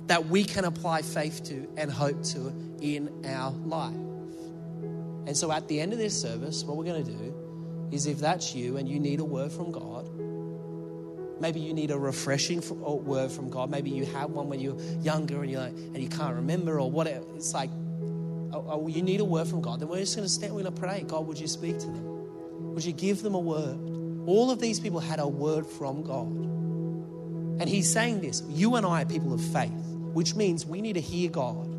that 0.08 0.26
we 0.26 0.44
can 0.44 0.66
apply 0.66 1.04
faith 1.04 1.46
to 1.46 1.70
and 1.78 1.90
hope 1.90 2.22
to 2.22 2.50
in 2.82 3.26
our 3.26 3.52
life. 3.52 3.94
And 5.26 5.38
so 5.38 5.54
at 5.54 5.70
the 5.70 5.80
end 5.80 5.94
of 5.94 6.00
this 6.00 6.22
service, 6.22 6.66
what 6.66 6.76
we're 6.76 6.84
going 6.84 7.06
to 7.06 7.12
do 7.14 7.88
is 7.94 8.08
if 8.08 8.20
that's 8.20 8.54
you 8.54 8.76
and 8.76 8.90
you 8.90 9.00
need 9.00 9.22
a 9.22 9.26
word 9.26 9.54
from 9.54 9.72
God, 9.72 10.13
maybe 11.44 11.60
you 11.60 11.74
need 11.74 11.92
a 11.92 12.00
refreshing 12.00 12.64
word 12.80 13.30
from 13.30 13.50
God. 13.50 13.70
Maybe 13.70 13.90
you 13.90 14.06
had 14.06 14.30
one 14.30 14.48
when 14.48 14.62
you're 14.62 14.80
younger 15.02 15.42
and, 15.42 15.52
you're 15.52 15.60
like, 15.60 15.74
and 15.74 16.02
you 16.02 16.08
can't 16.08 16.36
remember 16.36 16.80
or 16.80 16.90
whatever. 16.90 17.26
It's 17.36 17.54
like, 17.54 17.70
oh, 18.54 18.66
oh, 18.66 18.88
you 18.88 19.02
need 19.02 19.20
a 19.20 19.26
word 19.26 19.48
from 19.50 19.62
God. 19.62 19.82
Then 19.82 19.90
we're 19.90 20.00
just 20.00 20.16
going 20.16 20.26
to 20.26 20.34
stand, 20.34 20.56
we're 20.56 20.64
going 20.64 20.74
to 20.74 20.80
pray. 20.80 21.04
God, 21.06 21.28
would 21.28 21.38
you 21.38 21.50
speak 21.50 21.80
to 21.80 21.86
them? 21.86 22.74
Would 22.74 22.86
you 22.86 22.94
give 22.94 23.22
them 23.22 23.36
a 23.36 23.40
word? 23.40 23.78
All 24.26 24.52
of 24.52 24.62
these 24.62 24.80
people 24.80 25.02
had 25.02 25.20
a 25.20 25.28
word 25.28 25.68
from 25.68 26.04
God. 26.04 26.32
And 27.62 27.68
he's 27.68 27.92
saying 27.92 28.22
this 28.22 28.42
you 28.48 28.76
and 28.76 28.86
I 28.86 29.02
are 29.02 29.06
people 29.06 29.34
of 29.34 29.42
faith, 29.42 29.70
which 30.14 30.36
means 30.36 30.66
we 30.66 30.82
need 30.82 30.94
to 30.94 31.02
hear 31.02 31.30
God 31.30 31.76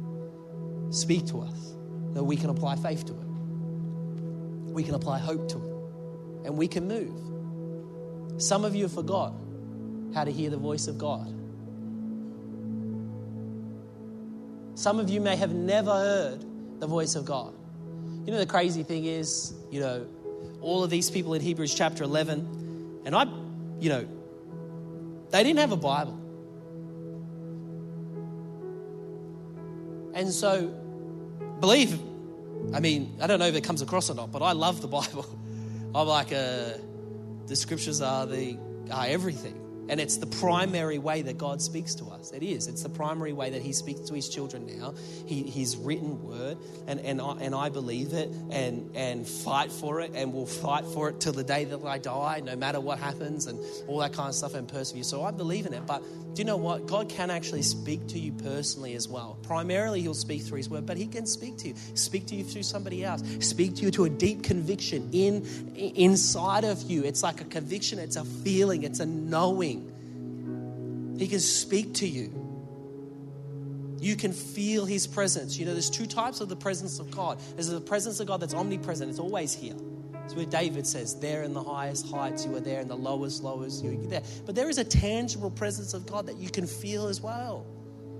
speak 0.94 1.26
to 1.28 1.40
us, 1.40 1.72
that 2.12 2.22
we 2.22 2.36
can 2.36 2.50
apply 2.50 2.76
faith 2.76 3.06
to 3.06 3.12
it. 3.14 3.28
We 4.74 4.82
can 4.82 4.94
apply 4.94 5.20
hope 5.20 5.48
to 5.48 5.56
it. 5.56 6.46
And 6.48 6.58
we 6.58 6.68
can 6.68 6.86
move. 6.86 8.42
Some 8.42 8.66
of 8.66 8.74
you 8.74 8.82
have 8.82 8.92
forgot 8.92 9.32
how 10.14 10.24
to 10.24 10.30
hear 10.30 10.50
the 10.50 10.56
voice 10.56 10.86
of 10.86 10.96
God. 10.96 11.26
Some 14.76 14.98
of 14.98 15.08
you 15.08 15.20
may 15.20 15.36
have 15.36 15.52
never 15.52 15.92
heard 15.92 16.44
the 16.80 16.86
voice 16.86 17.14
of 17.14 17.24
God. 17.24 17.54
You 18.24 18.32
know, 18.32 18.38
the 18.38 18.46
crazy 18.46 18.82
thing 18.82 19.04
is, 19.04 19.54
you 19.70 19.80
know, 19.80 20.06
all 20.60 20.82
of 20.82 20.90
these 20.90 21.10
people 21.10 21.34
in 21.34 21.42
Hebrews 21.42 21.74
chapter 21.74 22.04
11, 22.04 23.02
and 23.04 23.14
I, 23.14 23.24
you 23.80 23.90
know, 23.90 24.06
they 25.30 25.42
didn't 25.42 25.58
have 25.58 25.72
a 25.72 25.76
Bible. 25.76 26.20
And 30.14 30.32
so, 30.32 30.68
believe, 31.60 31.98
I 32.72 32.80
mean, 32.80 33.16
I 33.20 33.26
don't 33.26 33.38
know 33.38 33.46
if 33.46 33.54
it 33.54 33.64
comes 33.64 33.82
across 33.82 34.10
or 34.10 34.14
not, 34.14 34.30
but 34.30 34.42
I 34.42 34.52
love 34.52 34.80
the 34.80 34.88
Bible. 34.88 35.26
I'm 35.94 36.06
like, 36.06 36.32
uh, 36.32 36.70
the 37.46 37.56
scriptures 37.56 38.00
are 38.00 38.26
the 38.26 38.58
are 38.90 39.06
everything. 39.06 39.63
And 39.88 40.00
it's 40.00 40.16
the 40.16 40.26
primary 40.26 40.98
way 40.98 41.22
that 41.22 41.38
God 41.38 41.62
speaks 41.62 41.94
to 41.96 42.06
us. 42.06 42.32
It 42.32 42.42
is. 42.42 42.68
It's 42.68 42.82
the 42.82 42.88
primary 42.88 43.32
way 43.32 43.50
that 43.50 43.62
He 43.62 43.72
speaks 43.72 44.00
to 44.08 44.14
His 44.14 44.28
children 44.28 44.66
now. 44.78 44.94
He, 45.26 45.42
his 45.42 45.76
written 45.76 46.22
word, 46.22 46.58
and, 46.86 47.00
and, 47.00 47.20
I, 47.20 47.36
and 47.40 47.54
I 47.54 47.68
believe 47.68 48.12
it 48.12 48.28
and, 48.50 48.90
and 48.94 49.26
fight 49.26 49.70
for 49.70 50.00
it, 50.00 50.12
and 50.14 50.32
will 50.32 50.46
fight 50.46 50.84
for 50.86 51.08
it 51.08 51.20
till 51.20 51.32
the 51.32 51.44
day 51.44 51.64
that 51.64 51.82
I 51.84 51.98
die, 51.98 52.40
no 52.44 52.56
matter 52.56 52.80
what 52.80 52.98
happens, 52.98 53.46
and 53.46 53.58
all 53.88 53.98
that 53.98 54.12
kind 54.12 54.28
of 54.28 54.34
stuff, 54.34 54.54
and 54.54 54.68
persevere. 54.68 55.04
So 55.04 55.22
I 55.22 55.30
believe 55.30 55.66
in 55.66 55.74
it. 55.74 55.86
But 55.86 56.02
do 56.34 56.40
you 56.40 56.44
know 56.44 56.56
what? 56.56 56.86
God 56.86 57.08
can 57.08 57.30
actually 57.30 57.62
speak 57.62 58.08
to 58.08 58.18
you 58.18 58.32
personally 58.32 58.94
as 58.94 59.08
well. 59.08 59.38
Primarily, 59.42 60.00
He'll 60.00 60.14
speak 60.14 60.42
through 60.42 60.58
His 60.58 60.68
word, 60.68 60.86
but 60.86 60.96
He 60.96 61.06
can 61.06 61.26
speak 61.26 61.58
to 61.58 61.68
you. 61.68 61.74
Speak 61.94 62.26
to 62.26 62.34
you 62.34 62.44
through 62.44 62.64
somebody 62.64 63.04
else. 63.04 63.22
Speak 63.40 63.76
to 63.76 63.82
you 63.82 63.90
to 63.92 64.04
a 64.04 64.10
deep 64.10 64.42
conviction 64.42 65.08
in 65.12 65.46
inside 65.76 66.64
of 66.64 66.82
you. 66.90 67.04
It's 67.04 67.22
like 67.22 67.40
a 67.40 67.44
conviction. 67.44 67.98
It's 67.98 68.16
a 68.16 68.24
feeling. 68.24 68.82
It's 68.82 69.00
a 69.00 69.06
knowing. 69.06 69.73
He 71.18 71.28
can 71.28 71.40
speak 71.40 71.94
to 71.94 72.08
you. 72.08 72.40
You 74.00 74.16
can 74.16 74.32
feel 74.32 74.84
His 74.84 75.06
presence. 75.06 75.58
You 75.58 75.66
know, 75.66 75.72
there's 75.72 75.90
two 75.90 76.06
types 76.06 76.40
of 76.40 76.48
the 76.48 76.56
presence 76.56 76.98
of 76.98 77.10
God. 77.10 77.38
There's 77.54 77.68
the 77.68 77.80
presence 77.80 78.20
of 78.20 78.26
God 78.26 78.40
that's 78.40 78.54
omnipresent. 78.54 79.08
It's 79.10 79.18
always 79.18 79.54
here. 79.54 79.76
It's 80.24 80.34
where 80.34 80.46
David 80.46 80.86
says, 80.86 81.18
There 81.18 81.42
in 81.42 81.52
the 81.52 81.62
highest 81.62 82.10
heights, 82.10 82.44
you 82.44 82.54
are 82.56 82.60
there, 82.60 82.80
in 82.80 82.88
the 82.88 82.96
lowest 82.96 83.42
lowest, 83.42 83.84
you're 83.84 83.96
there. 83.96 84.22
But 84.46 84.54
there 84.54 84.68
is 84.68 84.78
a 84.78 84.84
tangible 84.84 85.50
presence 85.50 85.94
of 85.94 86.06
God 86.06 86.26
that 86.26 86.36
you 86.36 86.50
can 86.50 86.66
feel 86.66 87.08
as 87.08 87.20
well. 87.20 87.66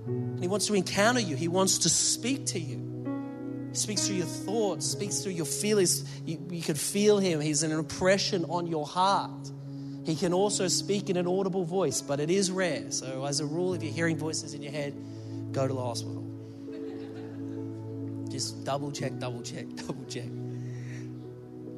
And 0.05 0.39
He 0.39 0.47
wants 0.47 0.67
to 0.67 0.75
encounter 0.75 1.19
you, 1.19 1.35
He 1.35 1.47
wants 1.47 1.79
to 1.79 1.89
speak 1.89 2.45
to 2.47 2.59
you. 2.59 2.93
Speaks 3.73 4.07
through 4.07 4.17
your 4.17 4.25
thoughts, 4.25 4.85
speaks 4.85 5.19
through 5.19 5.33
your 5.33 5.45
feelings. 5.45 6.09
You, 6.25 6.39
you 6.49 6.61
can 6.61 6.75
feel 6.75 7.17
Him, 7.17 7.41
He's 7.41 7.63
an 7.63 7.71
impression 7.71 8.45
on 8.45 8.67
your 8.67 8.85
heart. 8.85 9.51
He 10.05 10.15
can 10.15 10.33
also 10.33 10.67
speak 10.67 11.09
in 11.09 11.17
an 11.17 11.27
audible 11.27 11.65
voice, 11.65 12.01
but 12.01 12.19
it 12.19 12.29
is 12.29 12.51
rare. 12.51 12.91
So, 12.91 13.25
as 13.25 13.39
a 13.39 13.45
rule, 13.45 13.73
if 13.73 13.83
you're 13.83 13.91
hearing 13.91 14.17
voices 14.17 14.53
in 14.53 14.61
your 14.61 14.71
head, 14.71 14.93
go 15.51 15.67
to 15.67 15.73
the 15.73 15.81
hospital. 15.81 16.23
Just 18.29 18.63
double 18.63 18.91
check, 18.91 19.17
double 19.19 19.41
check, 19.41 19.65
double 19.75 20.05
check 20.05 20.29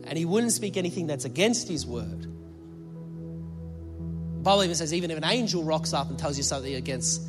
and 0.08 0.18
he 0.18 0.26
wouldn't 0.26 0.54
speak 0.54 0.78
anything 0.78 1.06
that's 1.08 1.26
against 1.26 1.68
his 1.68 1.86
word. 1.86 2.28
Bible 4.44 4.64
even 4.64 4.76
says, 4.76 4.94
even 4.94 5.12
if 5.12 5.18
an 5.18 5.26
angel 5.26 5.64
rocks 5.64 5.94
up 5.94 6.10
and 6.10 6.18
tells 6.18 6.38
you 6.38 6.44
something 6.44 6.76
against 6.76 7.22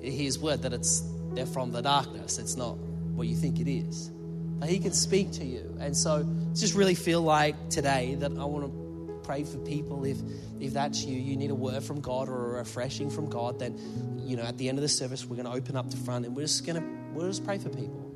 his 0.00 0.38
word, 0.38 0.62
that 0.62 0.72
it's 0.72 1.04
they're 1.34 1.46
from 1.46 1.70
the 1.70 1.80
darkness. 1.80 2.38
It's 2.38 2.56
not 2.56 2.76
what 3.14 3.28
you 3.28 3.36
think 3.36 3.60
it 3.60 3.70
is. 3.70 4.10
But 4.58 4.68
he 4.68 4.80
can 4.80 4.92
speak 4.92 5.30
to 5.32 5.44
you. 5.44 5.76
And 5.78 5.96
so 5.96 6.26
just 6.54 6.74
really 6.74 6.96
feel 6.96 7.22
like 7.22 7.70
today 7.70 8.16
that 8.16 8.32
I 8.32 8.44
want 8.44 8.66
to 8.66 8.89
pray 9.22 9.44
for 9.44 9.58
people. 9.58 10.04
If 10.04 10.18
if 10.60 10.72
that's 10.72 11.04
you, 11.04 11.18
you 11.18 11.36
need 11.36 11.50
a 11.50 11.54
word 11.54 11.82
from 11.82 12.00
God 12.00 12.28
or 12.28 12.56
a 12.56 12.58
refreshing 12.58 13.10
from 13.10 13.28
God, 13.28 13.58
then 13.58 13.78
you 14.18 14.36
know, 14.36 14.42
at 14.42 14.58
the 14.58 14.68
end 14.68 14.78
of 14.78 14.82
the 14.82 14.88
service, 14.88 15.24
we're 15.24 15.36
going 15.36 15.46
to 15.46 15.52
open 15.52 15.76
up 15.76 15.90
the 15.90 15.96
front 15.96 16.26
and 16.26 16.36
we're 16.36 16.42
just 16.42 16.64
going 16.66 16.80
to 16.80 16.88
we'll 17.12 17.28
just 17.28 17.44
pray 17.44 17.58
for 17.58 17.68
people. 17.68 18.06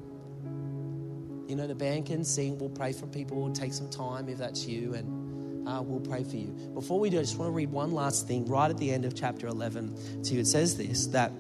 You 1.49 1.57
know, 1.57 1.67
the 1.67 1.75
band 1.75 2.07
can 2.07 2.25
sing. 2.25 2.59
We'll 2.59 2.71
pray 2.71 2.93
for 2.93 3.07
people. 3.07 3.41
We'll 3.41 3.53
take 3.53 3.73
some 3.73 3.91
time 3.91 4.29
if 4.29 4.39
that's 4.39 4.67
you, 4.67 4.95
and 4.95 5.69
uh, 5.69 5.83
we'll 5.83 6.01
pray 6.01 6.25
for 6.25 6.37
you. 6.37 6.49
Before 6.75 6.99
we 6.99 7.11
do, 7.11 7.19
I 7.19 7.23
just 7.23 7.39
want 7.39 7.49
to 7.49 7.53
read 7.53 7.71
one 7.71 7.93
last 7.93 8.27
thing 8.27 8.47
right 8.47 8.71
at 8.71 8.79
the 8.79 8.91
end 8.91 9.05
of 9.05 9.15
chapter 9.15 9.47
11 9.47 10.23
to 10.25 10.35
you. 10.35 10.41
It 10.41 10.47
says 10.47 10.77
this 10.77 11.07
that 11.09 11.33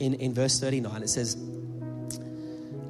in, 0.00 0.14
in 0.14 0.34
verse 0.34 0.58
39, 0.58 1.02
it 1.02 1.08
says, 1.08 1.36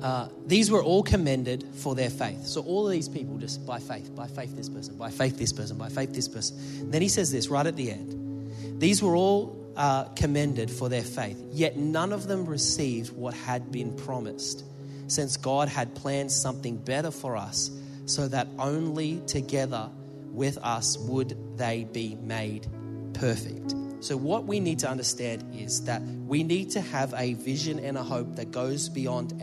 uh, 0.03 0.29
These 0.47 0.71
were 0.71 0.83
all 0.83 1.03
commended 1.03 1.65
for 1.75 1.95
their 1.95 2.11
faith. 2.11 2.47
So, 2.47 2.63
all 2.63 2.87
of 2.87 2.93
these 2.93 3.09
people 3.09 3.39
just 3.39 3.65
by 3.65 3.79
faith, 3.79 4.15
by 4.15 4.27
faith, 4.27 4.57
this 4.57 4.69
person, 4.69 4.97
by 4.97 5.11
faith, 5.11 5.39
this 5.39 5.53
person, 5.53 5.79
by 5.79 5.89
faith, 5.89 6.13
this 6.13 6.29
person. 6.29 6.57
And 6.81 6.93
then 6.93 7.03
he 7.03 7.09
says 7.09 7.31
this 7.31 7.49
right 7.49 7.67
at 7.67 7.77
the 7.77 7.91
end 7.91 8.81
These 8.81 9.03
were 9.03 9.15
all 9.15 9.57
uh, 9.77 10.05
commended 10.17 10.71
for 10.71 10.89
their 10.89 11.03
faith, 11.03 11.43
yet 11.53 11.77
none 11.77 12.13
of 12.13 12.27
them 12.27 12.47
received 12.47 13.13
what 13.17 13.33
had 13.33 13.71
been 13.71 13.97
promised 13.97 14.65
since 15.07 15.37
God 15.37 15.69
had 15.69 15.95
planned 15.95 16.33
something 16.33 16.77
better 16.77 17.11
for 17.11 17.37
us, 17.37 17.71
so 18.07 18.29
that 18.29 18.49
only 18.59 19.21
together 19.27 19.89
with 20.33 20.59
us 20.59 20.97
would 20.99 21.37
they 21.57 21.85
be 21.85 22.17
made 22.17 22.67
perfect. 23.15 23.75
So, 24.01 24.17
what 24.17 24.45
we 24.47 24.59
need 24.59 24.81
to 24.81 24.91
understand 24.91 25.55
is 25.55 25.85
that 25.85 26.03
we 26.03 26.43
need 26.43 26.71
to 26.71 26.81
have 26.81 27.15
a 27.17 27.35
vision 27.35 27.79
and 27.79 27.97
a 27.97 28.03
hope 28.03 28.35
that 28.37 28.51
goes 28.51 28.89
beyond 28.89 29.41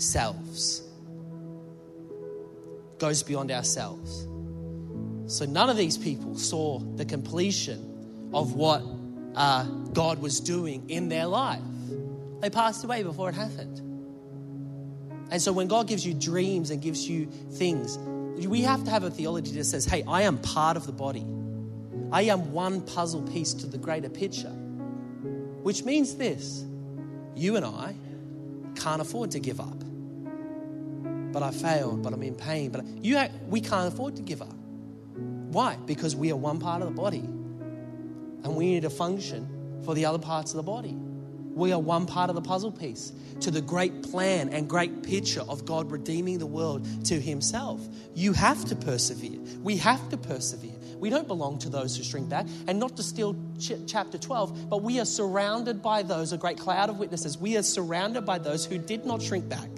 ourselves. 0.00 0.82
Goes 2.98 3.22
beyond 3.22 3.50
ourselves. 3.50 4.26
So, 5.26 5.44
none 5.44 5.68
of 5.68 5.76
these 5.76 5.98
people 5.98 6.36
saw 6.38 6.78
the 6.78 7.04
completion 7.04 8.30
of 8.32 8.54
what 8.54 8.82
uh, 9.34 9.64
God 9.92 10.22
was 10.22 10.40
doing 10.40 10.88
in 10.88 11.10
their 11.10 11.26
life. 11.26 11.60
They 12.40 12.48
passed 12.48 12.82
away 12.82 13.02
before 13.02 13.28
it 13.28 13.34
happened. 13.34 13.78
And 15.30 15.40
so, 15.40 15.52
when 15.52 15.68
God 15.68 15.86
gives 15.86 16.04
you 16.04 16.14
dreams 16.14 16.70
and 16.70 16.80
gives 16.80 17.06
you 17.06 17.26
things, 17.52 17.98
we 18.46 18.62
have 18.62 18.82
to 18.84 18.90
have 18.90 19.04
a 19.04 19.10
theology 19.10 19.52
that 19.52 19.64
says, 19.64 19.84
hey, 19.84 20.02
I 20.08 20.22
am 20.22 20.38
part 20.38 20.78
of 20.78 20.86
the 20.86 20.92
body. 20.92 21.26
I 22.10 22.22
am 22.22 22.52
one 22.52 22.80
puzzle 22.80 23.22
piece 23.22 23.52
to 23.52 23.66
the 23.66 23.76
greater 23.76 24.08
picture. 24.08 24.48
Which 25.62 25.84
means 25.84 26.16
this 26.16 26.64
you 27.36 27.56
and 27.56 27.66
I 27.66 27.94
can't 28.76 29.02
afford 29.02 29.32
to 29.32 29.40
give 29.40 29.60
up. 29.60 29.84
But 31.32 31.42
I 31.42 31.50
failed, 31.50 32.02
but 32.02 32.12
I'm 32.12 32.22
in 32.22 32.34
pain. 32.34 32.70
But 32.70 32.84
you, 32.86 33.20
we 33.46 33.60
can't 33.60 33.92
afford 33.92 34.16
to 34.16 34.22
give 34.22 34.42
up. 34.42 34.54
Why? 35.14 35.76
Because 35.86 36.14
we 36.14 36.30
are 36.30 36.36
one 36.36 36.58
part 36.58 36.82
of 36.82 36.88
the 36.88 36.94
body. 36.94 37.18
And 37.18 38.56
we 38.56 38.66
need 38.66 38.82
to 38.82 38.90
function 38.90 39.82
for 39.84 39.94
the 39.94 40.04
other 40.04 40.18
parts 40.18 40.52
of 40.52 40.56
the 40.56 40.62
body. 40.62 40.96
We 41.54 41.72
are 41.72 41.78
one 41.80 42.06
part 42.06 42.30
of 42.30 42.36
the 42.36 42.42
puzzle 42.42 42.72
piece 42.72 43.12
to 43.40 43.50
the 43.50 43.60
great 43.60 44.02
plan 44.10 44.50
and 44.50 44.68
great 44.68 45.02
picture 45.02 45.42
of 45.42 45.64
God 45.64 45.90
redeeming 45.90 46.38
the 46.38 46.46
world 46.46 46.86
to 47.06 47.20
Himself. 47.20 47.80
You 48.14 48.32
have 48.32 48.64
to 48.66 48.76
persevere. 48.76 49.38
We 49.62 49.76
have 49.78 50.08
to 50.10 50.16
persevere. 50.16 50.76
We 50.98 51.10
don't 51.10 51.26
belong 51.26 51.58
to 51.60 51.68
those 51.68 51.96
who 51.96 52.04
shrink 52.04 52.28
back. 52.28 52.46
And 52.68 52.78
not 52.78 52.96
to 52.96 53.02
steal 53.02 53.34
ch- 53.58 53.72
chapter 53.86 54.18
12, 54.18 54.68
but 54.70 54.82
we 54.82 55.00
are 55.00 55.04
surrounded 55.04 55.82
by 55.82 56.02
those, 56.02 56.32
a 56.32 56.38
great 56.38 56.58
cloud 56.58 56.90
of 56.90 56.98
witnesses. 56.98 57.36
We 57.36 57.56
are 57.56 57.62
surrounded 57.62 58.22
by 58.22 58.38
those 58.38 58.64
who 58.64 58.78
did 58.78 59.04
not 59.04 59.22
shrink 59.22 59.48
back, 59.48 59.68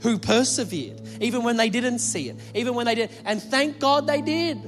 who 0.00 0.18
persevered, 0.18 1.00
even 1.20 1.42
when 1.42 1.56
they 1.56 1.68
didn't 1.68 1.98
see 1.98 2.28
it, 2.28 2.36
even 2.54 2.74
when 2.74 2.86
they 2.86 2.94
did. 2.94 3.10
And 3.24 3.42
thank 3.42 3.78
God 3.78 4.06
they 4.06 4.22
did, 4.22 4.58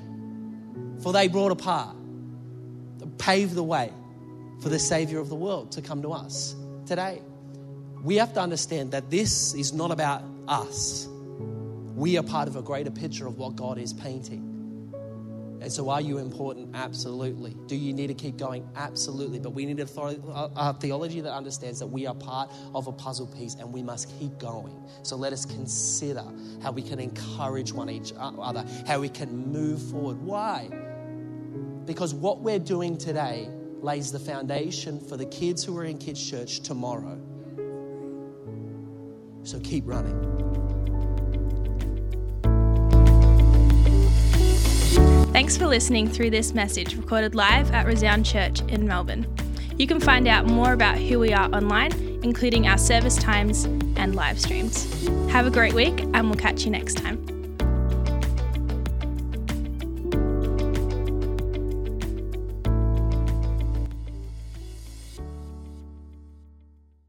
for 1.02 1.12
they 1.12 1.28
brought 1.28 1.52
a 1.52 1.56
part, 1.56 1.96
paved 3.18 3.54
the 3.54 3.62
way 3.62 3.92
for 4.62 4.68
the 4.68 4.78
Savior 4.78 5.18
of 5.18 5.28
the 5.28 5.34
world 5.34 5.72
to 5.72 5.82
come 5.82 6.02
to 6.02 6.12
us 6.12 6.54
today. 6.86 7.20
We 8.02 8.16
have 8.16 8.32
to 8.34 8.40
understand 8.40 8.92
that 8.92 9.10
this 9.10 9.54
is 9.54 9.72
not 9.72 9.90
about 9.90 10.22
us. 10.48 11.06
We 11.94 12.18
are 12.18 12.22
part 12.22 12.48
of 12.48 12.56
a 12.56 12.62
greater 12.62 12.90
picture 12.90 13.26
of 13.26 13.38
what 13.38 13.56
God 13.56 13.78
is 13.78 13.92
painting. 13.92 14.51
And 15.62 15.72
so, 15.72 15.88
are 15.90 16.00
you 16.00 16.18
important? 16.18 16.74
Absolutely. 16.74 17.54
Do 17.68 17.76
you 17.76 17.92
need 17.92 18.08
to 18.08 18.14
keep 18.14 18.36
going? 18.36 18.68
Absolutely. 18.74 19.38
But 19.38 19.50
we 19.50 19.64
need 19.64 19.78
a, 19.78 20.74
theology 20.80 21.20
that 21.20 21.32
understands 21.32 21.78
that 21.78 21.86
we 21.86 22.04
are 22.04 22.16
part 22.16 22.50
of 22.74 22.88
a 22.88 22.92
puzzle 22.92 23.28
piece 23.28 23.54
and 23.54 23.72
we 23.72 23.80
must 23.80 24.12
keep 24.18 24.36
going. 24.40 24.76
So, 25.04 25.14
let 25.14 25.32
us 25.32 25.46
consider 25.46 26.24
how 26.62 26.72
we 26.72 26.82
can 26.82 26.98
encourage 26.98 27.72
one 27.72 27.88
each 27.90 28.12
uh, 28.14 28.32
other, 28.40 28.66
how 28.88 28.98
we 28.98 29.08
can 29.08 29.52
move 29.52 29.80
forward. 29.80 30.20
Why? 30.20 30.68
Because 31.84 32.12
what 32.12 32.40
we're 32.40 32.58
doing 32.58 32.98
today 32.98 33.48
lays 33.80 34.10
the 34.10 34.18
foundation 34.18 34.98
for 34.98 35.16
the 35.16 35.26
kids 35.26 35.62
who 35.62 35.78
are 35.78 35.84
in 35.84 35.96
kids' 35.96 36.28
church 36.28 36.60
tomorrow. 36.60 37.20
So, 39.44 39.60
keep 39.60 39.84
running. 39.86 40.42
Thanks 45.32 45.56
for 45.56 45.66
listening 45.66 46.10
through 46.10 46.28
this 46.28 46.52
message 46.52 46.94
recorded 46.94 47.34
live 47.34 47.70
at 47.70 47.86
Resound 47.86 48.26
Church 48.26 48.60
in 48.68 48.86
Melbourne. 48.86 49.26
You 49.78 49.86
can 49.86 49.98
find 49.98 50.28
out 50.28 50.44
more 50.46 50.74
about 50.74 50.98
who 50.98 51.18
we 51.18 51.32
are 51.32 51.50
online, 51.54 51.90
including 52.22 52.68
our 52.68 52.76
service 52.76 53.16
times 53.16 53.64
and 53.96 54.14
live 54.14 54.38
streams. 54.38 55.08
Have 55.30 55.46
a 55.46 55.50
great 55.50 55.72
week, 55.72 56.00
and 56.00 56.26
we'll 56.26 56.38
catch 56.38 56.66
you 56.66 56.70
next 56.70 56.98
time. 56.98 57.41